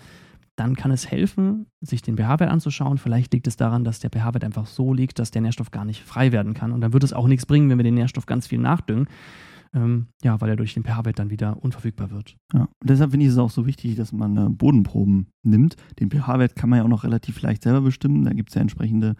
dann 0.60 0.76
kann 0.76 0.92
es 0.92 1.10
helfen, 1.10 1.68
sich 1.80 2.02
den 2.02 2.18
pH-Wert 2.18 2.52
anzuschauen. 2.52 2.98
Vielleicht 2.98 3.34
liegt 3.34 3.48
es 3.48 3.56
daran, 3.56 3.86
dass 3.86 4.00
der 4.00 4.10
pH-Wert 4.10 4.44
einfach 4.44 4.66
so 4.66 4.94
liegt, 4.94 5.18
dass 5.18 5.32
der 5.32 5.42
Nährstoff 5.42 5.72
gar 5.72 5.86
nicht 5.86 6.04
frei 6.04 6.32
werden 6.34 6.54
kann. 6.54 6.74
Und 6.74 6.82
dann 6.82 6.92
wird 6.92 7.04
es 7.04 7.14
auch 7.14 7.28
nichts 7.28 7.46
bringen, 7.46 7.70
wenn 7.70 7.78
wir 7.78 7.84
den 7.84 7.94
Nährstoff 7.94 8.26
ganz 8.26 8.48
viel 8.48 8.60
nachdüngen. 8.60 9.08
Ähm, 9.74 10.08
ja, 10.24 10.42
weil 10.42 10.50
er 10.50 10.56
durch 10.56 10.74
den 10.74 10.84
pH-Wert 10.84 11.20
dann 11.20 11.30
wieder 11.30 11.62
unverfügbar 11.64 12.12
wird. 12.12 12.36
Ja, 12.54 12.62
und 12.62 12.90
deshalb 12.90 13.12
finde 13.12 13.26
ich 13.26 13.32
es 13.32 13.38
auch 13.38 13.52
so 13.52 13.66
wichtig, 13.68 13.96
dass 13.96 14.12
man 14.12 14.36
äh, 14.36 14.50
Bodenproben 14.50 15.28
nimmt. 15.44 15.76
Den 16.00 16.10
pH-Wert 16.10 16.56
kann 16.56 16.70
man 16.70 16.80
ja 16.80 16.86
auch 16.86 16.90
noch 16.90 17.04
relativ 17.04 17.42
leicht 17.42 17.64
selber 17.64 17.82
bestimmen. 17.82 18.26
Da 18.26 18.34
gibt 18.34 18.50
es 18.50 18.56
ja 18.56 18.62
entsprechende 18.62 19.16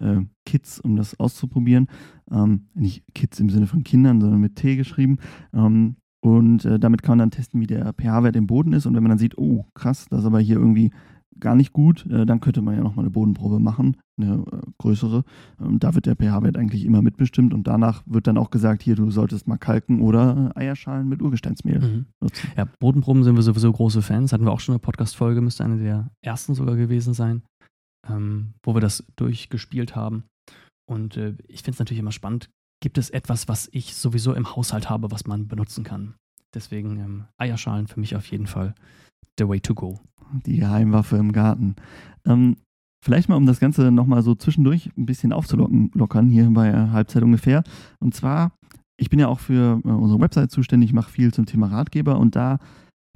äh, 0.00 0.20
Kits, 0.46 0.78
um 0.78 0.94
das 0.96 1.18
auszuprobieren. 1.18 1.88
Ähm, 2.30 2.68
nicht 2.74 3.02
Kits 3.14 3.40
im 3.40 3.48
Sinne 3.48 3.66
von 3.66 3.82
Kindern, 3.82 4.20
sondern 4.20 4.40
mit 4.40 4.56
T 4.56 4.76
geschrieben. 4.76 5.16
Ähm, 5.52 5.96
und 6.24 6.64
äh, 6.64 6.78
damit 6.78 7.02
kann 7.02 7.18
man 7.18 7.18
dann 7.18 7.30
testen, 7.32 7.60
wie 7.60 7.66
der 7.66 7.92
pH-Wert 7.92 8.34
im 8.34 8.46
Boden 8.46 8.72
ist. 8.72 8.86
Und 8.86 8.94
wenn 8.94 9.02
man 9.02 9.10
dann 9.10 9.18
sieht, 9.18 9.36
oh, 9.36 9.66
krass, 9.74 10.06
das 10.08 10.20
ist 10.20 10.24
aber 10.24 10.40
hier 10.40 10.56
irgendwie 10.56 10.90
gar 11.38 11.54
nicht 11.54 11.74
gut, 11.74 12.06
äh, 12.06 12.24
dann 12.24 12.40
könnte 12.40 12.62
man 12.62 12.74
ja 12.74 12.80
nochmal 12.80 13.04
eine 13.04 13.10
Bodenprobe 13.10 13.58
machen, 13.58 13.98
eine 14.18 14.42
äh, 14.50 14.60
größere. 14.78 15.24
Und 15.58 15.84
da 15.84 15.94
wird 15.94 16.06
der 16.06 16.16
pH-Wert 16.16 16.56
eigentlich 16.56 16.86
immer 16.86 17.02
mitbestimmt 17.02 17.52
und 17.52 17.66
danach 17.66 18.02
wird 18.06 18.26
dann 18.26 18.38
auch 18.38 18.48
gesagt, 18.50 18.82
hier, 18.82 18.96
du 18.96 19.10
solltest 19.10 19.46
mal 19.46 19.58
kalken 19.58 20.00
oder 20.00 20.50
äh, 20.56 20.60
Eierschalen 20.60 21.10
mit 21.10 21.20
Urgesteinsmehl 21.20 21.80
mhm. 21.80 22.06
nutzen. 22.22 22.48
Ja, 22.56 22.66
Bodenproben 22.80 23.22
sind 23.22 23.36
wir 23.36 23.42
sowieso 23.42 23.70
große 23.70 24.00
Fans. 24.00 24.32
Hatten 24.32 24.46
wir 24.46 24.52
auch 24.52 24.60
schon 24.60 24.72
eine 24.72 24.80
Podcast-Folge, 24.80 25.42
müsste 25.42 25.62
eine 25.62 25.76
der 25.76 26.10
ersten 26.22 26.54
sogar 26.54 26.76
gewesen 26.76 27.12
sein, 27.12 27.42
ähm, 28.08 28.54
wo 28.62 28.74
wir 28.74 28.80
das 28.80 29.04
durchgespielt 29.16 29.94
haben. 29.94 30.24
Und 30.88 31.18
äh, 31.18 31.34
ich 31.48 31.60
finde 31.60 31.72
es 31.72 31.78
natürlich 31.80 32.00
immer 32.00 32.12
spannend, 32.12 32.48
gibt 32.84 32.98
es 32.98 33.08
etwas, 33.08 33.48
was 33.48 33.70
ich 33.72 33.94
sowieso 33.94 34.34
im 34.34 34.54
Haushalt 34.54 34.90
habe, 34.90 35.10
was 35.10 35.26
man 35.26 35.48
benutzen 35.48 35.84
kann. 35.84 36.16
Deswegen 36.52 36.98
ähm, 36.98 37.24
Eierschalen 37.38 37.86
für 37.86 37.98
mich 37.98 38.14
auf 38.14 38.26
jeden 38.26 38.46
Fall 38.46 38.74
the 39.38 39.48
way 39.48 39.58
to 39.58 39.74
go. 39.74 40.00
Die 40.44 40.58
Geheimwaffe 40.58 41.16
im 41.16 41.32
Garten. 41.32 41.76
Ähm, 42.26 42.56
vielleicht 43.02 43.30
mal, 43.30 43.36
um 43.36 43.46
das 43.46 43.58
Ganze 43.58 43.90
nochmal 43.90 44.22
so 44.22 44.34
zwischendurch 44.34 44.90
ein 44.98 45.06
bisschen 45.06 45.32
aufzulockern, 45.32 46.28
hier 46.28 46.50
bei 46.50 46.90
Halbzeit 46.90 47.22
ungefähr. 47.22 47.64
Und 48.00 48.14
zwar, 48.14 48.52
ich 48.98 49.08
bin 49.08 49.18
ja 49.18 49.28
auch 49.28 49.40
für 49.40 49.80
äh, 49.82 49.88
unsere 49.88 50.20
Website 50.20 50.50
zuständig, 50.50 50.92
mache 50.92 51.10
viel 51.10 51.32
zum 51.32 51.46
Thema 51.46 51.68
Ratgeber 51.68 52.18
und 52.18 52.36
da 52.36 52.58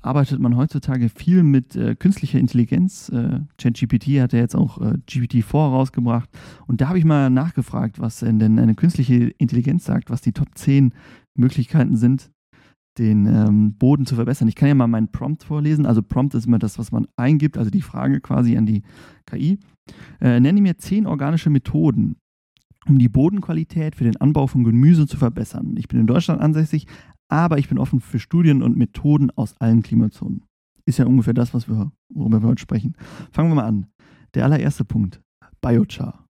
arbeitet 0.01 0.39
man 0.41 0.57
heutzutage 0.57 1.09
viel 1.09 1.43
mit 1.43 1.75
äh, 1.77 1.95
künstlicher 1.97 2.39
Intelligenz. 2.39 3.09
Äh, 3.09 3.41
ChatGPT 3.59 4.21
hat 4.21 4.33
ja 4.33 4.39
jetzt 4.39 4.55
auch 4.55 4.81
äh, 4.81 4.95
GPT-4 5.09 5.53
rausgebracht. 5.53 6.29
Und 6.67 6.81
da 6.81 6.89
habe 6.89 6.99
ich 6.99 7.05
mal 7.05 7.31
nachgefragt, 7.31 7.99
was 7.99 8.21
denn 8.21 8.41
eine 8.41 8.75
künstliche 8.75 9.33
Intelligenz 9.39 9.85
sagt, 9.85 10.11
was 10.11 10.21
die 10.21 10.33
Top 10.33 10.49
10 10.55 10.93
Möglichkeiten 11.35 11.97
sind, 11.97 12.31
den 12.99 13.27
ähm, 13.27 13.75
Boden 13.75 14.07
zu 14.07 14.15
verbessern. 14.15 14.49
Ich 14.49 14.55
kann 14.55 14.69
ja 14.69 14.75
mal 14.75 14.87
meinen 14.87 15.11
Prompt 15.11 15.45
vorlesen. 15.45 15.87
Also 15.87 16.03
Prompt 16.03 16.35
ist 16.35 16.47
immer 16.47 16.59
das, 16.59 16.79
was 16.79 16.93
man 16.93 17.07
eingibt, 17.17 17.59
also 17.59 17.71
die 17.71 17.83
Frage 17.83 18.21
quasi 18.21 18.57
an 18.57 18.67
die 18.67 18.83
KI. 19.27 19.59
Äh, 20.21 20.41
nenne 20.41 20.61
mir 20.61 20.79
10 20.79 21.07
organische 21.07 21.51
Methoden, 21.51 22.17
um 22.87 22.99
die 22.99 23.09
Bodenqualität 23.09 23.97
für 23.97 24.05
den 24.05 24.17
Anbau 24.17 24.47
von 24.47 24.65
Gemüse 24.65 25.07
zu 25.07 25.17
verbessern. 25.17 25.75
Ich 25.79 25.89
bin 25.89 26.01
in 26.01 26.07
Deutschland 26.07 26.41
ansässig, 26.41 26.87
aber 27.29 27.59
ich 27.59 27.69
bin 27.69 27.79
offen 27.79 28.01
für 28.01 28.19
Studien 28.19 28.63
und 28.63 28.77
Methoden 28.77 29.31
aus 29.33 29.55
allen 29.61 29.83
Klimazonen. 29.83 30.45
Ist 30.87 30.99
ja 30.99 31.07
ungefähr 31.07 31.35
das, 31.35 31.53
was 31.55 31.69
wir, 31.69 31.93
worüber 32.13 32.43
wir 32.43 32.49
heute 32.49 32.63
sprechen. 32.63 32.95
Fangen 33.31 33.51
wir 33.51 33.57
mal 33.57 33.67
an. 33.67 33.87
Der 34.35 34.45
allererste 34.45 34.85
Punkt: 34.85 35.21
Biochar. 35.61 36.25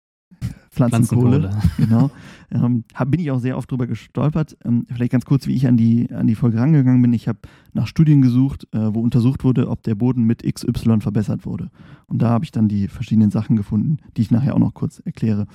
Pflanzenkohle. 0.70 1.50
Pflanzenkohle. 1.50 1.72
Genau. 1.78 2.10
Ähm, 2.50 2.84
hab, 2.94 3.10
bin 3.10 3.20
ich 3.20 3.30
auch 3.30 3.38
sehr 3.38 3.56
oft 3.56 3.70
drüber 3.70 3.86
gestolpert. 3.86 4.56
Ähm, 4.64 4.86
vielleicht 4.92 5.12
ganz 5.12 5.24
kurz, 5.24 5.46
wie 5.46 5.54
ich 5.54 5.66
an 5.66 5.76
die, 5.76 6.10
an 6.12 6.26
die 6.26 6.34
Folge 6.34 6.58
rangegangen 6.58 7.02
bin. 7.02 7.12
Ich 7.12 7.28
habe 7.28 7.38
nach 7.72 7.86
Studien 7.86 8.22
gesucht, 8.22 8.68
äh, 8.72 8.94
wo 8.94 9.00
untersucht 9.00 9.42
wurde, 9.44 9.68
ob 9.68 9.82
der 9.82 9.94
Boden 9.94 10.24
mit 10.24 10.42
XY 10.42 11.00
verbessert 11.00 11.46
wurde. 11.46 11.70
Und 12.06 12.20
da 12.20 12.28
habe 12.28 12.44
ich 12.44 12.52
dann 12.52 12.68
die 12.68 12.88
verschiedenen 12.88 13.30
Sachen 13.30 13.56
gefunden, 13.56 13.98
die 14.16 14.22
ich 14.22 14.30
nachher 14.30 14.54
auch 14.54 14.60
noch 14.60 14.74
kurz 14.74 15.00
erkläre. 15.00 15.46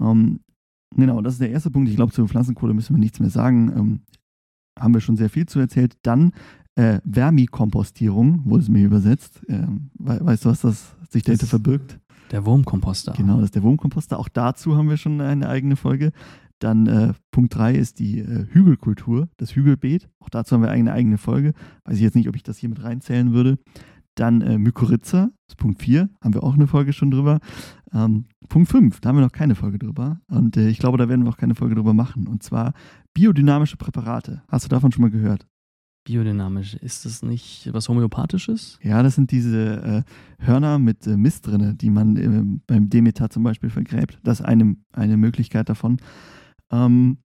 Ähm, 0.00 0.40
Genau, 0.96 1.20
das 1.20 1.34
ist 1.34 1.40
der 1.40 1.50
erste 1.50 1.70
Punkt. 1.70 1.88
Ich 1.90 1.96
glaube, 1.96 2.12
zur 2.12 2.28
Pflanzenkohle 2.28 2.74
müssen 2.74 2.96
wir 2.96 3.00
nichts 3.00 3.20
mehr 3.20 3.30
sagen. 3.30 4.00
Haben 4.78 4.94
wir 4.94 5.00
schon 5.00 5.16
sehr 5.16 5.30
viel 5.30 5.46
zu 5.46 5.58
erzählt. 5.58 5.96
Dann 6.02 6.32
äh, 6.74 7.00
Vermikompostierung, 7.10 8.44
wurde 8.44 8.62
es 8.62 8.68
mir 8.68 8.84
übersetzt. 8.84 9.42
Ähm, 9.48 9.90
we 9.98 10.18
weißt 10.20 10.44
du, 10.44 10.50
was 10.50 10.60
das 10.60 10.96
sich 11.10 11.22
dahinter 11.22 11.46
verbirgt? 11.46 11.98
Der 12.30 12.44
Wurmkomposter. 12.44 13.14
Genau, 13.16 13.36
das 13.36 13.46
ist 13.46 13.54
der 13.54 13.62
Wurmkomposter. 13.62 14.18
Auch 14.18 14.28
dazu 14.28 14.76
haben 14.76 14.88
wir 14.88 14.96
schon 14.96 15.20
eine 15.20 15.48
eigene 15.48 15.76
Folge. 15.76 16.12
Dann 16.58 16.86
äh, 16.86 17.14
Punkt 17.30 17.54
3 17.54 17.74
ist 17.74 17.98
die 17.98 18.18
äh, 18.18 18.46
Hügelkultur, 18.50 19.28
das 19.36 19.54
Hügelbeet. 19.54 20.08
Auch 20.18 20.28
dazu 20.28 20.54
haben 20.54 20.62
wir 20.62 20.70
eine 20.70 20.92
eigene 20.92 21.18
Folge. 21.18 21.52
Weiß 21.84 21.96
ich 21.96 22.02
jetzt 22.02 22.16
nicht, 22.16 22.28
ob 22.28 22.36
ich 22.36 22.42
das 22.42 22.58
hier 22.58 22.68
mit 22.68 22.82
reinzählen 22.82 23.32
würde. 23.32 23.58
Dann 24.14 24.40
äh, 24.40 24.58
Mykorrhiza, 24.58 25.30
das 25.46 25.54
ist 25.54 25.56
Punkt 25.56 25.80
4, 25.80 26.08
haben 26.20 26.34
wir 26.34 26.42
auch 26.42 26.54
eine 26.54 26.66
Folge 26.66 26.92
schon 26.92 27.12
drüber. 27.12 27.38
Ähm, 27.94 28.24
Punkt 28.48 28.68
5, 28.68 29.00
da 29.00 29.10
haben 29.10 29.16
wir 29.16 29.24
noch 29.24 29.32
keine 29.32 29.54
Folge 29.54 29.78
drüber. 29.78 30.20
Und 30.28 30.56
äh, 30.56 30.68
ich 30.68 30.78
glaube, 30.78 30.98
da 30.98 31.08
werden 31.08 31.24
wir 31.24 31.30
auch 31.30 31.36
keine 31.36 31.54
Folge 31.54 31.76
drüber 31.76 31.94
machen. 31.94 32.26
Und 32.26 32.42
zwar 32.42 32.72
biodynamische 33.14 33.76
Präparate. 33.76 34.42
Hast 34.48 34.64
du 34.64 34.68
davon 34.68 34.92
schon 34.92 35.02
mal 35.02 35.10
gehört? 35.10 35.46
Biodynamisch, 36.04 36.74
ist 36.74 37.04
das 37.04 37.22
nicht 37.22 37.68
was 37.72 37.88
Homöopathisches? 37.88 38.78
Ja, 38.82 39.02
das 39.02 39.14
sind 39.14 39.30
diese 39.30 40.04
äh, 40.40 40.44
Hörner 40.44 40.78
mit 40.78 41.06
äh, 41.06 41.16
Mist 41.16 41.46
drin, 41.46 41.76
die 41.76 41.90
man 41.90 42.16
äh, 42.16 42.60
beim 42.66 42.88
Demeter 42.88 43.28
zum 43.28 43.42
Beispiel 43.42 43.68
vergräbt. 43.68 44.18
Das 44.22 44.40
ist 44.40 44.46
eine, 44.46 44.76
eine 44.92 45.16
Möglichkeit 45.16 45.68
davon. 45.68 45.98
Ähm, 46.70 47.18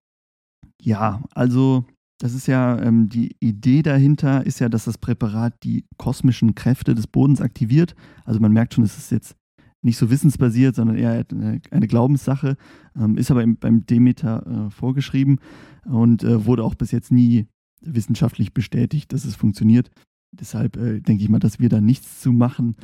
ja, 0.82 1.24
also 1.34 1.86
das 2.20 2.34
ist 2.34 2.48
ja 2.48 2.78
ähm, 2.82 3.10
die 3.10 3.36
Idee 3.40 3.84
dahinter 3.84 4.46
ist 4.46 4.60
ja, 4.60 4.70
dass 4.70 4.86
das 4.86 4.98
Präparat 4.98 5.54
die 5.64 5.86
kosmischen 5.98 6.56
Kräfte 6.56 6.96
des 6.96 7.08
Bodens 7.08 7.42
aktiviert. 7.42 7.96
Also 8.26 8.40
man 8.40 8.52
merkt 8.52 8.74
schon, 8.74 8.84
es 8.84 8.98
ist 8.98 9.12
jetzt 9.12 9.36
nicht 9.84 9.98
so 9.98 10.10
wissensbasiert, 10.10 10.76
sondern 10.76 10.98
eher 10.98 11.26
eine, 11.32 11.62
eine 11.72 11.88
Glaubenssache, 11.88 12.56
ähm, 13.00 13.18
ist 13.18 13.32
aber 13.32 13.44
im, 13.44 13.58
beim 13.58 13.86
Demeter 13.86 14.68
äh, 14.68 14.70
vorgeschrieben 14.72 15.40
und 15.86 16.24
äh, 16.24 16.46
wurde 16.46 16.64
auch 16.64 16.76
bis 16.76 16.92
jetzt 16.92 17.12
nie 17.12 17.48
wissenschaftlich 17.82 18.54
bestätigt, 18.54 19.14
dass 19.14 19.26
es 19.26 19.36
funktioniert. 19.36 19.92
Deshalb 20.32 20.78
äh, 20.78 21.00
denke 21.02 21.24
ich 21.24 21.30
mal, 21.30 21.40
dass 21.40 21.60
wir 21.60 21.70
da 21.70 21.82
nichts 21.82 22.22
zu 22.22 22.32
machen. 22.32 22.76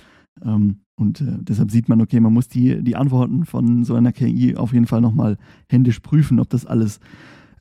Ähm, 0.43 0.81
und 0.95 1.21
äh, 1.21 1.38
deshalb 1.39 1.71
sieht 1.71 1.89
man, 1.89 2.01
okay, 2.01 2.19
man 2.19 2.33
muss 2.33 2.47
die, 2.47 2.83
die 2.83 2.95
Antworten 2.95 3.45
von 3.45 3.83
so 3.83 3.95
einer 3.95 4.12
KI 4.12 4.55
auf 4.55 4.73
jeden 4.73 4.85
Fall 4.85 5.01
nochmal 5.01 5.38
händisch 5.69 5.99
prüfen, 6.01 6.39
ob 6.39 6.49
das 6.49 6.65
alles 6.65 6.99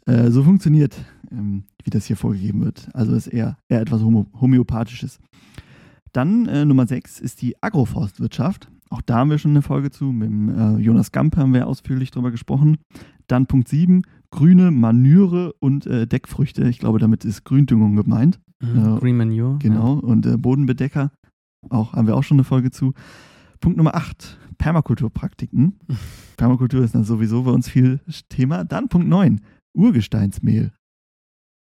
äh, 0.07 0.31
so 0.31 0.43
funktioniert, 0.43 0.97
ähm, 1.31 1.65
wie 1.85 1.91
das 1.91 2.07
hier 2.07 2.17
vorgegeben 2.17 2.65
wird. 2.65 2.89
Also 2.95 3.15
ist 3.15 3.29
eher, 3.29 3.57
eher 3.69 3.81
etwas 3.81 4.03
Homö 4.03 4.25
Homöopathisches. 4.41 5.21
Dann 6.13 6.47
äh, 6.47 6.65
Nummer 6.65 6.87
6 6.87 7.21
ist 7.21 7.43
die 7.43 7.63
Agroforstwirtschaft. 7.63 8.71
Auch 8.91 9.03
da 9.03 9.17
haben 9.17 9.31
wir 9.31 9.39
schon 9.39 9.53
eine 9.53 9.63
Folge 9.63 9.91
zu. 9.91 10.07
Mit 10.07 10.29
dem, 10.29 10.49
äh, 10.49 10.79
Jonas 10.79 11.13
Gamp 11.13 11.37
haben 11.37 11.53
wir 11.53 11.67
ausführlich 11.67 12.11
drüber 12.11 12.31
gesprochen. 12.31 12.79
Dann 13.27 13.47
Punkt 13.47 13.69
7, 13.69 14.03
grüne 14.31 14.71
Manüre 14.71 15.53
und 15.61 15.87
äh, 15.87 16.07
Deckfrüchte. 16.07 16.69
Ich 16.69 16.79
glaube, 16.79 16.99
damit 16.99 17.25
ist 17.25 17.45
Gründüngung 17.45 17.97
gemeint. 17.97 18.41
Mhm, 18.61 18.97
äh, 18.97 18.99
Green 18.99 19.17
Manure. 19.17 19.59
Genau. 19.59 19.97
Ja. 19.97 20.01
Und 20.01 20.27
äh, 20.27 20.37
Bodenbedecker. 20.37 21.13
Auch 21.71 21.93
haben 21.93 22.07
wir 22.07 22.17
auch 22.17 22.23
schon 22.23 22.37
eine 22.37 22.45
Folge 22.45 22.71
zu. 22.71 22.95
Punkt 23.61 23.77
Nummer 23.77 23.95
8, 23.95 24.39
Permakulturpraktiken. 24.59 25.79
Permakultur 26.37 26.83
ist 26.85 26.95
dann 26.95 27.05
sowieso 27.05 27.43
bei 27.43 27.51
uns 27.51 27.69
viel 27.69 28.01
Thema. 28.29 28.65
Dann 28.65 28.89
Punkt 28.89 29.09
9, 29.09 29.41
Urgesteinsmehl. 29.77 30.73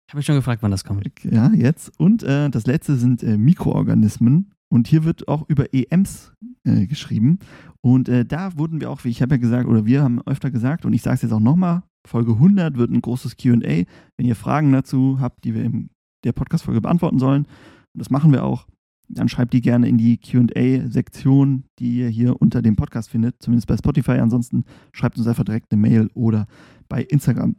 Ich 0.07 0.13
habe 0.13 0.19
mich 0.19 0.25
schon 0.25 0.35
gefragt, 0.35 0.63
wann 0.63 0.71
das 0.71 0.83
kommt. 0.83 1.07
Ja, 1.23 1.51
jetzt. 1.53 1.91
Und 1.99 2.23
äh, 2.23 2.49
das 2.49 2.65
letzte 2.65 2.95
sind 2.95 3.21
äh, 3.23 3.37
Mikroorganismen. 3.37 4.51
Und 4.71 4.87
hier 4.87 5.03
wird 5.03 5.27
auch 5.27 5.47
über 5.49 5.73
EMs 5.73 6.33
äh, 6.63 6.85
geschrieben. 6.85 7.39
Und 7.81 8.07
äh, 8.07 8.25
da 8.25 8.57
wurden 8.57 8.79
wir 8.81 8.89
auch, 8.89 9.03
wie 9.03 9.09
ich 9.09 9.21
habe 9.21 9.35
ja 9.35 9.39
gesagt, 9.39 9.67
oder 9.67 9.85
wir 9.85 10.03
haben 10.03 10.21
öfter 10.25 10.51
gesagt, 10.51 10.85
und 10.85 10.93
ich 10.93 11.01
sage 11.01 11.15
es 11.15 11.21
jetzt 11.23 11.31
auch 11.31 11.39
nochmal, 11.39 11.83
Folge 12.05 12.33
100 12.33 12.77
wird 12.77 12.91
ein 12.91 13.01
großes 13.01 13.37
QA. 13.37 13.83
Wenn 14.17 14.25
ihr 14.25 14.35
Fragen 14.35 14.71
dazu 14.71 15.17
habt, 15.19 15.43
die 15.43 15.53
wir 15.53 15.63
in 15.63 15.89
der 16.23 16.33
Podcast-Folge 16.33 16.81
beantworten 16.81 17.19
sollen, 17.19 17.45
und 17.93 17.99
das 17.99 18.09
machen 18.09 18.31
wir 18.31 18.43
auch, 18.43 18.67
dann 19.09 19.27
schreibt 19.27 19.53
die 19.53 19.61
gerne 19.61 19.89
in 19.89 19.97
die 19.97 20.17
QA-Sektion, 20.17 21.63
die 21.79 21.97
ihr 21.97 22.09
hier 22.09 22.39
unter 22.39 22.61
dem 22.61 22.75
Podcast 22.75 23.09
findet, 23.09 23.41
zumindest 23.41 23.67
bei 23.67 23.75
Spotify. 23.75 24.19
Ansonsten 24.19 24.65
schreibt 24.93 25.17
uns 25.17 25.27
einfach 25.27 25.43
direkt 25.43 25.71
eine 25.71 25.81
Mail 25.81 26.09
oder 26.13 26.45
bei 26.87 27.03
Instagram. 27.03 27.55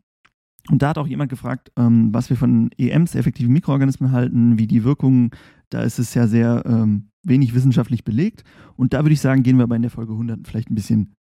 Und 0.69 0.83
da 0.83 0.91
hat 0.91 0.99
auch 0.99 1.07
jemand 1.07 1.31
gefragt, 1.31 1.73
ähm, 1.77 2.13
was 2.13 2.31
wir 2.31 2.37
von 2.37 2.71
EMs, 2.77 3.15
effektiven 3.15 3.53
Mikroorganismen 3.53 4.13
halten, 4.13 4.59
wie 4.59 4.67
die 4.67 4.85
Wirkungen. 4.85 5.31
Da 5.71 5.83
ist 5.83 5.99
es 5.99 6.15
ja 6.15 6.27
sehr 6.27 6.65
ähm, 6.67 7.11
wenig 7.23 7.55
wissenschaftlich 7.55 8.05
belegt. 8.05 8.45
Und 8.77 8.93
da 8.93 9.03
würde 9.03 9.13
ich 9.13 9.21
sagen, 9.21 9.43
gehen 9.43 9.59
wir 9.59 9.67
bei 9.67 9.79
der 9.79 9.91
Folge 9.91 10.13
100 10.13 10.47
vielleicht 10.47 10.71
ein 10.71 10.75
bisschen 10.75 11.15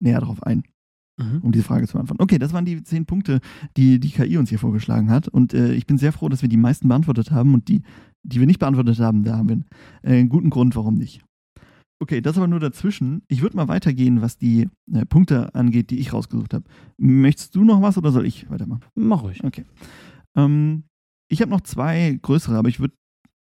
näher 0.00 0.20
drauf 0.20 0.42
ein, 0.42 0.62
mhm. 1.18 1.40
um 1.42 1.52
diese 1.52 1.64
Frage 1.64 1.86
zu 1.86 1.94
beantworten. 1.94 2.22
Okay, 2.22 2.38
das 2.38 2.52
waren 2.52 2.64
die 2.64 2.82
zehn 2.82 3.06
Punkte, 3.06 3.40
die 3.76 4.00
die 4.00 4.10
KI 4.10 4.38
uns 4.38 4.48
hier 4.48 4.58
vorgeschlagen 4.58 5.10
hat. 5.10 5.28
Und 5.28 5.54
äh, 5.54 5.72
ich 5.72 5.86
bin 5.86 5.98
sehr 5.98 6.12
froh, 6.12 6.28
dass 6.28 6.42
wir 6.42 6.48
die 6.48 6.56
meisten 6.56 6.88
beantwortet 6.88 7.30
haben. 7.30 7.54
Und 7.54 7.68
die, 7.68 7.82
die 8.22 8.40
wir 8.40 8.46
nicht 8.46 8.60
beantwortet 8.60 8.98
haben, 9.00 9.24
da 9.24 9.36
haben 9.36 9.48
wir 9.48 9.54
einen, 9.54 9.66
äh, 10.02 10.18
einen 10.20 10.28
guten 10.28 10.50
Grund, 10.50 10.76
warum 10.76 10.94
nicht. 10.94 11.25
Okay, 11.98 12.20
das 12.20 12.36
aber 12.36 12.46
nur 12.46 12.60
dazwischen. 12.60 13.22
Ich 13.28 13.40
würde 13.40 13.56
mal 13.56 13.68
weitergehen, 13.68 14.20
was 14.20 14.36
die 14.36 14.68
äh, 14.92 15.06
Punkte 15.06 15.54
angeht, 15.54 15.90
die 15.90 15.98
ich 15.98 16.12
rausgesucht 16.12 16.52
habe. 16.52 16.64
Möchtest 16.98 17.54
du 17.54 17.64
noch 17.64 17.80
was 17.80 17.96
oder 17.96 18.12
soll 18.12 18.26
ich 18.26 18.50
weitermachen? 18.50 18.82
Mach 18.94 19.22
ruhig. 19.22 19.42
Okay. 19.42 19.64
Ähm, 20.36 20.84
ich 21.28 21.40
habe 21.40 21.50
noch 21.50 21.62
zwei 21.62 22.18
größere, 22.20 22.56
aber 22.56 22.68
ich 22.68 22.80
würde 22.80 22.94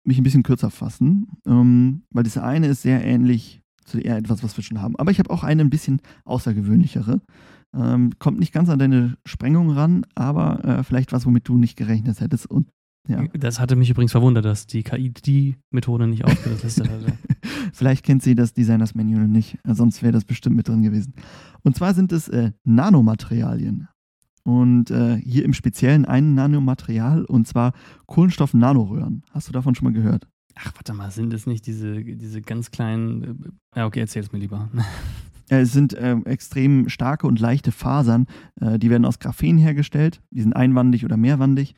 mich 0.05 0.19
ein 0.19 0.25
bisschen 0.25 0.43
kürzer 0.43 0.71
fassen, 0.71 1.29
ähm, 1.47 2.03
weil 2.11 2.25
das 2.25 2.39
eine 2.39 2.69
ist 2.69 2.83
sehr 2.83 3.05
ähnlich 3.05 3.61
zu 3.85 3.99
eher 3.99 4.17
etwas, 4.17 4.43
was 4.43 4.57
wir 4.57 4.65
schon 4.65 4.81
haben. 4.81 4.97
Aber 4.97 5.11
ich 5.11 5.19
habe 5.19 5.31
auch 5.31 5.45
eine 5.45 5.63
ein 5.63 5.71
bisschen 5.71 6.01
außergewöhnlichere. 6.25 7.21
Ähm, 7.75 8.13
kommt 8.19 8.39
nicht 8.39 8.53
ganz 8.53 8.71
an 8.71 8.79
deine 8.79 9.19
Sprengung 9.27 9.71
ran, 9.71 10.07
aber 10.15 10.65
äh, 10.65 10.83
vielleicht 10.85 11.13
was, 11.13 11.27
womit 11.27 11.49
du 11.49 11.59
nicht 11.59 11.77
gerechnet 11.77 12.21
hättest. 12.21 12.47
Und 12.51 12.71
ja. 13.09 13.25
Das 13.33 13.59
hatte 13.59 13.75
mich 13.75 13.91
übrigens 13.91 14.13
verwundert, 14.13 14.45
dass 14.45 14.67
die 14.67 14.83
KI 14.83 15.11
die 15.11 15.57
Methode 15.71 16.07
nicht 16.07 16.25
aufgelistet 16.25 16.89
hatte. 16.89 17.13
Vielleicht 17.73 18.05
kennt 18.05 18.23
sie 18.23 18.35
das 18.35 18.53
Designers 18.53 18.95
Manual 18.95 19.27
nicht, 19.29 19.59
sonst 19.65 20.03
wäre 20.03 20.13
das 20.13 20.25
bestimmt 20.25 20.57
mit 20.57 20.69
drin 20.69 20.83
gewesen. 20.83 21.15
Und 21.63 21.77
zwar 21.77 21.95
sind 21.95 22.13
es 22.13 22.29
äh, 22.29 22.53
Nanomaterialien. 22.65 23.89
Und 24.45 24.91
äh, 24.91 25.17
hier 25.17 25.45
im 25.45 25.53
Speziellen 25.53 26.05
ein 26.05 26.35
Nanomaterial 26.35 27.25
und 27.25 27.47
zwar 27.47 27.73
Kohlenstoff-Nanoröhren. 28.07 29.23
Hast 29.31 29.49
du 29.49 29.53
davon 29.53 29.75
schon 29.75 29.85
mal 29.85 29.93
gehört? 29.93 30.27
Ach, 30.55 30.73
warte 30.75 30.95
mal, 30.95 31.11
sind 31.11 31.33
das 31.33 31.47
nicht 31.47 31.67
diese, 31.67 32.03
diese 32.03 32.43
ganz 32.43 32.71
kleinen. 32.71 33.53
Äh, 33.75 33.81
ja, 33.81 33.87
okay, 33.87 34.01
erzähl 34.01 34.23
es 34.23 34.33
mir 34.33 34.39
lieber. 34.39 34.71
Es 35.51 35.73
sind 35.73 35.95
äh, 35.95 36.15
extrem 36.27 36.91
starke 36.91 37.27
und 37.27 37.41
leichte 37.41 37.73
Fasern. 37.73 38.27
Äh, 38.61 38.79
die 38.79 38.91
werden 38.91 39.07
aus 39.07 39.19
Graphen 39.19 39.57
hergestellt. 39.57 40.21
Die 40.31 40.43
sind 40.43 40.55
einwandig 40.55 41.07
oder 41.07 41.17
mehrwandig. 41.17 41.75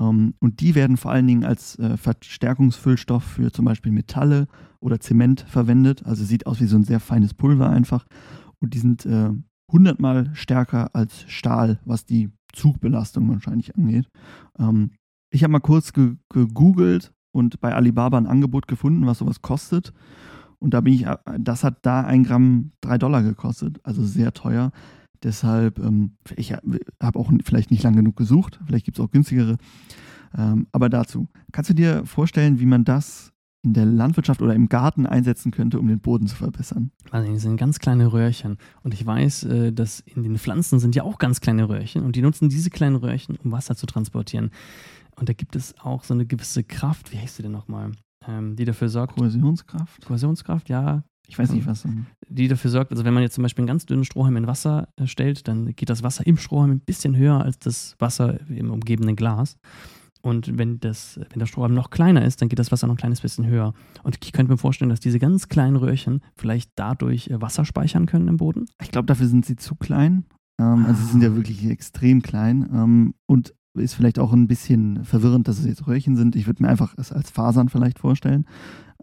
Ähm, 0.00 0.34
und 0.40 0.60
die 0.60 0.74
werden 0.74 0.96
vor 0.96 1.10
allen 1.10 1.26
Dingen 1.26 1.44
als 1.44 1.78
äh, 1.78 1.96
Verstärkungsfüllstoff 1.96 3.24
für 3.24 3.52
zum 3.52 3.64
Beispiel 3.64 3.92
Metalle 3.92 4.46
oder 4.80 5.00
Zement 5.00 5.40
verwendet. 5.48 6.04
Also 6.06 6.24
sieht 6.24 6.46
aus 6.46 6.60
wie 6.60 6.66
so 6.66 6.76
ein 6.76 6.84
sehr 6.84 7.00
feines 7.00 7.34
Pulver 7.34 7.70
einfach. 7.70 8.06
Und 8.60 8.74
die 8.74 8.78
sind 8.78 9.06
äh, 9.06 9.30
hundertmal 9.70 10.30
stärker 10.34 10.94
als 10.94 11.24
Stahl, 11.28 11.80
was 11.84 12.04
die 12.04 12.30
Zugbelastung 12.52 13.28
wahrscheinlich 13.28 13.76
angeht. 13.76 14.08
Ähm, 14.58 14.92
ich 15.30 15.42
habe 15.42 15.52
mal 15.52 15.60
kurz 15.60 15.92
ge 15.92 16.16
gegoogelt 16.30 17.12
und 17.32 17.60
bei 17.60 17.74
Alibaba 17.74 18.16
ein 18.16 18.26
Angebot 18.26 18.66
gefunden, 18.66 19.06
was 19.06 19.18
sowas 19.18 19.42
kostet. 19.42 19.92
Und 20.58 20.74
da 20.74 20.80
bin 20.80 20.94
ich, 20.94 21.06
äh, 21.06 21.16
das 21.38 21.64
hat 21.64 21.78
da 21.82 22.02
ein 22.02 22.24
Gramm 22.24 22.72
drei 22.80 22.98
Dollar 22.98 23.22
gekostet, 23.22 23.80
also 23.84 24.04
sehr 24.04 24.32
teuer. 24.32 24.72
Deshalb, 25.22 25.78
ähm, 25.78 26.16
ich 26.36 26.52
habe 26.52 27.18
auch 27.18 27.30
vielleicht 27.44 27.70
nicht 27.70 27.82
lang 27.82 27.96
genug 27.96 28.16
gesucht, 28.16 28.60
vielleicht 28.66 28.84
gibt 28.84 28.98
es 28.98 29.04
auch 29.04 29.10
günstigere. 29.10 29.56
Ähm, 30.36 30.66
aber 30.72 30.88
dazu, 30.88 31.28
kannst 31.52 31.70
du 31.70 31.74
dir 31.74 32.04
vorstellen, 32.04 32.60
wie 32.60 32.66
man 32.66 32.84
das 32.84 33.32
in 33.62 33.74
der 33.74 33.86
Landwirtschaft 33.86 34.40
oder 34.40 34.54
im 34.54 34.68
Garten 34.68 35.06
einsetzen 35.06 35.50
könnte, 35.50 35.80
um 35.80 35.88
den 35.88 36.00
Boden 36.00 36.26
zu 36.26 36.36
verbessern? 36.36 36.92
Also 37.10 37.30
die 37.30 37.38
sind 37.38 37.56
ganz 37.56 37.78
kleine 37.78 38.12
Röhrchen. 38.12 38.58
Und 38.82 38.94
ich 38.94 39.04
weiß, 39.04 39.44
äh, 39.44 39.72
dass 39.72 40.00
in 40.00 40.22
den 40.22 40.38
Pflanzen 40.38 40.78
sind 40.78 40.94
ja 40.94 41.02
auch 41.02 41.18
ganz 41.18 41.40
kleine 41.40 41.68
Röhrchen 41.68 42.04
und 42.04 42.16
die 42.16 42.22
nutzen 42.22 42.48
diese 42.48 42.70
kleinen 42.70 42.96
Röhrchen, 42.96 43.36
um 43.42 43.50
Wasser 43.52 43.74
zu 43.74 43.86
transportieren. 43.86 44.50
Und 45.16 45.28
da 45.28 45.32
gibt 45.32 45.56
es 45.56 45.74
auch 45.80 46.04
so 46.04 46.14
eine 46.14 46.26
gewisse 46.26 46.62
Kraft, 46.62 47.12
wie 47.12 47.18
heißt 47.18 47.36
sie 47.36 47.42
denn 47.42 47.52
nochmal? 47.52 47.92
Ähm, 48.26 48.54
die 48.54 48.64
dafür 48.64 48.88
sorgt. 48.88 49.16
Kohäsionskraft? 49.16 50.06
Kohäsionskraft, 50.06 50.68
ja, 50.68 51.02
ich 51.28 51.38
weiß 51.38 51.52
nicht, 51.52 51.66
was. 51.66 51.86
Die 52.28 52.48
dafür 52.48 52.70
sorgt, 52.70 52.90
also 52.90 53.04
wenn 53.04 53.14
man 53.14 53.22
jetzt 53.22 53.34
zum 53.34 53.42
Beispiel 53.42 53.62
einen 53.62 53.68
ganz 53.68 53.86
dünnen 53.86 54.04
Strohhalm 54.04 54.36
in 54.36 54.46
Wasser 54.46 54.88
äh, 54.96 55.06
stellt, 55.06 55.46
dann 55.46 55.76
geht 55.76 55.90
das 55.90 56.02
Wasser 56.02 56.26
im 56.26 56.38
Strohhalm 56.38 56.72
ein 56.72 56.80
bisschen 56.80 57.16
höher 57.16 57.42
als 57.42 57.58
das 57.58 57.94
Wasser 57.98 58.40
im 58.48 58.70
umgebenden 58.70 59.14
Glas. 59.14 59.58
Und 60.22 60.58
wenn, 60.58 60.80
das, 60.80 61.20
wenn 61.30 61.38
der 61.38 61.46
Strohhalm 61.46 61.74
noch 61.74 61.90
kleiner 61.90 62.24
ist, 62.24 62.40
dann 62.40 62.48
geht 62.48 62.58
das 62.58 62.72
Wasser 62.72 62.86
noch 62.86 62.94
ein 62.94 62.98
kleines 62.98 63.20
bisschen 63.20 63.46
höher. 63.46 63.72
Und 64.02 64.18
ich 64.22 64.32
könnte 64.32 64.50
mir 64.50 64.58
vorstellen, 64.58 64.88
dass 64.88 65.00
diese 65.00 65.18
ganz 65.18 65.48
kleinen 65.48 65.76
Röhrchen 65.76 66.22
vielleicht 66.34 66.72
dadurch 66.76 67.28
äh, 67.28 67.40
Wasser 67.40 67.64
speichern 67.64 68.06
können 68.06 68.26
im 68.28 68.38
Boden. 68.38 68.66
Ich 68.82 68.90
glaube, 68.90 69.06
dafür 69.06 69.26
sind 69.26 69.44
sie 69.44 69.56
zu 69.56 69.76
klein. 69.76 70.24
Ähm, 70.58 70.86
also 70.86 71.02
sie 71.02 71.12
sind 71.12 71.22
ja 71.22 71.30
ah. 71.30 71.34
wirklich 71.36 71.64
extrem 71.66 72.22
klein. 72.22 72.68
Ähm, 72.72 73.14
und 73.26 73.54
ist 73.74 73.94
vielleicht 73.94 74.18
auch 74.18 74.32
ein 74.32 74.48
bisschen 74.48 75.04
verwirrend, 75.04 75.48
dass 75.48 75.58
es 75.58 75.66
jetzt 75.66 75.86
Röhrchen 75.86 76.16
sind. 76.16 76.36
Ich 76.36 76.46
würde 76.46 76.62
mir 76.62 76.68
einfach 76.68 76.94
es 76.96 77.12
als 77.12 77.30
Fasern 77.30 77.68
vielleicht 77.68 77.98
vorstellen. 77.98 78.46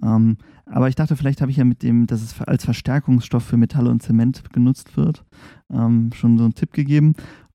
Ähm, 0.01 0.37
aber 0.65 0.89
ich 0.89 0.95
dachte, 0.95 1.15
vielleicht 1.15 1.41
habe 1.41 1.51
ich 1.51 1.57
ja 1.57 1.63
mit 1.63 1.83
dem, 1.83 2.07
dass 2.07 2.21
es 2.21 2.39
als 2.41 2.65
Verstärkungsstoff 2.65 3.43
für 3.43 3.57
Metalle 3.57 3.89
und 3.89 4.01
Zement 4.01 4.43
genutzt 4.51 4.97
wird, 4.97 5.23
ähm, 5.71 6.09
schon 6.13 6.37
so 6.37 6.43
einen 6.43 6.55
Tipp 6.55 6.73
gegeben. 6.73 7.13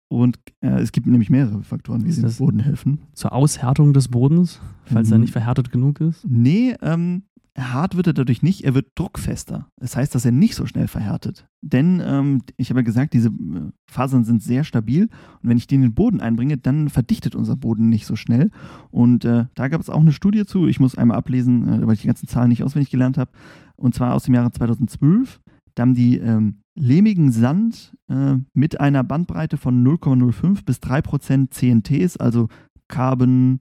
Und 0.08 0.38
äh, 0.60 0.80
es 0.80 0.90
gibt 0.90 1.06
nämlich 1.06 1.30
mehrere 1.30 1.62
Faktoren, 1.62 2.04
wie 2.04 2.10
sie 2.10 2.22
dem 2.22 2.34
Boden 2.34 2.58
helfen. 2.58 3.02
Zur 3.12 3.32
Aushärtung 3.32 3.92
des 3.92 4.08
Bodens, 4.08 4.60
falls 4.84 5.08
mhm. 5.08 5.14
er 5.14 5.18
nicht 5.18 5.32
verhärtet 5.32 5.70
genug 5.70 6.00
ist? 6.00 6.26
Nee, 6.28 6.74
ähm, 6.82 7.22
hart 7.56 7.96
wird 7.96 8.06
er 8.06 8.12
dadurch 8.12 8.42
nicht, 8.42 8.64
er 8.64 8.74
wird 8.74 8.92
druckfester. 8.94 9.68
Das 9.76 9.96
heißt, 9.96 10.14
dass 10.14 10.24
er 10.24 10.32
nicht 10.32 10.54
so 10.54 10.66
schnell 10.66 10.88
verhärtet. 10.88 11.46
Denn 11.62 12.02
ähm, 12.04 12.42
ich 12.56 12.70
habe 12.70 12.80
ja 12.80 12.84
gesagt, 12.84 13.12
diese 13.12 13.28
äh, 13.28 13.70
Fasern 13.86 14.24
sind 14.24 14.42
sehr 14.42 14.64
stabil 14.64 15.04
und 15.42 15.48
wenn 15.48 15.56
ich 15.56 15.66
die 15.66 15.74
in 15.74 15.82
den 15.82 15.94
Boden 15.94 16.20
einbringe, 16.20 16.56
dann 16.56 16.88
verdichtet 16.88 17.34
unser 17.34 17.56
Boden 17.56 17.88
nicht 17.88 18.06
so 18.06 18.16
schnell. 18.16 18.50
Und 18.90 19.24
äh, 19.24 19.46
da 19.54 19.68
gab 19.68 19.80
es 19.80 19.90
auch 19.90 20.00
eine 20.00 20.12
Studie 20.12 20.46
zu, 20.46 20.66
ich 20.66 20.80
muss 20.80 20.96
einmal 20.96 21.18
ablesen, 21.18 21.68
äh, 21.68 21.86
weil 21.86 21.94
ich 21.94 22.02
die 22.02 22.06
ganzen 22.06 22.28
Zahlen 22.28 22.48
nicht 22.48 22.62
auswendig 22.62 22.90
gelernt 22.90 23.18
habe, 23.18 23.32
und 23.76 23.94
zwar 23.94 24.14
aus 24.14 24.24
dem 24.24 24.34
Jahre 24.34 24.52
2012. 24.52 25.40
Da 25.74 25.82
haben 25.82 25.94
die 25.94 26.18
ähm, 26.18 26.62
lehmigen 26.74 27.32
Sand 27.32 27.96
äh, 28.08 28.36
mit 28.54 28.80
einer 28.80 29.04
Bandbreite 29.04 29.56
von 29.56 29.84
0,05 29.86 30.64
bis 30.64 30.78
3% 30.78 31.50
CNTs, 31.50 32.16
also 32.16 32.48
Carbon 32.88 33.60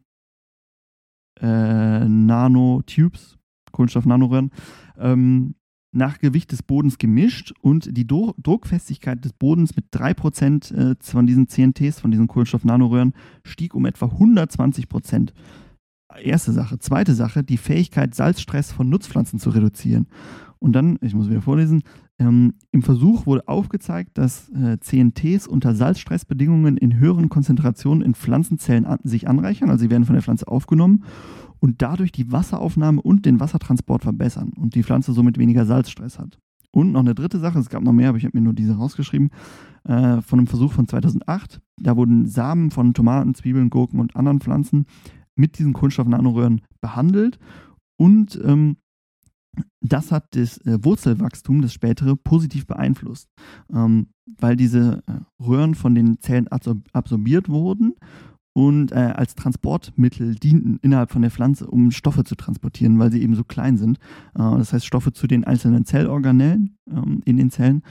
äh, 1.39 2.07
Nanotubes, 2.07 3.38
Kohlenstoff-Nanoröhren, 3.71 4.51
ähm, 4.97 5.55
nach 5.91 6.19
Gewicht 6.19 6.51
des 6.51 6.61
Bodens 6.63 6.97
gemischt 6.97 7.53
und 7.61 7.97
die 7.97 8.05
Dro 8.05 8.35
Druckfestigkeit 8.37 9.23
des 9.25 9.33
Bodens 9.33 9.75
mit 9.75 9.85
3% 9.91 10.73
äh, 10.73 10.95
von 10.99 11.25
diesen 11.25 11.47
CNTs, 11.47 11.99
von 11.99 12.11
diesen 12.11 12.27
Kohlenstoff-Nanoröhren, 12.27 13.13
stieg 13.43 13.73
um 13.73 13.85
etwa 13.85 14.05
120%. 14.05 15.29
Erste 16.23 16.51
Sache. 16.51 16.79
Zweite 16.79 17.13
Sache, 17.13 17.43
die 17.43 17.57
Fähigkeit, 17.57 18.15
Salzstress 18.15 18.71
von 18.71 18.89
Nutzpflanzen 18.89 19.39
zu 19.39 19.51
reduzieren. 19.51 20.07
Und 20.57 20.73
dann, 20.73 20.97
ich 21.01 21.13
muss 21.13 21.29
wieder 21.29 21.41
vorlesen, 21.41 21.83
ähm, 22.19 22.55
im 22.71 22.81
Versuch 22.81 23.25
wurde 23.25 23.47
aufgezeigt, 23.47 24.17
dass 24.17 24.49
äh, 24.49 24.77
CNTs 24.79 25.47
unter 25.47 25.73
Salzstressbedingungen 25.73 26.77
in 26.77 26.99
höheren 26.99 27.29
Konzentrationen 27.29 28.03
in 28.03 28.13
Pflanzenzellen 28.13 28.85
an, 28.85 28.99
sich 29.03 29.27
anreichern, 29.27 29.69
also 29.69 29.83
sie 29.83 29.89
werden 29.89 30.03
von 30.03 30.15
der 30.15 30.23
Pflanze 30.23 30.47
aufgenommen 30.47 31.05
und 31.59 31.81
dadurch 31.81 32.11
die 32.11 32.31
Wasseraufnahme 32.31 33.01
und 33.01 33.25
den 33.25 33.39
Wassertransport 33.39 34.03
verbessern 34.03 34.51
und 34.55 34.75
die 34.75 34.83
Pflanze 34.83 35.13
somit 35.13 35.37
weniger 35.37 35.65
Salzstress 35.65 36.19
hat. 36.19 36.39
Und 36.71 36.91
noch 36.91 36.99
eine 36.99 37.15
dritte 37.15 37.39
Sache, 37.39 37.57
es 37.59 37.69
gab 37.69 37.81
noch 37.83 37.93
mehr, 37.93 38.09
aber 38.09 38.17
ich 38.17 38.25
habe 38.25 38.37
mir 38.37 38.43
nur 38.43 38.53
diese 38.53 38.75
rausgeschrieben, 38.75 39.31
äh, 39.85 40.21
von 40.21 40.39
einem 40.39 40.47
Versuch 40.47 40.71
von 40.71 40.87
2008. 40.87 41.59
Da 41.81 41.97
wurden 41.97 42.27
Samen 42.27 42.69
von 42.69 42.93
Tomaten, 42.93 43.33
Zwiebeln, 43.33 43.69
Gurken 43.69 43.99
und 43.99 44.15
anderen 44.15 44.39
Pflanzen 44.39 44.85
mit 45.35 45.57
diesen 45.57 45.73
Kunststoff-Nanoröhren 45.73 46.61
behandelt 46.81 47.39
und 47.97 48.39
ähm, 48.43 48.77
das 49.81 50.11
hat 50.11 50.35
das 50.35 50.57
äh, 50.65 50.83
Wurzelwachstum, 50.83 51.61
das 51.61 51.73
spätere, 51.73 52.15
positiv 52.15 52.65
beeinflusst, 52.65 53.29
ähm, 53.73 54.07
weil 54.39 54.55
diese 54.55 55.03
äh, 55.07 55.43
Röhren 55.43 55.75
von 55.75 55.95
den 55.95 56.19
Zellen 56.21 56.47
absorbiert 56.47 57.49
wurden 57.49 57.95
und 58.53 58.91
äh, 58.91 58.95
als 58.95 59.35
Transportmittel 59.35 60.35
dienten 60.35 60.79
innerhalb 60.81 61.11
von 61.11 61.21
der 61.21 61.31
Pflanze, 61.31 61.67
um 61.67 61.91
Stoffe 61.91 62.23
zu 62.23 62.35
transportieren, 62.35 62.99
weil 62.99 63.11
sie 63.11 63.21
eben 63.21 63.35
so 63.35 63.43
klein 63.43 63.77
sind. 63.77 63.97
Äh, 64.35 64.57
das 64.57 64.73
heißt 64.73 64.85
Stoffe 64.85 65.13
zu 65.13 65.27
den 65.27 65.43
einzelnen 65.43 65.85
Zellorganellen 65.85 66.77
ähm, 66.89 67.21
in 67.25 67.37
den 67.37 67.51
Zellen. 67.51 67.83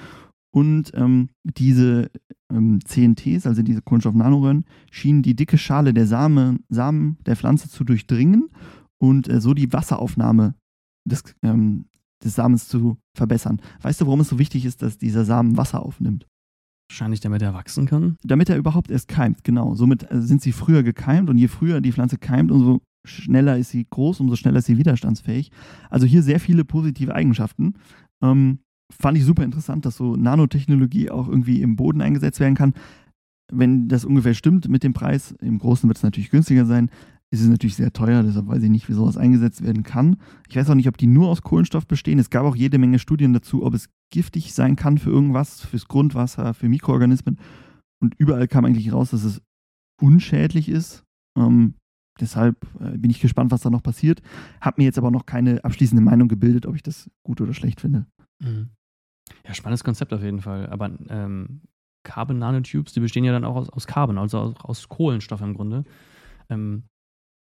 Und 0.51 0.93
ähm, 0.95 1.29
diese 1.45 2.11
ähm, 2.51 2.81
CNTs, 2.85 3.47
also 3.47 3.63
diese 3.63 3.83
Kohlenstoff-Nanoröhren, 3.83 4.65
schienen 4.91 5.23
die 5.23 5.37
dicke 5.37 5.59
Schale 5.59 5.93
der 5.93 6.07
Samen, 6.07 6.65
Samen 6.69 7.19
der 7.27 7.37
Pflanze 7.37 7.69
zu 7.69 7.85
durchdringen 7.85 8.49
und 8.99 9.29
äh, 9.29 9.41
so 9.41 9.55
die 9.55 9.73
Wasseraufnahme 9.73 10.55
des, 11.05 11.23
ähm, 11.43 11.87
des 12.25 12.35
Samens 12.35 12.69
zu 12.69 12.99
verbessern. 13.15 13.61
Weißt 13.83 14.01
du, 14.01 14.07
warum 14.07 14.21
es 14.21 14.29
so 14.29 14.39
wichtig 14.39 14.65
ist, 14.65 14.83
dass 14.83 14.99
dieser 14.99 15.25
Samen 15.25 15.57
Wasser 15.57 15.83
aufnimmt? 15.83 16.27
Wahrscheinlich, 16.91 17.21
damit 17.21 17.43
er 17.43 17.53
wachsen 17.53 17.87
kann. 17.87 18.17
Damit 18.23 18.49
er 18.49 18.57
überhaupt 18.57 18.91
erst 18.91 19.09
keimt, 19.09 19.45
genau. 19.45 19.75
Somit 19.75 20.11
äh, 20.11 20.23
sind 20.23 20.41
sie 20.41 20.53
früher 20.53 20.83
gekeimt 20.83 21.29
und 21.29 21.37
je 21.37 21.49
früher 21.49 21.81
die 21.81 21.93
Pflanze 21.93 22.17
keimt, 22.17 22.51
umso 22.51 22.81
schneller 23.05 23.59
ist 23.59 23.71
sie 23.71 23.87
groß, 23.89 24.21
umso 24.21 24.37
schneller 24.37 24.59
ist 24.59 24.67
sie 24.67 24.79
widerstandsfähig. 24.79 25.51
Also 25.91 26.07
hier 26.07 26.23
sehr 26.23 26.41
viele 26.41 26.65
positive 26.65 27.15
Eigenschaften. 27.15 27.75
Ähm, 28.23 28.61
fand 28.91 29.19
ich 29.19 29.25
super 29.25 29.45
interessant, 29.45 29.85
dass 29.85 29.97
so 29.97 30.17
Nanotechnologie 30.17 31.11
auch 31.11 31.29
irgendwie 31.29 31.61
im 31.63 31.77
Boden 31.77 32.01
eingesetzt 32.01 32.41
werden 32.41 32.55
kann. 32.55 32.75
Wenn 33.53 33.89
das 33.89 34.05
ungefähr 34.05 34.35
stimmt 34.35 34.69
mit 34.69 34.83
dem 34.83 34.93
Preis, 34.93 35.33
im 35.41 35.59
Großen 35.59 35.89
wird 35.89 35.99
es 35.99 36.03
natürlich 36.03 36.31
günstiger 36.31 36.67
sein, 36.67 36.91
ist 37.31 37.43
es 37.43 37.49
natürlich 37.49 37.77
sehr 37.77 37.93
teuer, 37.93 38.23
deshalb 38.23 38.47
weiß 38.47 38.63
ich 38.63 38.71
nicht, 38.71 38.89
wie 38.89 38.95
sowas 38.95 39.19
eingesetzt 39.19 39.63
werden 39.63 39.83
kann. 39.83 40.17
Ich 40.49 40.57
weiß 40.57 40.71
auch 40.71 40.75
nicht, 40.75 40.89
ob 40.89 40.97
die 40.97 41.07
nur 41.07 41.29
aus 41.29 41.43
Kohlenstoff 41.43 41.87
bestehen. 41.87 42.19
Es 42.19 42.31
gab 42.31 42.45
auch 42.45 42.57
jede 42.57 42.79
Menge 42.79 42.99
Studien 42.99 43.35
dazu, 43.35 43.65
ob 43.65 43.75
es 43.75 43.91
giftig 44.11 44.55
sein 44.55 44.77
kann 44.77 44.99
für 44.99 45.11
irgendwas, 45.11 45.61
fürs 45.61 45.89
Grundwasser, 45.89 46.55
für 46.55 46.69
Mikroorganismen. 46.69 47.39
Und 48.01 48.15
überall 48.19 48.49
kam 48.49 48.65
eigentlich 48.65 48.93
raus, 48.93 49.11
dass 49.11 49.25
es 49.25 49.43
unschädlich 50.01 50.69
ist. 50.69 51.05
Ähm, 51.37 51.75
deshalb 52.21 52.57
äh, 52.81 52.97
bin 52.97 53.11
ich 53.11 53.21
gespannt, 53.21 53.51
was 53.51 53.63
da 53.63 53.71
noch 53.71 53.83
passiert. 53.83 54.23
Hab 54.61 54.79
mir 54.79 54.85
jetzt 54.85 54.99
aber 54.99 55.11
noch 55.11 55.27
keine 55.27 55.65
abschließende 55.65 56.03
Meinung 56.03 56.29
gebildet, 56.29 56.67
ob 56.67 56.77
ich 56.77 56.83
das 56.83 57.11
gut 57.23 57.41
oder 57.41 57.55
schlecht 57.55 57.81
finde. 57.81 58.07
Mhm. 58.41 58.71
Ja, 59.47 59.55
spannendes 59.55 59.85
Konzept 59.85 60.13
auf 60.13 60.23
jeden 60.23 60.41
Fall. 60.41 60.69
Aber 60.69 60.91
ähm, 61.09 61.63
Carbon 62.05 62.39
Nanotubes, 62.39 62.93
die 62.93 63.01
bestehen 63.01 63.25
ja 63.25 63.33
dann 63.33 63.45
auch 63.45 63.57
aus, 63.57 63.69
aus 63.69 63.87
Carbon, 63.87 64.19
also 64.19 64.39
aus, 64.39 64.55
aus 64.61 64.89
Kohlenstoff 64.89 65.41
im 65.43 65.55
Grunde. 65.55 65.85
Ähm, 66.49 66.85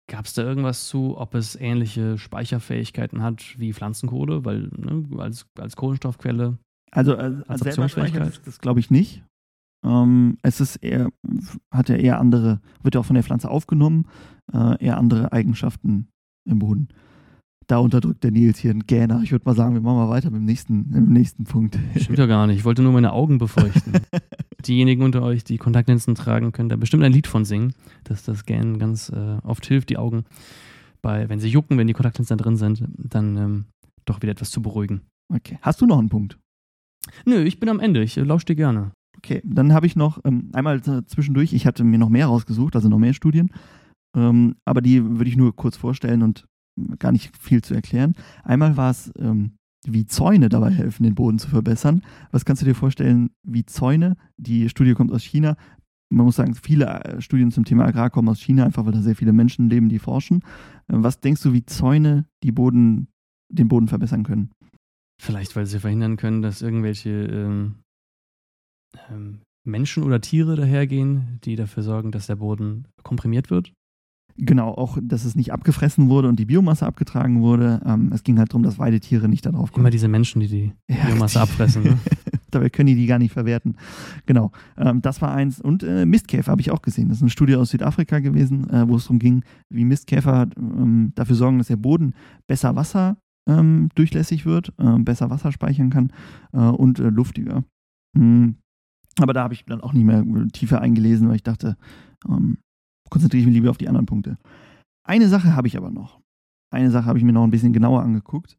Gab 0.09 0.27
es 0.27 0.35
da 0.35 0.43
irgendwas 0.43 0.87
zu, 0.87 1.19
ob 1.19 1.35
es 1.35 1.57
ähnliche 1.57 2.17
Speicherfähigkeiten 2.17 3.23
hat 3.23 3.59
wie 3.59 3.73
Pflanzenkohle, 3.73 4.45
weil 4.45 4.71
ne, 4.77 5.05
als, 5.19 5.47
als 5.59 5.75
Kohlenstoffquelle? 5.75 6.59
Also 6.93 7.15
äh, 7.15 7.43
als 7.49 7.63
selber 7.63 7.89
speichert 7.89 8.41
das 8.47 8.61
glaube 8.61 8.81
ich 8.81 8.91
nicht. 8.91 9.25
Ähm, 9.85 10.39
es 10.43 10.61
ist 10.61 10.77
eher, 10.77 11.11
hat 11.73 11.89
ja 11.89 11.97
eher 11.97 12.21
andere, 12.21 12.61
wird 12.83 12.95
ja 12.95 13.01
auch 13.01 13.07
von 13.07 13.15
der 13.15 13.25
Pflanze 13.25 13.51
aufgenommen, 13.51 14.07
äh, 14.53 14.83
eher 14.85 14.97
andere 14.97 15.33
Eigenschaften 15.33 16.09
im 16.49 16.61
Boden. 16.61 16.89
Da 17.67 17.79
unterdrückt 17.79 18.23
der 18.23 18.31
Nils 18.31 18.59
hier 18.59 18.71
einen 18.71 18.87
Gähner. 18.87 19.23
Ich 19.25 19.33
würde 19.33 19.45
mal 19.45 19.57
sagen, 19.57 19.75
wir 19.75 19.81
machen 19.81 19.97
mal 19.97 20.09
weiter 20.09 20.31
mit 20.31 20.39
dem 20.39 20.45
nächsten, 20.45 20.89
mit 20.89 20.95
dem 20.95 21.13
nächsten 21.13 21.45
Punkt. 21.45 21.77
Stimmt 21.97 22.19
ja 22.19 22.27
gar 22.27 22.47
nicht. 22.47 22.59
Ich 22.59 22.65
wollte 22.65 22.83
nur 22.83 22.93
meine 22.93 23.13
Augen 23.13 23.39
befeuchten. 23.39 23.93
Diejenigen 24.67 25.03
unter 25.03 25.23
euch, 25.23 25.45
die 25.45 25.59
Kontaktlinsen 25.59 26.15
tragen, 26.15 26.53
können 26.53 26.69
da 26.69 26.77
bestimmt 26.77 27.05
ein 27.05 27.13
Lied 27.13 27.27
von 27.27 27.45
singen, 27.45 27.75
dass 28.05 28.25
das 28.25 28.45
Gähnen 28.45 28.79
ganz 28.79 29.11
äh, 29.11 29.39
oft 29.43 29.67
hilft, 29.67 29.91
die 29.91 29.99
Augen, 29.99 30.25
bei, 31.03 31.29
wenn 31.29 31.41
sie 31.41 31.49
jucken, 31.49 31.79
wenn 31.79 31.87
die 31.87 31.93
Kontaktlinsen 31.93 32.37
da 32.37 32.43
drin 32.43 32.57
sind, 32.57 32.83
dann 32.97 33.37
ähm, 33.37 33.65
doch 34.05 34.23
wieder 34.23 34.33
etwas 34.33 34.51
zu 34.51 34.63
beruhigen. 34.63 35.03
Okay. 35.33 35.59
Hast 35.63 35.81
du 35.81 35.87
noch 35.87 35.99
einen 35.99 36.09
Punkt? 36.09 36.39
Nö, 37.25 37.43
ich 37.43 37.61
bin 37.61 37.69
am 37.69 37.81
Ende. 37.81 38.03
Ich 38.03 38.17
äh, 38.17 38.23
lausche 38.23 38.47
dir 38.47 38.57
gerne. 38.57 38.93
Okay, 39.19 39.41
dann 39.45 39.73
habe 39.73 39.87
ich 39.87 39.97
noch 39.97 40.21
ähm, 40.25 40.51
einmal 40.53 40.83
zwischendurch, 40.83 41.53
ich 41.53 41.67
hatte 41.67 41.85
mir 41.85 41.99
noch 41.99 42.09
mehr 42.09 42.27
rausgesucht, 42.27 42.77
also 42.77 42.89
noch 42.89 42.99
mehr 42.99 43.15
Studien, 43.15 43.51
ähm, 44.17 44.57
aber 44.65 44.81
die 44.81 45.03
würde 45.03 45.31
ich 45.31 45.37
nur 45.37 45.57
kurz 45.57 45.77
vorstellen 45.77 46.23
und 46.23 46.47
gar 46.99 47.13
nicht 47.13 47.37
viel 47.37 47.63
zu 47.63 47.75
erklären. 47.75 48.15
Einmal 48.45 48.77
war 48.77 48.91
es, 48.91 49.11
ähm, 49.19 49.53
wie 49.93 50.07
Zäune 50.07 50.49
dabei 50.49 50.71
helfen, 50.71 51.03
den 51.05 51.15
Boden 51.15 51.39
zu 51.39 51.49
verbessern. 51.49 52.03
Was 52.31 52.45
kannst 52.45 52.63
du 52.63 52.67
dir 52.67 52.75
vorstellen, 52.75 53.31
wie 53.43 53.65
Zäune, 53.65 54.17
die 54.37 54.69
Studie 54.69 54.95
kommt 54.95 55.13
aus 55.13 55.23
China, 55.23 55.57
man 56.09 56.27
muss 56.27 56.37
sagen, 56.37 56.55
viele 56.55 56.87
äh, 56.87 57.21
Studien 57.21 57.51
zum 57.51 57.65
Thema 57.65 57.85
Agrar 57.85 58.11
kommen 58.11 58.29
aus 58.29 58.41
China, 58.41 58.65
einfach 58.65 58.85
weil 58.85 58.93
da 58.93 59.01
sehr 59.01 59.17
viele 59.17 59.33
Menschen 59.33 59.69
leben, 59.69 59.89
die 59.89 59.99
forschen. 59.99 60.43
Äh, 60.89 60.95
was 60.99 61.21
denkst 61.21 61.43
du, 61.43 61.53
wie 61.53 61.65
Zäune 61.67 62.27
die 62.43 62.53
Boden, 62.53 63.09
den 63.53 63.69
Boden 63.69 63.89
verbessern 63.89 64.23
können? 64.23 64.51
Vielleicht, 65.21 65.57
weil 65.57 65.67
sie 65.67 65.81
verhindern 65.81 66.17
können, 66.17 66.43
dass 66.43 66.63
irgendwelche 66.63 67.11
ähm, 67.11 67.77
ähm, 69.11 69.41
Menschen 69.65 70.03
oder 70.03 70.21
Tiere 70.21 70.57
dahergehen, 70.57 71.41
die 71.45 71.57
dafür 71.57 71.83
sorgen, 71.83 72.13
dass 72.13 72.27
der 72.27 72.37
Boden 72.37 72.87
komprimiert 73.03 73.51
wird. 73.51 73.73
Genau, 74.39 74.69
auch, 74.69 74.99
dass 75.01 75.25
es 75.25 75.35
nicht 75.35 75.53
abgefressen 75.53 76.11
wurde 76.11 76.29
und 76.29 76.39
die 76.39 76.45
Biomasse 76.45 76.87
abgetragen 76.87 77.41
wurde. 77.41 77.81
Ähm, 77.87 78.11
es 78.13 78.23
ging 78.23 78.39
halt 78.39 78.51
darum, 78.51 78.63
dass 78.63 78.79
Weidetiere 78.79 79.29
nicht 79.29 79.47
darauf 79.47 79.73
kommen. 79.73 79.85
Immer 79.85 79.91
diese 79.91 80.09
Menschen, 80.09 80.41
die 80.41 80.49
die 80.49 80.73
ja, 80.89 81.07
Biomasse 81.07 81.41
abfressen. 81.41 81.83
Ne? 81.83 81.99
Dabei 82.51 82.69
können 82.69 82.89
die 82.89 82.95
die 82.95 83.07
gar 83.07 83.19
nicht 83.19 83.33
verwerten. 83.33 83.77
Genau, 84.27 84.53
ähm, 84.77 85.01
das 85.01 85.23
war 85.23 85.33
eins. 85.33 85.61
Und 85.61 85.83
äh, 85.83 86.05
Mistkäfer 86.05 86.51
habe 86.51 86.61
ich 86.61 86.71
auch 86.71 86.83
gesehen. 86.83 87.09
Das 87.09 87.19
ist 87.19 87.23
eine 87.23 87.31
Studie 87.31 87.57
aus 87.57 87.71
Südafrika 87.71 88.19
gewesen, 88.19 88.69
äh, 88.71 88.87
wo 88.87 88.97
es 88.97 89.05
darum 89.05 89.19
ging, 89.19 89.43
wie 89.71 89.85
Mistkäfer 89.85 90.49
ähm, 90.57 91.13
dafür 91.15 91.37
sorgen, 91.37 91.59
dass 91.59 91.69
der 91.69 91.77
Boden 91.77 92.15
besser 92.47 92.77
Wasser 92.77 93.17
ähm, 93.49 93.89
durchlässig 93.95 94.45
wird, 94.45 94.73
äh, 94.79 94.99
besser 94.99 95.31
Wasser 95.31 95.51
speichern 95.51 95.91
kann 95.91 96.13
äh, 96.53 96.59
und 96.59 96.99
äh, 96.99 97.09
luftiger. 97.09 97.65
Mhm. 98.15 98.57
Aber 99.19 99.33
da 99.33 99.45
habe 99.45 99.55
ich 99.55 99.65
dann 99.65 99.81
auch 99.81 99.95
nicht 99.95 100.05
mehr 100.05 100.25
tiefer 100.53 100.83
eingelesen, 100.83 101.29
weil 101.29 101.37
ich 101.37 101.43
dachte, 101.43 101.77
ähm, 102.29 102.59
konzentriere 103.11 103.41
ich 103.41 103.47
mich 103.47 103.55
lieber 103.55 103.71
auf 103.71 103.79
die 103.79 103.89
anderen 103.89 104.07
Punkte. 104.07 104.39
Eine 105.07 105.29
Sache 105.29 105.55
habe 105.55 105.69
ich 105.69 105.77
aber 105.77 105.91
noch. 105.91 106.21
Eine 106.73 106.91
Sache 106.91 107.07
habe 107.07 107.19
ich 107.19 107.25
mir 107.25 107.33
noch 107.33 107.45
ein 107.45 107.51
bisschen 107.51 107.73
genauer 107.73 108.03
angeguckt. 108.03 108.59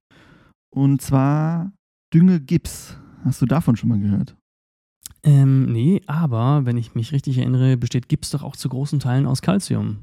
Und 0.74 1.02
zwar 1.02 1.72
Düngegips. 2.14 2.98
Hast 3.24 3.42
du 3.42 3.46
davon 3.46 3.76
schon 3.76 3.90
mal 3.90 4.00
gehört? 4.00 4.36
Ähm, 5.24 5.72
nee, 5.72 6.02
aber 6.08 6.66
wenn 6.66 6.78
ich 6.78 6.96
mich 6.96 7.12
richtig 7.12 7.38
erinnere, 7.40 7.76
besteht 7.76 8.08
Gips 8.08 8.30
doch 8.30 8.44
auch 8.44 8.56
zu 8.56 8.70
großen 8.70 9.00
Teilen 9.00 9.26
aus 9.26 9.42
Calcium. 9.42 10.00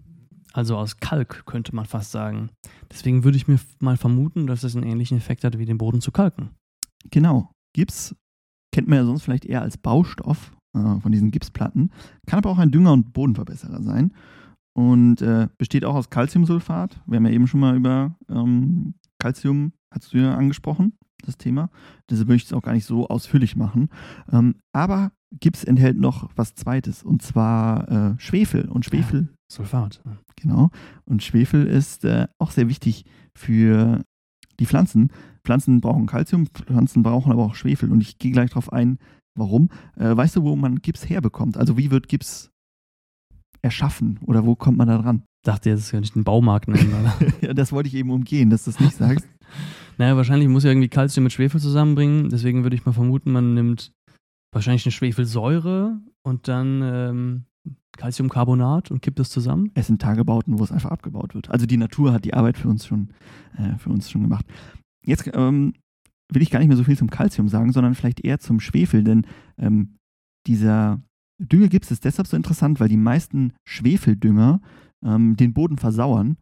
Also 0.53 0.77
aus 0.77 0.99
Kalk, 0.99 1.47
könnte 1.47 1.75
man 1.75 1.87
fast 1.87 2.13
sagen. 2.13 2.51
Deswegen 2.91 3.25
würde 3.25 3.37
ich 3.37 3.49
mir 3.49 3.59
mal 3.81 3.97
vermuten, 3.97 4.47
dass 4.47 4.63
es 4.63 4.77
einen 4.77 4.87
ähnlichen 4.87 5.17
Effekt 5.17 5.43
hat, 5.45 5.59
wie 5.59 5.65
den 5.65 5.79
Boden 5.79 6.01
zu 6.01 6.13
kalken. 6.13 6.51
Genau. 7.11 7.51
Gips 7.75 8.15
kennt 8.73 8.89
man 8.89 8.99
ja 8.99 9.05
sonst 9.05 9.23
vielleicht 9.23 9.47
eher 9.47 9.63
als 9.63 9.79
Baustoff 9.79 10.53
äh, 10.75 11.01
von 11.01 11.13
diesen 11.13 11.31
Gipsplatten, 11.31 11.91
kann 12.27 12.39
aber 12.39 12.51
auch 12.51 12.59
ein 12.59 12.71
Dünger- 12.71 12.93
und 12.93 13.13
Bodenverbesserer 13.13 13.83
sein 13.83 14.13
und 14.75 15.23
äh, 15.23 15.49
besteht 15.57 15.85
auch 15.85 15.95
aus 15.95 16.11
Calciumsulfat. 16.11 17.01
Wir 17.07 17.17
haben 17.17 17.27
ja 17.27 17.33
eben 17.33 17.47
schon 17.47 17.61
mal 17.61 17.77
über 17.77 18.17
ähm, 18.29 18.95
Calcium, 19.19 19.73
hast 19.91 20.13
du 20.13 20.19
ja 20.19 20.35
angesprochen, 20.35 20.99
das 21.25 21.39
Thema. 21.39 21.71
Deshalb 22.11 22.29
möchte 22.29 22.47
ich 22.47 22.51
es 22.51 22.53
auch 22.53 22.63
gar 22.63 22.73
nicht 22.73 22.85
so 22.85 23.09
ausführlich 23.09 23.57
machen. 23.57 23.89
Ähm, 24.31 24.57
aber 24.73 25.13
Gips 25.41 25.65
enthält 25.65 25.99
noch 25.99 26.31
was 26.37 26.55
Zweites 26.55 27.03
und 27.03 27.23
zwar 27.23 27.89
äh, 27.89 28.15
Schwefel. 28.19 28.69
Und 28.69 28.85
Schwefel. 28.85 29.29
Ja, 29.31 29.37
Sulfat. 29.49 30.03
Genau. 30.37 30.71
Und 31.05 31.23
Schwefel 31.23 31.67
ist 31.67 32.05
äh, 32.05 32.27
auch 32.39 32.51
sehr 32.51 32.69
wichtig 32.69 33.05
für 33.35 34.05
die 34.59 34.67
Pflanzen. 34.67 35.11
Pflanzen 35.45 35.81
brauchen 35.81 36.07
Calcium, 36.07 36.47
Pflanzen 36.47 37.03
brauchen 37.03 37.33
aber 37.33 37.45
auch 37.45 37.55
Schwefel. 37.55 37.91
Und 37.91 38.01
ich 38.01 38.19
gehe 38.19 38.33
gleich 38.33 38.51
darauf 38.51 38.73
ein, 38.73 38.99
warum. 39.37 39.69
Äh, 39.97 40.17
weißt 40.17 40.37
du, 40.37 40.43
wo 40.43 40.57
man 40.57 40.77
Gips 40.77 41.09
herbekommt? 41.09 41.57
Also 41.57 41.77
wie 41.77 41.91
wird 41.91 42.09
Gips 42.09 42.51
erschaffen 43.63 44.19
oder 44.27 44.45
wo 44.45 44.55
kommt 44.57 44.79
man 44.79 44.89
da 44.89 44.99
dran? 44.99 45.23
dachte 45.45 45.71
jetzt, 45.71 45.91
kann 45.91 46.03
ich 46.03 46.13
den 46.13 46.25
Baumarkt 46.25 46.69
nennen. 46.69 47.13
ja, 47.41 47.55
das 47.55 47.73
wollte 47.73 47.89
ich 47.89 47.95
eben 47.95 48.11
umgehen, 48.11 48.51
dass 48.51 48.65
du 48.65 48.71
es 48.71 48.81
nicht 48.81 48.97
sagst. 48.97 49.29
naja, 49.99 50.17
wahrscheinlich 50.17 50.49
muss 50.49 50.65
ja 50.65 50.71
irgendwie 50.71 50.89
Kalzium 50.89 51.25
mit 51.25 51.33
Schwefel 51.33 51.61
zusammenbringen. 51.61 52.31
Deswegen 52.31 52.63
würde 52.63 52.77
ich 52.77 52.85
mal 52.85 52.93
vermuten, 52.93 53.33
man 53.33 53.55
nimmt 53.55 53.93
wahrscheinlich 54.53 54.85
eine 54.87 54.93
Schwefelsäure 54.93 56.01
und 56.23 56.49
dann 56.49 56.83
ähm, 56.83 57.45
Calciumcarbonat 57.97 58.91
und 58.91 59.03
kippt 59.03 59.19
das 59.19 59.31
zusammen. 59.31 59.71
Es 59.75 59.87
sind 59.87 60.01
Tagebauten, 60.01 60.59
wo 60.59 60.65
es 60.65 60.73
einfach 60.73 60.91
abgebaut 60.91 61.35
wird. 61.35 61.51
Also 61.51 61.67
die 61.67 61.77
Natur 61.77 62.13
hat 62.13 62.25
die 62.25 62.35
Arbeit 62.35 62.59
für 62.59 62.69
uns 62.69 62.87
schon, 62.87 63.11
äh, 63.57 63.77
für 63.79 63.91
uns 63.91 64.11
schon 64.11 64.23
gemacht. 64.23 64.47
Jetzt 65.05 65.31
ähm, 65.35 65.75
will 66.33 66.43
ich 66.43 66.51
gar 66.51 66.59
nicht 66.59 66.69
mehr 66.69 66.77
so 66.77 66.85
viel 66.85 66.99
zum 66.99 67.11
Calcium 67.11 67.49
sagen, 67.49 67.73
sondern 67.73 67.95
vielleicht 67.95 68.25
eher 68.25 68.39
zum 68.39 68.61
Schwefel, 68.61 69.05
denn 69.05 69.27
ähm, 69.59 69.97
dieser 70.47 71.03
Düngegips 71.39 71.91
ist 71.91 72.05
deshalb 72.05 72.29
so 72.29 72.37
interessant, 72.37 72.81
weil 72.81 72.89
die 72.89 72.97
meisten 72.97 73.53
Schwefeldünger 73.67 74.61
ähm, 75.05 75.37
den 75.37 75.53
Boden 75.53 75.79
versauern. 75.79 76.37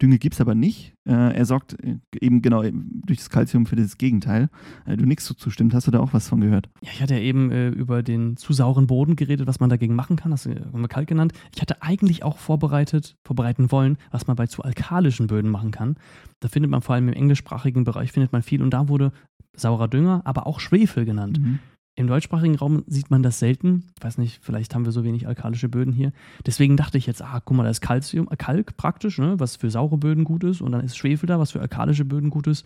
Dünge 0.00 0.18
gibt 0.18 0.34
es 0.34 0.40
aber 0.40 0.54
nicht. 0.54 0.94
Äh, 1.04 1.36
er 1.36 1.44
sorgt 1.44 1.76
äh, 1.84 1.98
eben 2.20 2.42
genau 2.42 2.62
durch 2.62 3.18
das 3.18 3.30
Kalzium 3.30 3.66
für 3.66 3.76
das 3.76 3.98
Gegenteil. 3.98 4.48
Äh, 4.86 4.96
du 4.96 5.04
nichts 5.04 5.26
so 5.26 5.34
zustimmt. 5.34 5.74
Hast 5.74 5.86
du 5.86 5.90
da 5.90 6.00
auch 6.00 6.12
was 6.12 6.28
von 6.28 6.40
gehört? 6.40 6.68
Ja, 6.82 6.90
ich 6.92 7.02
hatte 7.02 7.14
ja 7.14 7.20
eben 7.20 7.50
äh, 7.50 7.68
über 7.68 8.02
den 8.02 8.36
zu 8.36 8.52
sauren 8.52 8.86
Boden 8.86 9.16
geredet, 9.16 9.46
was 9.46 9.60
man 9.60 9.70
dagegen 9.70 9.94
machen 9.94 10.16
kann. 10.16 10.30
Das 10.30 10.46
haben 10.46 10.80
wir 10.80 10.88
kalt 10.88 11.08
genannt. 11.08 11.32
Ich 11.54 11.60
hatte 11.60 11.82
eigentlich 11.82 12.24
auch 12.24 12.38
vorbereitet, 12.38 13.16
vorbereiten 13.24 13.70
wollen, 13.70 13.96
was 14.10 14.26
man 14.26 14.36
bei 14.36 14.46
zu 14.46 14.62
alkalischen 14.62 15.26
Böden 15.26 15.50
machen 15.50 15.70
kann. 15.70 15.96
Da 16.40 16.48
findet 16.48 16.70
man 16.70 16.82
vor 16.82 16.94
allem 16.94 17.08
im 17.08 17.14
englischsprachigen 17.14 17.84
Bereich 17.84 18.12
findet 18.12 18.32
man 18.32 18.42
viel 18.42 18.62
und 18.62 18.70
da 18.70 18.88
wurde 18.88 19.12
saurer 19.54 19.88
Dünger, 19.88 20.22
aber 20.24 20.46
auch 20.46 20.60
Schwefel 20.60 21.04
genannt. 21.04 21.38
Mhm. 21.38 21.58
Im 21.94 22.06
deutschsprachigen 22.06 22.56
Raum 22.56 22.84
sieht 22.86 23.10
man 23.10 23.22
das 23.22 23.38
selten. 23.38 23.84
Ich 23.98 24.04
weiß 24.04 24.16
nicht, 24.16 24.42
vielleicht 24.42 24.74
haben 24.74 24.86
wir 24.86 24.92
so 24.92 25.04
wenig 25.04 25.26
alkalische 25.26 25.68
Böden 25.68 25.92
hier. 25.92 26.12
Deswegen 26.46 26.78
dachte 26.78 26.96
ich 26.96 27.06
jetzt, 27.06 27.20
ah, 27.20 27.40
guck 27.44 27.56
mal, 27.56 27.64
da 27.64 27.70
ist 27.70 27.82
Calcium, 27.82 28.28
äh, 28.30 28.36
Kalk 28.36 28.76
praktisch, 28.78 29.18
ne, 29.18 29.38
was 29.38 29.56
für 29.56 29.70
saure 29.70 29.98
Böden 29.98 30.24
gut 30.24 30.42
ist. 30.42 30.62
Und 30.62 30.72
dann 30.72 30.82
ist 30.82 30.96
Schwefel 30.96 31.26
da, 31.26 31.38
was 31.38 31.52
für 31.52 31.60
alkalische 31.60 32.06
Böden 32.06 32.30
gut 32.30 32.46
ist. 32.46 32.64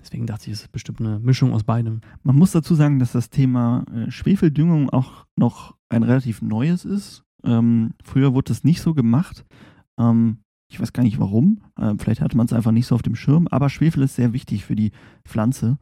Deswegen 0.00 0.26
dachte 0.26 0.46
ich, 0.46 0.54
es 0.54 0.62
ist 0.62 0.72
bestimmt 0.72 1.00
eine 1.00 1.20
Mischung 1.20 1.52
aus 1.52 1.62
beidem. 1.62 2.00
Man 2.24 2.36
muss 2.36 2.50
dazu 2.50 2.74
sagen, 2.74 2.98
dass 2.98 3.12
das 3.12 3.30
Thema 3.30 3.84
äh, 3.94 4.10
Schwefeldüngung 4.10 4.90
auch 4.90 5.26
noch 5.36 5.76
ein 5.88 6.02
relativ 6.02 6.42
neues 6.42 6.84
ist. 6.84 7.24
Ähm, 7.44 7.94
früher 8.02 8.34
wurde 8.34 8.48
das 8.48 8.64
nicht 8.64 8.80
so 8.82 8.94
gemacht. 8.94 9.44
Ähm, 9.96 10.38
ich 10.68 10.80
weiß 10.80 10.92
gar 10.92 11.04
nicht 11.04 11.20
warum. 11.20 11.60
Äh, 11.78 11.94
vielleicht 11.98 12.20
hatte 12.20 12.36
man 12.36 12.46
es 12.46 12.52
einfach 12.52 12.72
nicht 12.72 12.86
so 12.86 12.96
auf 12.96 13.02
dem 13.02 13.14
Schirm. 13.14 13.46
Aber 13.48 13.70
Schwefel 13.70 14.02
ist 14.02 14.16
sehr 14.16 14.32
wichtig 14.32 14.64
für 14.64 14.74
die 14.74 14.90
Pflanze. 15.24 15.78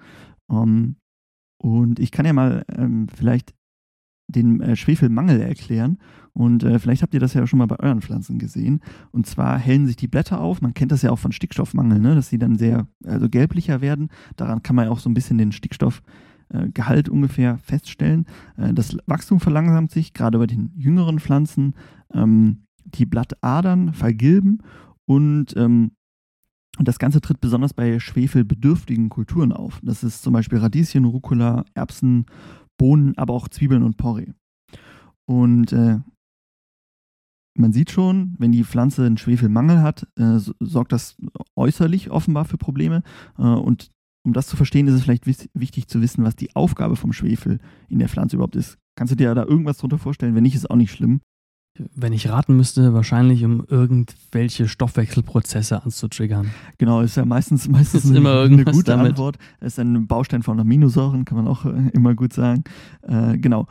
Ähm, 0.51 0.97
und 1.65 1.99
ich 1.99 2.11
kann 2.11 2.27
ja 2.27 2.35
mal 2.35 2.63
ähm, 2.77 3.07
vielleicht 3.09 3.55
den 4.29 4.61
äh, 4.61 4.77
Schwefelmangel 4.77 5.41
erklären. 5.41 5.97
Und 6.35 6.63
äh, 6.63 6.79
vielleicht 6.79 7.01
habt 7.01 7.15
ihr 7.15 7.21
das 7.21 7.33
ja 7.33 7.47
schon 7.47 7.59
mal 7.59 7.65
bei 7.67 7.81
euren 7.81 8.03
Pflanzen 8.03 8.39
gesehen. 8.39 8.81
Und 9.13 9.27
zwar 9.27 9.59
hellen 9.59 9.87
sich 9.87 9.97
die 9.97 10.07
Blätter 10.07 10.43
auf. 10.43 10.61
Man 10.61 10.75
kennt 10.75 10.93
das 10.93 11.01
ja 11.01 11.11
auch 11.11 11.19
von 11.19 11.33
Stickstoffmangel, 11.33 12.01
ne? 12.01 12.15
dass 12.15 12.29
sie 12.29 12.37
dann 12.37 12.57
sehr 12.57 12.87
also 13.07 13.31
gelblicher 13.31 13.81
werden. 13.81 14.11
Daran 14.37 14.63
kann 14.63 14.77
man 14.77 14.85
ja 14.85 14.91
auch 14.91 14.99
so 14.99 15.09
ein 15.09 15.15
bisschen 15.15 15.39
den 15.39 15.53
Stickstoffgehalt 15.53 17.09
äh, 17.09 17.11
ungefähr 17.11 17.57
feststellen. 17.57 18.27
Äh, 18.59 18.75
das 18.75 18.99
Wachstum 19.07 19.41
verlangsamt 19.41 19.91
sich, 19.91 20.13
gerade 20.13 20.37
bei 20.37 20.47
den 20.47 20.71
jüngeren 20.77 21.19
Pflanzen. 21.19 21.77
Ähm, 22.13 22.67
die 22.85 23.07
Blattadern 23.07 23.95
vergilben 23.95 24.59
und 25.07 25.57
ähm, 25.57 25.93
und 26.79 26.89
das 26.89 26.99
Ganze 26.99 27.21
tritt 27.21 27.41
besonders 27.41 27.73
bei 27.73 27.99
schwefelbedürftigen 27.99 29.09
Kulturen 29.09 29.53
auf. 29.53 29.81
Das 29.83 30.03
ist 30.03 30.23
zum 30.23 30.33
Beispiel 30.33 30.59
Radieschen, 30.59 31.05
Rucola, 31.05 31.65
Erbsen, 31.75 32.27
Bohnen, 32.77 33.17
aber 33.17 33.35
auch 33.35 33.49
Zwiebeln 33.49 33.83
und 33.83 33.97
Porree. 33.97 34.33
Und 35.27 35.73
äh, 35.73 36.01
man 37.57 37.73
sieht 37.73 37.91
schon, 37.91 38.35
wenn 38.39 38.53
die 38.53 38.65
Pflanze 38.65 39.07
einen 39.07 39.17
Schwefelmangel 39.17 39.81
hat, 39.81 40.09
äh, 40.17 40.39
sorgt 40.61 40.93
das 40.93 41.17
äußerlich 41.57 42.11
offenbar 42.11 42.45
für 42.45 42.59
Probleme. 42.59 43.03
Äh, 43.39 43.43
und 43.43 43.91
um 44.27 44.33
das 44.33 44.47
zu 44.49 44.57
verstehen, 44.57 44.89
ist 44.89 44.95
es 44.95 45.03
vielleicht 45.03 45.27
wichtig 45.27 45.87
zu 45.87 46.01
wissen, 46.01 46.25
was 46.25 46.35
die 46.35 46.55
Aufgabe 46.57 46.97
vom 46.97 47.13
Schwefel 47.13 47.61
in 47.89 47.99
der 47.99 48.09
Pflanze 48.09 48.37
überhaupt 48.37 48.57
ist. 48.57 48.79
Kannst 48.97 49.13
du 49.13 49.17
dir 49.17 49.35
da 49.35 49.45
irgendwas 49.45 49.79
drunter 49.79 49.99
vorstellen? 49.99 50.35
Wenn 50.35 50.45
nicht, 50.45 50.55
ist 50.55 50.71
auch 50.71 50.77
nicht 50.77 50.93
schlimm. 50.93 51.21
Wenn 51.77 52.13
ich 52.13 52.29
raten 52.29 52.57
müsste, 52.57 52.95
wahrscheinlich 52.95 53.45
um 53.45 53.65
irgendwelche 53.69 54.69
Stoffwechselprozesse 54.69 55.83
anzutriggern. 55.83 56.51
Genau, 56.79 57.01
ist 57.01 57.17
ja 57.17 57.25
meistens, 57.25 57.69
meistens 57.69 58.07
eine, 58.07 58.19
immer 58.19 58.43
eine 58.43 58.65
gute 58.65 58.85
damit. 58.85 59.11
Antwort. 59.11 59.39
Ist 59.61 59.81
ein 59.81 60.07
Baustein 60.07 60.45
von 60.45 60.61
Aminosäuren, 60.61 61.25
kann 61.25 61.37
man 61.37 61.49
auch 61.49 61.65
äh, 61.65 61.91
immer 61.93 62.15
gut 62.15 62.33
sagen. 62.33 62.63
Äh, 63.03 63.39
genau. 63.39 63.67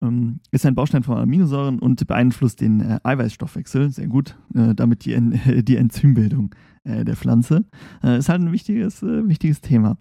Ähm, 0.00 0.38
ist 0.52 0.64
ein 0.64 0.76
Baustein 0.76 1.02
von 1.02 1.18
Aminosäuren 1.18 1.80
und 1.80 2.06
beeinflusst 2.06 2.60
den 2.60 2.80
äh, 2.80 3.00
Eiweißstoffwechsel 3.02 3.90
sehr 3.90 4.06
gut, 4.06 4.38
äh, 4.54 4.74
damit 4.76 5.04
die, 5.04 5.18
die 5.64 5.76
Enzymbildung 5.76 6.54
äh, 6.84 7.04
der 7.04 7.16
Pflanze. 7.16 7.64
Äh, 8.04 8.18
ist 8.18 8.28
halt 8.28 8.40
ein 8.40 8.52
wichtiges, 8.52 9.02
wichtiges 9.02 9.60
Thema. 9.60 9.98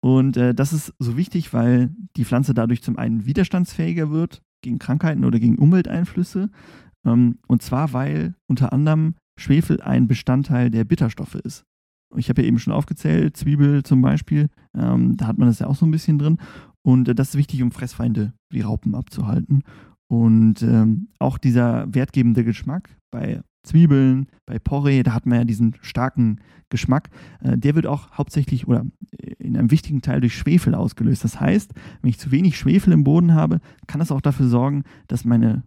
Und 0.00 0.36
das 0.36 0.72
ist 0.72 0.94
so 1.00 1.16
wichtig, 1.16 1.52
weil 1.52 1.90
die 2.16 2.24
Pflanze 2.24 2.54
dadurch 2.54 2.84
zum 2.84 2.96
einen 2.96 3.26
widerstandsfähiger 3.26 4.12
wird 4.12 4.42
gegen 4.62 4.78
Krankheiten 4.78 5.24
oder 5.24 5.40
gegen 5.40 5.58
Umwelteinflüsse 5.58 6.50
und 7.08 7.62
zwar, 7.62 7.92
weil 7.92 8.34
unter 8.46 8.72
anderem 8.72 9.14
Schwefel 9.38 9.80
ein 9.80 10.08
Bestandteil 10.08 10.70
der 10.70 10.84
Bitterstoffe 10.84 11.36
ist. 11.36 11.64
Ich 12.16 12.28
habe 12.28 12.42
ja 12.42 12.48
eben 12.48 12.58
schon 12.58 12.72
aufgezählt, 12.72 13.36
Zwiebel 13.36 13.82
zum 13.82 14.00
Beispiel, 14.00 14.48
ähm, 14.74 15.16
da 15.16 15.26
hat 15.26 15.38
man 15.38 15.48
das 15.48 15.58
ja 15.58 15.66
auch 15.66 15.76
so 15.76 15.86
ein 15.86 15.90
bisschen 15.90 16.18
drin. 16.18 16.38
Und 16.82 17.08
äh, 17.08 17.14
das 17.14 17.30
ist 17.30 17.36
wichtig, 17.36 17.62
um 17.62 17.70
Fressfeinde 17.70 18.32
wie 18.50 18.62
Raupen 18.62 18.94
abzuhalten. 18.94 19.62
Und 20.10 20.62
ähm, 20.62 21.08
auch 21.18 21.36
dieser 21.36 21.92
wertgebende 21.94 22.44
Geschmack 22.44 22.96
bei 23.10 23.42
Zwiebeln, 23.62 24.28
bei 24.46 24.58
Porree, 24.58 25.02
da 25.02 25.12
hat 25.12 25.26
man 25.26 25.40
ja 25.40 25.44
diesen 25.44 25.76
starken 25.82 26.40
Geschmack. 26.70 27.10
Äh, 27.40 27.58
der 27.58 27.74
wird 27.74 27.86
auch 27.86 28.10
hauptsächlich 28.12 28.66
oder 28.66 28.86
äh, 29.18 29.34
in 29.38 29.56
einem 29.56 29.70
wichtigen 29.70 30.00
Teil 30.00 30.20
durch 30.20 30.34
Schwefel 30.34 30.74
ausgelöst. 30.74 31.24
Das 31.24 31.38
heißt, 31.38 31.74
wenn 32.00 32.10
ich 32.10 32.18
zu 32.18 32.30
wenig 32.30 32.56
Schwefel 32.56 32.94
im 32.94 33.04
Boden 33.04 33.34
habe, 33.34 33.60
kann 33.86 33.98
das 33.98 34.10
auch 34.10 34.22
dafür 34.22 34.48
sorgen, 34.48 34.84
dass 35.08 35.26
meine 35.26 35.50
ähm, 35.50 35.64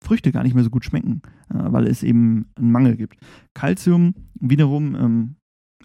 Früchte 0.00 0.32
gar 0.32 0.42
nicht 0.42 0.54
mehr 0.54 0.64
so 0.64 0.70
gut 0.70 0.84
schmecken, 0.84 1.22
äh, 1.50 1.58
weil 1.58 1.86
es 1.86 2.02
eben 2.02 2.46
einen 2.56 2.72
Mangel 2.72 2.96
gibt. 2.96 3.18
Calcium 3.54 4.14
wiederum, 4.40 4.94
ähm, 4.94 5.36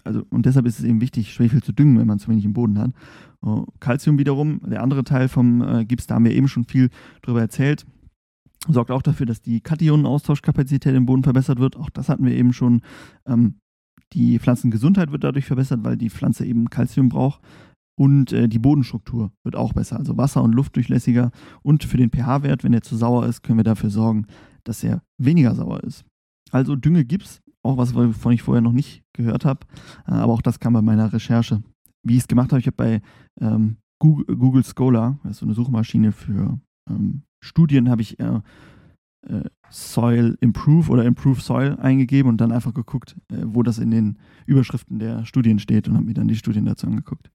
also 0.04 0.24
und 0.30 0.46
deshalb 0.46 0.66
ist 0.66 0.78
es 0.78 0.84
eben 0.84 1.00
wichtig, 1.00 1.32
Schwefel 1.32 1.62
zu 1.62 1.72
düngen, 1.72 1.98
wenn 1.98 2.06
man 2.06 2.18
zu 2.18 2.28
wenig 2.28 2.44
im 2.44 2.52
Boden 2.52 2.78
hat. 2.78 2.92
Calcium 3.80 4.16
äh, 4.16 4.20
wiederum, 4.20 4.60
der 4.66 4.82
andere 4.82 5.04
Teil 5.04 5.28
vom 5.28 5.62
äh, 5.62 5.84
Gips, 5.84 6.06
da 6.06 6.14
haben 6.14 6.24
wir 6.24 6.34
eben 6.34 6.48
schon 6.48 6.64
viel 6.64 6.90
drüber 7.22 7.40
erzählt, 7.40 7.86
sorgt 8.66 8.90
auch 8.90 9.02
dafür, 9.02 9.26
dass 9.26 9.42
die 9.42 9.60
Kationenaustauschkapazität 9.60 10.94
im 10.94 11.06
Boden 11.06 11.22
verbessert 11.22 11.58
wird. 11.58 11.76
Auch 11.76 11.90
das 11.90 12.08
hatten 12.08 12.24
wir 12.24 12.32
eben 12.32 12.52
schon. 12.52 12.82
Ähm, 13.26 13.56
die 14.14 14.38
Pflanzengesundheit 14.38 15.12
wird 15.12 15.22
dadurch 15.22 15.44
verbessert, 15.44 15.80
weil 15.82 15.98
die 15.98 16.08
Pflanze 16.08 16.46
eben 16.46 16.70
Calcium 16.70 17.10
braucht. 17.10 17.42
Und 17.98 18.32
äh, 18.32 18.48
die 18.48 18.60
Bodenstruktur 18.60 19.32
wird 19.42 19.56
auch 19.56 19.72
besser, 19.72 19.98
also 19.98 20.16
Wasser- 20.16 20.44
und 20.44 20.54
Luftdurchlässiger. 20.54 21.32
Und 21.62 21.82
für 21.82 21.96
den 21.96 22.10
pH-Wert, 22.10 22.62
wenn 22.62 22.72
er 22.72 22.82
zu 22.82 22.96
sauer 22.96 23.26
ist, 23.26 23.42
können 23.42 23.58
wir 23.58 23.64
dafür 23.64 23.90
sorgen, 23.90 24.26
dass 24.62 24.84
er 24.84 25.02
weniger 25.20 25.56
sauer 25.56 25.82
ist. 25.82 26.04
Also 26.52 26.76
Dünge 26.76 27.04
gibt's, 27.04 27.42
auch 27.64 27.76
was, 27.76 27.96
wovon 27.96 28.32
ich 28.32 28.42
vorher 28.42 28.62
noch 28.62 28.72
nicht 28.72 29.02
gehört 29.14 29.44
habe. 29.44 29.66
Äh, 30.06 30.12
aber 30.12 30.32
auch 30.32 30.42
das 30.42 30.60
kam 30.60 30.74
bei 30.74 30.82
meiner 30.82 31.12
Recherche. 31.12 31.60
Wie 32.04 32.14
ich 32.14 32.20
es 32.20 32.28
gemacht 32.28 32.52
habe, 32.52 32.60
ich 32.60 32.68
habe 32.68 32.76
bei 32.76 33.02
ähm, 33.40 33.78
Google, 33.98 34.36
Google, 34.36 34.62
Scholar, 34.64 35.18
das 35.24 35.32
ist 35.32 35.38
so 35.38 35.46
eine 35.46 35.54
Suchmaschine 35.54 36.12
für 36.12 36.60
ähm, 36.88 37.22
Studien, 37.42 37.90
habe 37.90 38.02
ich 38.02 38.20
äh, 38.20 38.40
äh, 39.26 39.42
Soil 39.70 40.38
Improve 40.40 40.88
oder 40.88 41.04
Improve 41.04 41.40
Soil 41.40 41.76
eingegeben 41.80 42.30
und 42.30 42.40
dann 42.40 42.52
einfach 42.52 42.74
geguckt, 42.74 43.16
äh, 43.32 43.42
wo 43.44 43.64
das 43.64 43.78
in 43.78 43.90
den 43.90 44.18
Überschriften 44.46 45.00
der 45.00 45.24
Studien 45.24 45.58
steht 45.58 45.88
und 45.88 45.96
habe 45.96 46.06
mir 46.06 46.14
dann 46.14 46.28
die 46.28 46.36
Studien 46.36 46.64
dazu 46.64 46.86
angeguckt. 46.86 47.32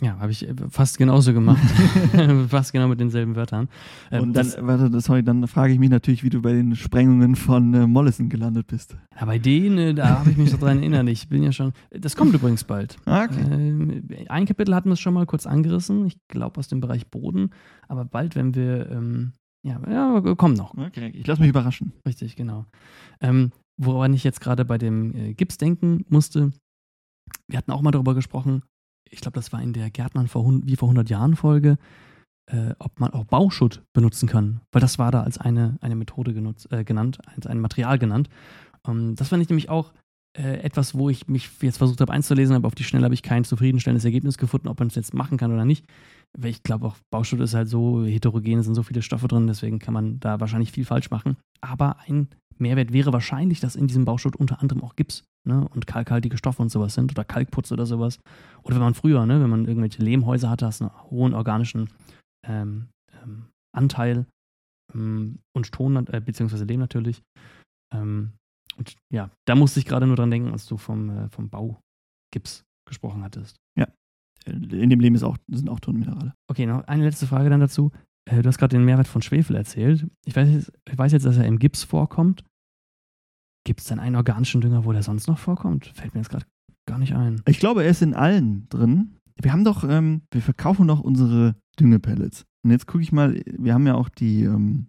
Ja, 0.00 0.16
habe 0.20 0.30
ich 0.30 0.46
fast 0.70 0.96
genauso 0.96 1.32
gemacht. 1.32 1.62
fast 2.48 2.72
genau 2.72 2.86
mit 2.86 3.00
denselben 3.00 3.34
Wörtern. 3.34 3.68
Ähm, 4.12 4.22
und 4.22 4.32
dann, 4.32 4.46
warte, 4.60 5.00
sorry, 5.00 5.24
dann 5.24 5.46
frage 5.48 5.72
ich 5.72 5.80
mich 5.80 5.90
natürlich, 5.90 6.22
wie 6.22 6.30
du 6.30 6.40
bei 6.40 6.52
den 6.52 6.76
Sprengungen 6.76 7.34
von 7.34 7.74
äh, 7.74 7.86
Mollison 7.86 8.28
gelandet 8.28 8.68
bist. 8.68 8.96
Ja, 9.18 9.26
bei 9.26 9.38
denen, 9.38 9.78
äh, 9.78 9.94
da 9.94 10.20
habe 10.20 10.30
ich 10.30 10.36
mich 10.36 10.50
so 10.50 10.56
dran 10.56 10.78
erinnert. 10.82 11.08
Ich 11.08 11.28
bin 11.28 11.42
ja 11.42 11.50
schon. 11.50 11.72
Das 11.90 12.14
kommt 12.14 12.32
übrigens 12.32 12.62
bald. 12.62 12.96
Ah, 13.06 13.24
okay. 13.24 14.02
Äh, 14.10 14.28
ein 14.28 14.46
Kapitel 14.46 14.74
hatten 14.74 14.88
wir 14.88 14.94
es 14.94 15.00
schon 15.00 15.14
mal 15.14 15.26
kurz 15.26 15.46
angerissen. 15.46 16.06
Ich 16.06 16.16
glaube 16.28 16.58
aus 16.58 16.68
dem 16.68 16.80
Bereich 16.80 17.08
Boden. 17.08 17.50
Aber 17.88 18.04
bald, 18.04 18.36
wenn 18.36 18.54
wir. 18.54 18.90
Ähm, 18.90 19.32
ja, 19.64 19.80
ja, 19.90 20.34
kommt 20.36 20.56
noch. 20.56 20.74
Okay, 20.74 21.10
ich 21.12 21.26
lasse 21.26 21.40
mich 21.40 21.50
überraschen. 21.50 21.92
Richtig, 22.06 22.36
genau. 22.36 22.66
Ähm, 23.20 23.50
woran 23.76 24.14
ich 24.14 24.22
jetzt 24.22 24.40
gerade 24.40 24.64
bei 24.64 24.78
dem 24.78 25.12
äh, 25.14 25.34
Gips 25.34 25.58
denken 25.58 26.04
musste, 26.08 26.52
wir 27.48 27.58
hatten 27.58 27.72
auch 27.72 27.82
mal 27.82 27.90
darüber 27.90 28.14
gesprochen, 28.14 28.62
ich 29.10 29.20
glaube, 29.20 29.36
das 29.36 29.52
war 29.52 29.62
in 29.62 29.72
der 29.72 29.90
Gärtnern 29.90 30.28
vor, 30.28 30.44
wie 30.64 30.76
vor 30.76 30.88
100 30.88 31.08
Jahren 31.10 31.36
Folge, 31.36 31.76
äh, 32.46 32.74
ob 32.78 32.98
man 33.00 33.12
auch 33.12 33.24
Bauschutt 33.24 33.82
benutzen 33.92 34.28
kann. 34.28 34.60
Weil 34.72 34.80
das 34.80 34.98
war 34.98 35.10
da 35.10 35.22
als 35.22 35.38
eine, 35.38 35.78
eine 35.80 35.96
Methode 35.96 36.34
genutzt, 36.34 36.70
äh, 36.72 36.84
genannt, 36.84 37.18
als 37.34 37.46
ein 37.46 37.60
Material 37.60 37.98
genannt. 37.98 38.28
Ähm, 38.86 39.14
das 39.16 39.28
fand 39.28 39.42
ich 39.42 39.48
nämlich 39.48 39.68
auch 39.68 39.92
äh, 40.36 40.60
etwas, 40.60 40.94
wo 40.94 41.10
ich 41.10 41.28
mich 41.28 41.50
jetzt 41.60 41.78
versucht 41.78 42.00
habe 42.00 42.12
einzulesen, 42.12 42.54
aber 42.54 42.68
auf 42.68 42.74
die 42.74 42.84
Schnelle 42.84 43.04
habe 43.04 43.14
ich 43.14 43.22
kein 43.22 43.44
zufriedenstellendes 43.44 44.04
Ergebnis 44.04 44.38
gefunden, 44.38 44.68
ob 44.68 44.78
man 44.78 44.88
es 44.88 44.94
jetzt 44.94 45.14
machen 45.14 45.38
kann 45.38 45.52
oder 45.52 45.64
nicht. 45.64 45.84
Ich 46.40 46.62
glaube, 46.62 46.86
auch 46.86 46.96
Bauschutt 47.10 47.40
ist 47.40 47.54
halt 47.54 47.68
so 47.68 48.04
heterogen, 48.04 48.58
es 48.58 48.66
sind 48.66 48.74
so 48.74 48.82
viele 48.82 49.02
Stoffe 49.02 49.28
drin, 49.28 49.46
deswegen 49.46 49.78
kann 49.78 49.94
man 49.94 50.20
da 50.20 50.40
wahrscheinlich 50.40 50.72
viel 50.72 50.84
falsch 50.84 51.10
machen. 51.10 51.36
Aber 51.60 51.98
ein 52.06 52.28
Mehrwert 52.58 52.92
wäre 52.92 53.12
wahrscheinlich, 53.12 53.60
dass 53.60 53.76
in 53.76 53.86
diesem 53.86 54.04
Bauschutt 54.04 54.36
unter 54.36 54.60
anderem 54.60 54.82
auch 54.82 54.96
Gips 54.96 55.24
ne, 55.46 55.66
und 55.68 55.86
kalkhaltige 55.86 56.36
Stoffe 56.36 56.62
und 56.62 56.70
sowas 56.70 56.94
sind 56.94 57.12
oder 57.12 57.24
Kalkputz 57.24 57.72
oder 57.72 57.86
sowas. 57.86 58.20
Oder 58.62 58.76
wenn 58.76 58.82
man 58.82 58.94
früher, 58.94 59.26
ne, 59.26 59.40
wenn 59.40 59.50
man 59.50 59.66
irgendwelche 59.66 60.02
Lehmhäuser 60.02 60.50
hatte, 60.50 60.66
hast 60.66 60.82
einen 60.82 60.90
hohen 61.10 61.34
organischen 61.34 61.88
ähm, 62.46 62.88
ähm, 63.22 63.46
Anteil 63.74 64.26
ähm, 64.94 65.38
und 65.54 65.72
Ton, 65.72 66.06
äh, 66.06 66.20
beziehungsweise 66.24 66.64
Lehm 66.64 66.80
natürlich. 66.80 67.22
Ähm, 67.94 68.32
und 68.76 68.96
ja, 69.12 69.30
da 69.46 69.54
musste 69.54 69.80
ich 69.80 69.86
gerade 69.86 70.06
nur 70.06 70.16
dran 70.16 70.30
denken, 70.30 70.52
als 70.52 70.66
du 70.66 70.76
vom, 70.76 71.10
äh, 71.10 71.28
vom 71.30 71.48
Baugips 71.48 72.64
gesprochen 72.86 73.22
hattest. 73.22 73.56
Ja, 73.78 73.88
in 74.50 74.90
dem 74.90 75.00
Lehm 75.00 75.14
ist 75.14 75.22
auch, 75.22 75.36
sind 75.48 75.68
auch 75.68 75.80
Tonminerale. 75.80 76.34
Okay, 76.48 76.66
noch 76.66 76.84
eine 76.84 77.04
letzte 77.04 77.26
Frage 77.26 77.50
dann 77.50 77.60
dazu. 77.60 77.92
Äh, 78.28 78.42
du 78.42 78.48
hast 78.48 78.58
gerade 78.58 78.76
den 78.76 78.84
Mehrwert 78.84 79.08
von 79.08 79.22
Schwefel 79.22 79.56
erzählt. 79.56 80.06
Ich 80.24 80.36
weiß, 80.36 80.48
jetzt, 80.48 80.72
ich 80.90 80.98
weiß 80.98 81.12
jetzt, 81.12 81.26
dass 81.26 81.36
er 81.36 81.46
im 81.46 81.58
Gips 81.58 81.82
vorkommt. 81.82 82.44
Gibt 83.64 83.80
es 83.80 83.86
denn 83.86 83.98
einen 83.98 84.16
organischen 84.16 84.60
Dünger, 84.60 84.84
wo 84.84 84.92
der 84.92 85.02
sonst 85.02 85.26
noch 85.26 85.38
vorkommt? 85.38 85.86
Fällt 85.94 86.14
mir 86.14 86.20
jetzt 86.20 86.30
gerade 86.30 86.46
gar 86.86 86.98
nicht 86.98 87.14
ein. 87.14 87.42
Ich 87.46 87.58
glaube, 87.58 87.84
er 87.84 87.90
ist 87.90 88.02
in 88.02 88.14
allen 88.14 88.68
drin. 88.68 89.16
Wir 89.40 89.52
haben 89.52 89.64
doch, 89.64 89.84
ähm, 89.84 90.22
wir 90.32 90.42
verkaufen 90.42 90.88
doch 90.88 91.00
unsere 91.00 91.54
Düngepellets. 91.78 92.44
Und 92.64 92.70
jetzt 92.70 92.86
gucke 92.86 93.02
ich 93.02 93.12
mal, 93.12 93.40
wir 93.46 93.74
haben 93.74 93.86
ja 93.86 93.94
auch 93.94 94.08
die, 94.08 94.44
ähm, 94.44 94.88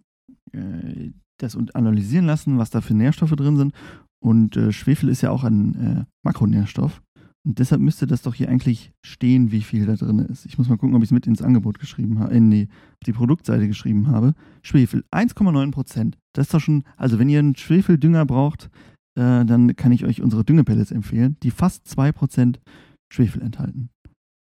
äh, 0.54 1.12
das 1.38 1.58
analysieren 1.74 2.26
lassen, 2.26 2.58
was 2.58 2.70
da 2.70 2.82
für 2.82 2.94
Nährstoffe 2.94 3.36
drin 3.36 3.58
sind. 3.58 3.74
Und 4.22 4.58
äh, 4.58 4.72
Schwefel 4.72 5.10
ist 5.10 5.22
ja 5.22 5.32
auch 5.32 5.44
ein 5.44 5.76
äh, 5.76 6.06
Makronährstoff. 6.24 7.02
Und 7.46 7.60
deshalb 7.60 7.82
müsste 7.82 8.06
das 8.06 8.22
doch 8.22 8.34
hier 8.34 8.50
eigentlich 8.50 8.92
stehen, 9.06 9.52
wie 9.52 9.62
viel 9.62 9.86
da 9.86 9.96
drin 9.96 10.20
ist. 10.20 10.46
Ich 10.46 10.58
muss 10.58 10.68
mal 10.68 10.78
gucken, 10.78 10.96
ob 10.96 11.02
ich 11.02 11.08
es 11.08 11.14
mit 11.14 11.26
ins 11.26 11.42
Angebot 11.42 11.80
geschrieben 11.80 12.20
habe, 12.20 12.34
äh, 12.34 12.40
nee, 12.40 12.68
auf 12.70 13.06
die 13.06 13.14
Produktseite 13.14 13.68
geschrieben 13.68 14.08
habe. 14.08 14.34
Schwefel, 14.62 15.06
1,9 15.12 15.72
Prozent. 15.72 16.18
Das 16.34 16.48
ist 16.48 16.54
doch 16.54 16.60
schon, 16.60 16.84
also 16.98 17.18
wenn 17.18 17.30
ihr 17.30 17.40
einen 17.40 17.56
Schwefeldünger 17.56 18.26
braucht, 18.26 18.66
äh, 19.16 19.46
dann 19.46 19.76
kann 19.76 19.92
ich 19.92 20.06
euch 20.06 20.22
unsere 20.22 20.44
Düngepellets 20.44 20.92
empfehlen, 20.92 21.38
die 21.44 21.52
fast 21.52 21.88
2 21.88 22.12
Prozent 22.12 22.60
Schwefel 23.12 23.42
enthalten. 23.42 23.90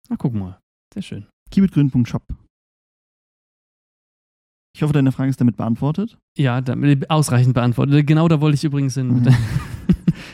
Na, 0.09 0.16
guck 0.16 0.34
mal. 0.34 0.59
Sehr 0.92 1.03
schön. 1.03 1.26
Kiebitgrün.shop. 1.51 2.22
Ich 4.74 4.82
hoffe, 4.82 4.92
deine 4.92 5.12
Frage 5.12 5.30
ist 5.30 5.40
damit 5.40 5.57
beantwortet. 5.57 6.18
Ja, 6.36 6.61
damit 6.61 7.11
ausreichend 7.11 7.55
beantwortet. 7.55 8.07
Genau 8.07 8.28
da 8.28 8.40
wollte 8.40 8.57
ich 8.57 8.64
übrigens 8.64 8.94
hin. 8.94 9.22
Mhm. 9.22 9.28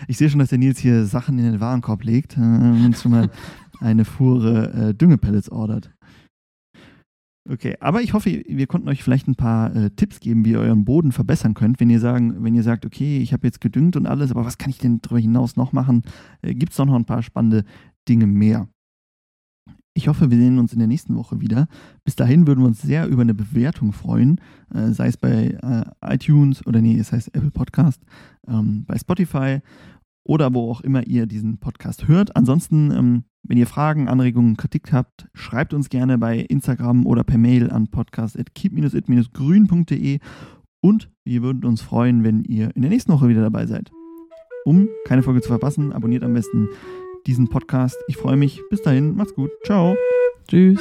Ich 0.09 0.19
sehe 0.19 0.29
schon, 0.31 0.39
dass 0.39 0.51
der 0.51 0.59
Nils 0.59 0.79
hier 0.79 1.05
Sachen 1.07 1.39
in 1.39 1.45
den 1.45 1.61
Warenkorb 1.61 2.05
legt 2.05 2.37
äh, 2.37 2.41
und 2.41 2.97
schon 2.97 3.13
mal 3.13 3.31
eine 3.81 4.05
Fuhre 4.05 4.73
äh, 4.73 4.95
Düngepellets 4.95 5.51
ordert. 5.51 5.91
Okay, 7.47 7.77
aber 7.81 8.01
ich 8.01 8.15
hoffe, 8.15 8.43
wir 8.49 8.67
konnten 8.67 8.89
euch 8.89 9.03
vielleicht 9.03 9.29
ein 9.29 9.35
paar 9.35 9.75
äh, 9.77 9.91
Tipps 9.91 10.21
geben, 10.21 10.47
wie 10.47 10.53
ihr 10.53 10.61
euren 10.61 10.87
Boden 10.87 11.13
verbessern 11.13 11.53
könnt, 11.53 11.79
wenn 11.79 11.91
ihr 11.91 12.01
sagen, 12.01 12.43
wenn 12.43 12.55
ihr 12.55 12.63
sagt, 12.63 12.87
okay, 12.87 13.19
ich 13.19 13.35
habe 13.35 13.47
jetzt 13.47 13.61
gedüngt 13.61 13.97
und 13.97 14.07
alles, 14.07 14.31
aber 14.31 14.47
was 14.47 14.57
kann 14.57 14.71
ich 14.71 14.79
denn 14.79 15.03
darüber 15.03 15.21
hinaus 15.21 15.57
noch 15.57 15.73
machen? 15.73 16.05
Äh, 16.41 16.55
Gibt 16.55 16.73
es 16.73 16.79
doch 16.79 16.87
noch 16.87 16.95
ein 16.95 17.05
paar 17.05 17.23
spannende 17.23 17.65
Dinge 18.09 18.27
mehr? 18.27 18.69
Ich 19.97 20.09
hoffe, 20.09 20.31
wir 20.31 20.39
sehen 20.39 20.59
uns 20.59 20.73
in 20.73 20.79
der 20.79 20.89
nächsten 20.89 21.15
Woche 21.17 21.41
wieder. 21.41 21.69
Bis 22.03 22.17
dahin 22.17 22.47
würden 22.47 22.61
wir 22.61 22.67
uns 22.67 22.81
sehr 22.81 23.07
über 23.07 23.23
eine 23.23 23.35
Bewertung 23.35 23.93
freuen, 23.93 24.41
äh, 24.75 24.91
sei 24.93 25.09
es 25.09 25.19
bei 25.19 25.51
äh, 26.03 26.15
iTunes 26.15 26.67
oder 26.67 26.81
nee, 26.81 26.99
es 26.99 27.13
heißt 27.13 27.29
Apple 27.35 27.51
Podcast, 27.51 28.01
ähm, 28.49 28.85
bei 28.87 28.99
Spotify 28.99 29.61
oder 30.25 30.53
wo 30.55 30.71
auch 30.71 30.81
immer 30.81 31.07
ihr 31.07 31.27
diesen 31.27 31.59
Podcast 31.59 32.09
hört. 32.09 32.35
Ansonsten, 32.37 32.91
ähm, 32.91 33.25
wenn 33.43 33.59
ihr 33.59 33.67
Fragen, 33.67 34.09
Anregungen, 34.09 34.57
Kritik 34.57 34.91
habt, 34.93 35.29
schreibt 35.35 35.75
uns 35.75 35.91
gerne 35.91 36.17
bei 36.19 36.39
Instagram 36.39 37.07
oder 37.07 37.25
per 37.25 37.39
Mail 37.39 37.71
an 37.71 37.89
podcast.keep-it-grün.de 37.89 40.19
und 40.81 41.11
wir 41.25 41.43
würden 41.43 41.65
uns 41.65 41.83
freuen, 41.83 42.23
wenn 42.25 42.45
ihr 42.45 42.75
in 42.75 42.83
der 42.83 42.91
nächsten 42.91 43.13
Woche 43.13 43.29
wieder 43.29 43.43
dabei 43.43 43.67
seid. 43.67 43.93
Um 44.65 44.89
keine 45.07 45.23
Folge 45.23 45.43
zu 45.43 45.49
verpassen, 45.49 45.93
abonniert 45.93 46.25
am 46.25 46.33
besten 46.33 46.71
diesen 47.27 47.49
Podcast. 47.49 47.97
Ich 48.09 48.17
freue 48.17 48.37
mich. 48.37 48.63
Bis 48.71 48.83
dahin, 48.83 49.15
macht's 49.15 49.35
gut. 49.35 49.51
Ciao. 49.65 49.95
Tschüss. 50.49 50.81